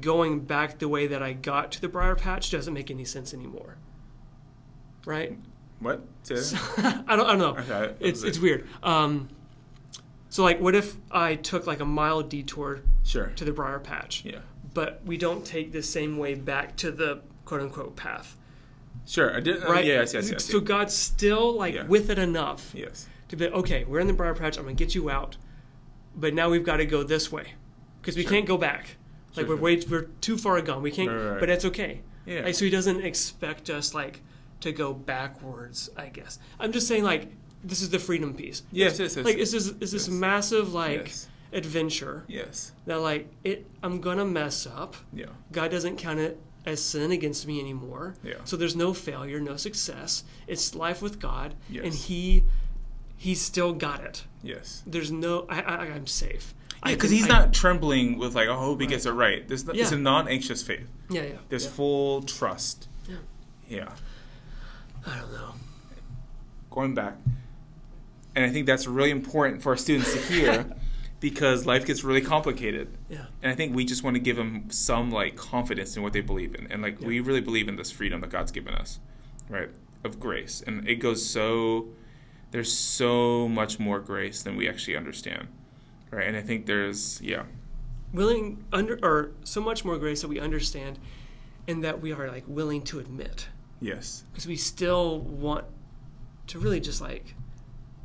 going 0.00 0.40
back 0.40 0.78
the 0.78 0.88
way 0.88 1.06
that 1.06 1.22
i 1.22 1.34
got 1.34 1.70
to 1.70 1.80
the 1.82 1.88
briar 1.88 2.16
patch 2.16 2.50
doesn't 2.50 2.72
make 2.72 2.90
any 2.90 3.04
sense 3.04 3.34
anymore 3.34 3.76
right 5.04 5.36
what? 5.80 6.00
That? 6.24 7.04
i 7.06 7.14
don't 7.14 7.26
i 7.26 7.36
don't 7.36 7.38
know 7.38 7.56
Okay. 7.76 7.94
it's 8.00 8.22
it's 8.22 8.38
weird 8.38 8.66
um 8.82 9.28
so 10.34 10.42
like 10.42 10.60
what 10.60 10.74
if 10.74 10.96
i 11.12 11.36
took 11.36 11.64
like 11.64 11.78
a 11.78 11.84
mild 11.84 12.28
detour 12.28 12.80
Sure. 13.04 13.26
to 13.36 13.44
the 13.44 13.52
briar 13.52 13.78
patch 13.78 14.24
Yeah. 14.24 14.40
but 14.72 15.00
we 15.04 15.16
don't 15.16 15.44
take 15.46 15.70
the 15.70 15.82
same 15.82 16.18
way 16.18 16.34
back 16.34 16.74
to 16.78 16.90
the 16.90 17.20
quote 17.44 17.60
unquote 17.60 17.94
path 17.94 18.36
Sure. 19.06 19.36
I 19.36 19.40
did. 19.40 19.56
right. 19.62 19.68
uh, 19.68 19.72
right? 19.72 19.84
yes. 19.84 20.14
Yes. 20.14 20.30
Yes. 20.30 20.44
So 20.46 20.58
God's 20.60 20.94
still 20.94 21.52
like 21.52 21.74
Yeah. 21.74 21.84
with 21.86 22.10
it 22.10 22.18
enough 22.18 22.72
yes. 22.74 23.06
to 23.28 23.36
be 23.36 23.46
okay. 23.48 23.84
We're 23.84 24.00
in 24.00 24.06
the 24.06 24.12
briar 24.14 24.34
patch. 24.34 24.56
I'm 24.56 24.64
gonna 24.64 24.74
get 24.74 24.94
you 24.94 25.10
out, 25.10 25.36
but 26.16 26.32
now 26.32 26.48
we've 26.48 26.64
got 26.64 26.78
to 26.78 26.86
go 26.86 27.02
this 27.02 27.30
way 27.30 27.52
because 28.00 28.16
we 28.16 28.22
Sure. 28.22 28.30
can't 28.32 28.46
go 28.46 28.56
back. 28.56 28.96
Like 29.36 29.46
Sure, 29.46 29.56
we're 29.56 29.60
way 29.62 29.82
we're 29.90 30.08
too 30.20 30.38
far 30.38 30.60
gone. 30.62 30.80
We 30.80 30.90
can't. 30.90 31.10
Right, 31.10 31.30
right. 31.32 31.40
But 31.40 31.50
it's 31.50 31.66
okay. 31.66 32.00
Yeah. 32.24 32.44
Like, 32.44 32.54
so 32.54 32.64
He 32.64 32.70
doesn't 32.70 33.02
expect 33.04 33.68
us 33.68 33.92
like 33.92 34.22
to 34.60 34.72
go 34.72 34.94
backwards. 34.94 35.90
I 35.96 36.06
guess 36.08 36.38
I'm 36.58 36.72
just 36.72 36.88
saying 36.88 37.04
like 37.04 37.28
this 37.64 37.82
is 37.82 37.90
the 37.90 37.98
freedom 37.98 38.34
piece. 38.34 38.62
Yes. 38.70 38.98
Yes. 38.98 39.16
Yes. 39.16 39.24
Like 39.24 39.36
it's 39.38 39.52
this 39.52 39.68
it's 39.68 39.92
this 39.92 40.06
Yes. 40.06 40.08
massive 40.08 40.72
like 40.74 41.06
Yes. 41.06 41.28
adventure 41.52 42.24
yes. 42.28 42.72
that 42.86 43.00
like 43.00 43.28
it. 43.42 43.66
I'm 43.82 44.00
gonna 44.00 44.24
mess 44.24 44.66
up. 44.66 44.96
Yeah. 45.12 45.26
God 45.52 45.70
doesn't 45.70 45.96
count 45.96 46.20
it 46.20 46.40
as 46.66 46.82
sin 46.82 47.12
against 47.12 47.46
me 47.46 47.60
anymore. 47.60 48.14
Yeah. 48.22 48.34
So 48.44 48.56
there's 48.56 48.76
no 48.76 48.94
failure, 48.94 49.40
no 49.40 49.56
success. 49.56 50.24
It's 50.46 50.74
life 50.74 51.02
with 51.02 51.18
God, 51.20 51.54
Yes. 51.68 51.84
and 51.84 51.94
He, 51.94 52.44
He's 53.16 53.40
still 53.40 53.72
got 53.72 54.02
it. 54.02 54.24
Yes. 54.42 54.82
There's 54.86 55.10
no, 55.10 55.46
I, 55.48 55.60
I 55.60 55.76
I'm 55.86 56.06
safe. 56.06 56.54
Because 56.84 57.10
he's 57.10 57.24
I- 57.24 57.28
not 57.28 57.54
trembling 57.54 58.18
with 58.18 58.34
like, 58.34 58.48
oh, 58.48 58.52
I 58.54 58.56
hope 58.58 58.80
he 58.80 58.86
gets 58.86 59.06
it 59.06 59.12
right. 59.12 59.46
There's 59.48 59.64
no, 59.64 59.72
it's 59.72 59.92
a 59.92 59.96
non-anxious 59.96 60.62
faith. 60.62 60.86
Yeah, 61.08 61.22
yeah. 61.22 61.32
There's 61.48 61.64
yeah. 61.64 61.70
full 61.70 62.22
trust. 62.22 62.88
Yeah. 63.08 63.16
Yeah. 63.68 63.88
I 65.06 65.18
don't 65.18 65.32
know. 65.32 65.54
Going 66.70 66.94
back, 66.94 67.16
and 68.34 68.44
I 68.44 68.50
think 68.50 68.66
that's 68.66 68.86
really 68.86 69.10
important 69.10 69.62
for 69.62 69.70
our 69.70 69.76
students 69.76 70.12
to 70.12 70.18
hear, 70.20 70.66
because 71.20 71.66
life 71.66 71.86
gets 71.86 72.04
really 72.04 72.20
complicated. 72.20 72.88
Yeah, 73.08 73.26
And 73.42 73.50
I 73.50 73.54
think 73.54 73.74
we 73.74 73.84
just 73.84 74.02
want 74.04 74.14
to 74.16 74.20
give 74.20 74.36
them 74.36 74.70
some 74.70 75.10
like 75.10 75.36
confidence 75.36 75.96
in 75.96 76.02
what 76.02 76.12
they 76.12 76.20
believe 76.20 76.54
in, 76.54 76.70
and 76.70 76.82
like 76.82 77.00
Yeah. 77.00 77.06
we 77.08 77.20
really 77.20 77.40
believe 77.40 77.68
in 77.68 77.76
this 77.76 77.90
freedom 77.90 78.20
that 78.20 78.30
God's 78.30 78.52
given 78.52 78.74
us, 78.74 78.98
right? 79.48 79.70
Of 80.04 80.20
grace, 80.20 80.62
and 80.66 80.86
it 80.88 80.96
goes 80.96 81.24
so. 81.24 81.88
There's 82.50 82.72
so 82.72 83.48
much 83.48 83.80
more 83.80 83.98
grace 83.98 84.42
than 84.44 84.54
we 84.54 84.68
actually 84.68 84.96
understand, 84.96 85.48
right? 86.12 86.26
And 86.28 86.36
I 86.36 86.42
think 86.42 86.66
there's 86.66 87.20
yeah, 87.22 87.44
willing 88.12 88.64
under 88.72 88.98
or 89.02 89.30
so 89.44 89.60
much 89.60 89.84
more 89.84 89.96
grace 89.98 90.20
that 90.22 90.28
we 90.28 90.38
understand, 90.38 90.98
and 91.66 91.82
that 91.82 92.00
we 92.00 92.12
are 92.12 92.28
like 92.28 92.44
willing 92.46 92.82
to 92.82 92.98
admit 93.00 93.48
yes, 93.80 94.24
because 94.30 94.46
we 94.46 94.56
still 94.56 95.18
want 95.20 95.64
to 96.48 96.58
really 96.58 96.80
just 96.80 97.00
like 97.00 97.34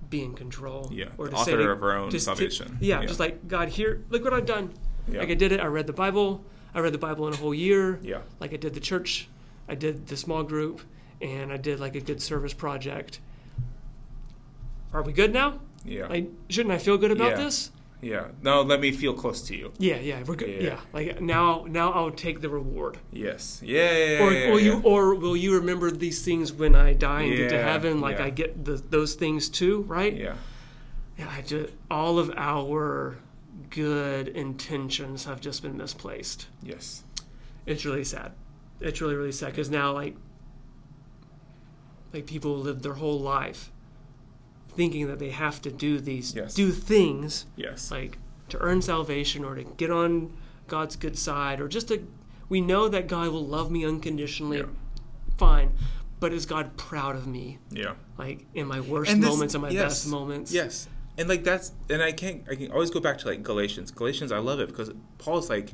be 0.09 0.23
in 0.23 0.33
control. 0.33 0.89
Yeah, 0.91 1.05
or 1.17 1.27
to 1.27 1.35
say 1.37 1.41
author 1.53 1.57
to- 1.57 1.69
of 1.71 1.83
our 1.83 1.95
own 1.97 2.09
just 2.09 2.25
to- 2.25 2.35
salvation. 2.35 2.77
yeah, 2.81 3.01
Yeah. 3.01 3.05
just 3.07 3.19
like 3.19 3.47
God, 3.47 3.69
here, 3.69 4.03
look 4.09 4.23
what 4.23 4.33
I've 4.33 4.45
done. 4.45 4.73
yeah, 5.07 5.19
Like 5.19 5.29
I 5.29 5.33
did 5.35 5.51
it. 5.51 5.59
I 5.59 5.65
read 5.67 5.87
the 5.87 5.93
Bible. 5.93 6.43
I 6.73 6.79
read 6.79 6.93
the 6.93 6.97
Bible 6.99 7.27
in 7.27 7.33
a 7.33 7.37
whole 7.37 7.53
year. 7.53 7.99
yeah, 8.01 8.21
Like 8.39 8.53
I 8.53 8.57
did 8.57 8.73
the 8.73 8.79
church. 8.79 9.27
I 9.67 9.75
did 9.75 10.07
the 10.07 10.17
small 10.17 10.43
group, 10.43 10.81
and 11.21 11.51
I 11.51 11.57
did 11.57 11.79
like 11.79 11.95
a 11.95 12.01
good 12.01 12.21
service 12.21 12.53
project. 12.53 13.19
Are 14.93 15.03
we 15.03 15.13
good 15.13 15.31
now? 15.33 15.59
yeah, 15.85 16.07
Like, 16.07 16.29
shouldn't 16.49 16.73
I 16.73 16.77
feel 16.79 16.97
good 16.97 17.11
about 17.11 17.31
Yeah. 17.31 17.43
this? 17.45 17.71
Yeah. 18.01 18.27
Now 18.41 18.61
let 18.61 18.79
me 18.79 18.91
feel 18.91 19.13
close 19.13 19.41
to 19.43 19.55
you. 19.55 19.71
Yeah, 19.77 19.97
yeah, 19.97 20.23
we're 20.25 20.35
good. 20.35 20.49
Yeah. 20.49 20.61
Yeah. 20.69 20.79
like 20.93 21.21
now, 21.21 21.65
now 21.67 21.91
I'll 21.91 22.11
take 22.11 22.41
the 22.41 22.49
reward. 22.49 22.97
Yes, 23.11 23.61
yeah, 23.63 23.91
yeah, 23.91 24.23
Or 24.23 24.31
yeah, 24.31 24.51
will 24.51 24.59
you, 24.59 24.81
or 24.83 25.15
will 25.15 25.35
you 25.37 25.55
remember 25.55 25.91
these 25.91 26.23
things 26.23 26.51
when 26.53 26.75
I 26.75 26.93
die 26.93 27.23
and 27.23 27.35
get 27.35 27.49
to 27.49 27.61
heaven? 27.61 27.99
Like. 28.01 28.19
I 28.19 28.29
get 28.29 28.63
the, 28.65 28.73
those 28.73 29.15
things 29.15 29.49
too, 29.49 29.83
right? 29.83 30.15
Yeah, 30.15 30.35
Yeah, 31.17 31.29
I 31.29 31.41
just 31.41 31.73
all 31.89 32.19
of 32.19 32.31
our 32.37 33.17
good 33.69 34.29
intentions 34.29 35.25
have 35.25 35.39
just 35.41 35.61
been 35.61 35.77
misplaced. 35.77 36.47
yes, 36.63 37.03
It's 37.65 37.85
really 37.85 38.03
sad. 38.03 38.31
It's 38.81 39.01
really 39.01 39.15
really 39.15 39.31
sad 39.33 39.51
because 39.51 39.69
now 39.69 39.91
like 39.91 40.15
like 42.13 42.25
people 42.25 42.57
live 42.57 42.81
their 42.81 42.93
whole 42.93 43.19
life 43.19 43.71
thinking 44.79 45.07
that 45.07 45.19
they 45.19 45.29
have 45.31 45.61
to 45.61 45.69
do 45.69 45.99
these 45.99 46.33
Yes. 46.33 46.53
do 46.53 46.71
things 46.71 47.45
yes, 47.57 47.91
like 47.91 48.17
to 48.47 48.57
earn 48.59 48.81
salvation 48.81 49.43
or 49.43 49.53
to 49.55 49.65
get 49.65 49.91
on 49.91 50.31
God's 50.69 50.95
good 50.95 51.17
side 51.17 51.59
or 51.59 51.67
just 51.67 51.89
to 51.89 52.07
we 52.47 52.61
know 52.61 52.87
that 52.87 53.07
God 53.09 53.27
will 53.33 53.45
love 53.45 53.69
me 53.69 53.83
unconditionally. 53.85 54.59
Yeah. 54.59 54.67
Fine. 55.37 55.73
But 56.21 56.31
is 56.31 56.45
God 56.45 56.77
proud 56.77 57.17
of 57.17 57.27
me? 57.27 57.57
yeah. 57.71 57.95
Like 58.17 58.45
in 58.53 58.67
my 58.67 58.79
worst 58.79 59.11
this- 59.11 59.19
moments 59.29 59.53
and 59.53 59.61
my 59.63 59.69
yes, 59.69 59.83
best 60.03 60.07
moments? 60.07 60.53
Yes, 60.53 60.87
and 61.17 61.27
like 61.27 61.43
that's 61.43 61.73
and 61.89 62.01
I 62.01 62.13
can't 62.13 62.43
I 62.49 62.55
can 62.55 62.71
always 62.71 62.89
go 62.89 63.01
back 63.01 63.17
to 63.19 63.27
like 63.27 63.43
Galatians. 63.43 63.91
Galatians, 63.91 64.31
I 64.31 64.37
love 64.39 64.61
it 64.61 64.67
because 64.69 64.91
Paul's 65.17 65.49
like, 65.49 65.73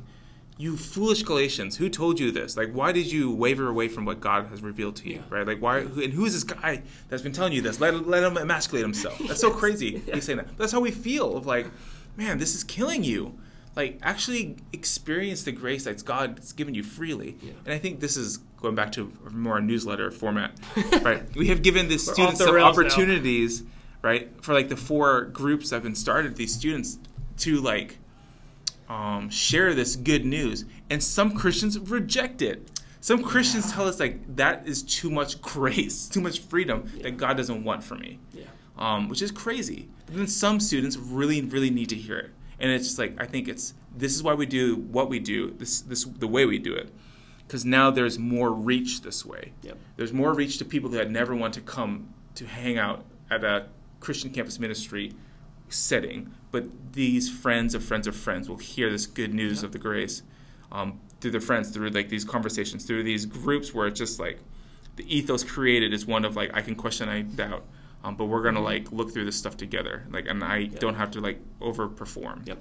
"You 0.58 0.76
foolish 0.76 1.22
Galatians, 1.22 1.76
who 1.76 1.88
told 1.88 2.18
you 2.18 2.30
this? 2.30 2.56
Like, 2.56 2.72
why 2.72 2.92
did 2.92 3.10
you 3.10 3.30
waver 3.32 3.68
away 3.68 3.88
from 3.88 4.04
what 4.04 4.20
God 4.20 4.46
has 4.46 4.62
revealed 4.62 4.96
to 4.96 5.08
you? 5.08 5.16
Yeah. 5.16 5.22
Right? 5.28 5.46
Like, 5.46 5.60
why? 5.60 5.80
Who, 5.80 6.02
and 6.02 6.12
who 6.12 6.24
is 6.24 6.32
this 6.34 6.44
guy 6.44 6.82
that's 7.08 7.22
been 7.22 7.32
telling 7.32 7.52
you 7.52 7.62
this? 7.62 7.80
Let 7.80 8.06
let 8.06 8.22
him 8.22 8.36
emasculate 8.36 8.84
himself. 8.84 9.18
That's 9.26 9.40
so 9.40 9.50
crazy. 9.62 10.02
He's 10.12 10.24
saying 10.24 10.38
that. 10.38 10.56
That's 10.58 10.72
how 10.72 10.80
we 10.80 10.90
feel. 10.90 11.36
Of 11.36 11.46
like, 11.46 11.66
man, 12.16 12.38
this 12.38 12.54
is 12.54 12.64
killing 12.64 13.04
you. 13.04 13.38
Like, 13.74 13.98
actually 14.00 14.56
experience 14.72 15.42
the 15.42 15.52
grace 15.52 15.84
that 15.84 16.02
God's 16.02 16.54
given 16.54 16.74
you 16.74 16.82
freely. 16.82 17.36
Yeah. 17.42 17.52
And 17.66 17.74
I 17.74 17.78
think 17.78 18.00
this 18.00 18.16
is 18.16 18.38
going 18.62 18.74
back 18.74 18.90
to 18.92 19.12
more 19.30 19.60
newsletter 19.60 20.10
format, 20.10 20.52
right? 21.02 21.22
We 21.36 21.48
have 21.48 21.62
given 21.62 21.88
the 21.88 21.98
students 21.98 22.38
the 22.38 22.46
some 22.46 22.54
rails 22.54 22.74
now. 22.76 22.82
opportunities, 22.82 23.64
right, 24.00 24.30
for 24.42 24.54
like 24.54 24.70
the 24.70 24.76
four 24.78 25.26
groups 25.26 25.70
that 25.70 25.76
have 25.76 25.82
been 25.82 25.94
started, 25.94 26.36
these 26.36 26.54
students 26.54 26.98
to 27.38 27.60
like 27.60 27.98
um, 28.88 29.28
share 29.30 29.74
this 29.74 29.96
good 29.96 30.24
news, 30.24 30.64
and 30.90 31.02
some 31.02 31.32
Christians 31.34 31.78
reject 31.78 32.42
it. 32.42 32.70
Some 33.00 33.22
Christians 33.22 33.72
tell 33.72 33.86
us 33.86 34.00
like 34.00 34.36
that 34.36 34.66
is 34.66 34.82
too 34.82 35.10
much 35.10 35.40
grace, 35.40 36.08
too 36.12 36.20
much 36.20 36.40
freedom 36.40 36.90
that 37.02 37.16
God 37.16 37.36
doesn't 37.36 37.62
want 37.64 37.84
for 37.84 37.94
me, 37.94 38.18
Yeah. 38.32 38.44
um, 38.78 39.08
which 39.08 39.22
is 39.22 39.30
crazy. 39.30 39.88
But 40.06 40.16
then 40.16 40.26
some 40.26 40.60
students 40.60 40.96
really, 40.96 41.40
really 41.42 41.70
need 41.70 41.88
to 41.90 41.96
hear 41.96 42.18
it, 42.18 42.30
and 42.60 42.70
it's 42.70 42.84
just 42.86 42.98
like 42.98 43.20
I 43.20 43.26
think 43.26 43.48
it's 43.48 43.74
this 43.96 44.14
is 44.14 44.22
why 44.22 44.34
we 44.34 44.46
do 44.46 44.76
what 44.76 45.08
we 45.08 45.18
do, 45.18 45.52
this 45.58 45.80
this 45.80 46.04
the 46.04 46.28
way 46.28 46.46
we 46.46 46.58
do 46.58 46.74
it, 46.74 46.92
because 47.46 47.64
now 47.64 47.90
there's 47.90 48.18
more 48.18 48.52
reach 48.52 49.02
this 49.02 49.24
way. 49.24 49.52
Yep. 49.62 49.78
There's 49.96 50.12
more 50.12 50.34
reach 50.34 50.58
to 50.58 50.64
people 50.64 50.90
that 50.90 51.10
never 51.10 51.34
want 51.34 51.54
to 51.54 51.60
come 51.60 52.08
to 52.36 52.46
hang 52.46 52.76
out 52.78 53.04
at 53.30 53.42
a 53.44 53.66
Christian 54.00 54.30
campus 54.30 54.58
ministry 54.60 55.12
setting, 55.68 56.32
but 56.50 56.92
these 56.92 57.28
friends 57.30 57.74
of 57.74 57.84
friends 57.84 58.06
of 58.06 58.14
friends 58.16 58.48
will 58.48 58.56
hear 58.58 58.90
this 58.90 59.06
good 59.06 59.34
news 59.34 59.62
of 59.62 59.72
the 59.72 59.78
grace 59.78 60.22
um, 60.72 61.00
through 61.20 61.30
their 61.32 61.40
friends, 61.40 61.70
through 61.70 61.90
like 61.90 62.08
these 62.08 62.24
conversations, 62.24 62.84
through 62.84 63.02
these 63.02 63.26
groups 63.26 63.74
where 63.74 63.86
it's 63.86 63.98
just 63.98 64.18
like 64.18 64.38
the 64.96 65.04
ethos 65.14 65.44
created 65.44 65.92
is 65.92 66.06
one 66.06 66.24
of 66.24 66.36
like 66.36 66.50
I 66.54 66.62
can 66.62 66.74
question, 66.74 67.08
I 67.08 67.22
doubt, 67.22 67.64
um, 68.04 68.16
but 68.16 68.26
we're 68.26 68.42
gonna 68.42 68.62
like 68.62 68.90
look 68.92 69.12
through 69.12 69.24
this 69.26 69.36
stuff 69.36 69.56
together, 69.56 70.06
like, 70.10 70.26
and 70.26 70.42
I 70.42 70.64
don't 70.64 70.94
have 70.94 71.10
to 71.12 71.20
like 71.20 71.40
overperform, 71.60 72.46
Yep. 72.46 72.58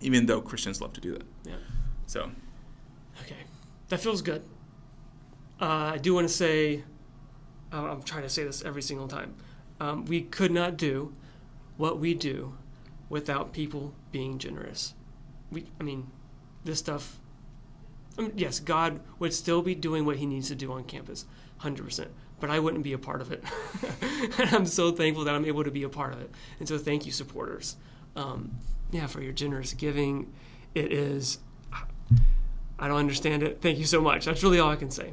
even 0.00 0.26
though 0.26 0.40
Christians 0.40 0.80
love 0.80 0.92
to 0.94 1.00
do 1.00 1.12
that. 1.12 1.24
Yeah. 1.44 1.54
So 2.06 2.30
Okay, 3.22 3.36
that 3.88 4.00
feels 4.00 4.22
good. 4.22 4.42
Uh, 5.60 5.92
I 5.94 5.98
do 5.98 6.14
want 6.14 6.28
to 6.28 6.32
say, 6.32 6.84
uh, 7.72 7.76
I'm 7.84 8.02
trying 8.02 8.22
to 8.22 8.28
say 8.28 8.44
this 8.44 8.62
every 8.62 8.82
single 8.82 9.08
time. 9.08 9.34
Um, 9.80 10.04
we 10.04 10.20
could 10.22 10.50
not 10.52 10.76
do 10.76 11.14
what 11.76 11.98
we 11.98 12.14
do 12.14 12.54
without 13.08 13.52
people 13.52 13.94
being 14.10 14.38
generous. 14.38 14.94
We, 15.50 15.66
I 15.80 15.84
mean, 15.84 16.10
this 16.64 16.78
stuff. 16.78 17.18
I 18.18 18.22
mean, 18.22 18.32
yes, 18.36 18.60
God 18.60 19.00
would 19.18 19.34
still 19.34 19.62
be 19.62 19.74
doing 19.74 20.04
what 20.04 20.16
He 20.16 20.26
needs 20.26 20.48
to 20.48 20.54
do 20.54 20.72
on 20.72 20.84
campus, 20.84 21.26
hundred 21.58 21.84
percent. 21.84 22.10
But 22.38 22.50
I 22.50 22.58
wouldn't 22.58 22.84
be 22.84 22.92
a 22.92 22.98
part 22.98 23.20
of 23.20 23.32
it. 23.32 23.42
and 24.38 24.54
I'm 24.54 24.66
so 24.66 24.92
thankful 24.92 25.24
that 25.24 25.34
I'm 25.34 25.46
able 25.46 25.64
to 25.64 25.70
be 25.70 25.84
a 25.84 25.88
part 25.88 26.12
of 26.12 26.20
it. 26.20 26.30
And 26.58 26.68
so, 26.68 26.76
thank 26.76 27.06
you, 27.06 27.12
supporters. 27.12 27.76
Um, 28.14 28.56
yeah, 28.90 29.06
for 29.06 29.22
your 29.22 29.32
generous 29.32 29.72
giving. 29.72 30.32
It 30.74 30.92
is 30.92 31.38
I 32.78 32.88
don't 32.88 32.98
understand 32.98 33.42
it. 33.42 33.60
Thank 33.62 33.78
you 33.78 33.86
so 33.86 34.00
much. 34.00 34.26
That's 34.26 34.42
really 34.42 34.58
all 34.58 34.70
I 34.70 34.76
can 34.76 34.90
say. 34.90 35.12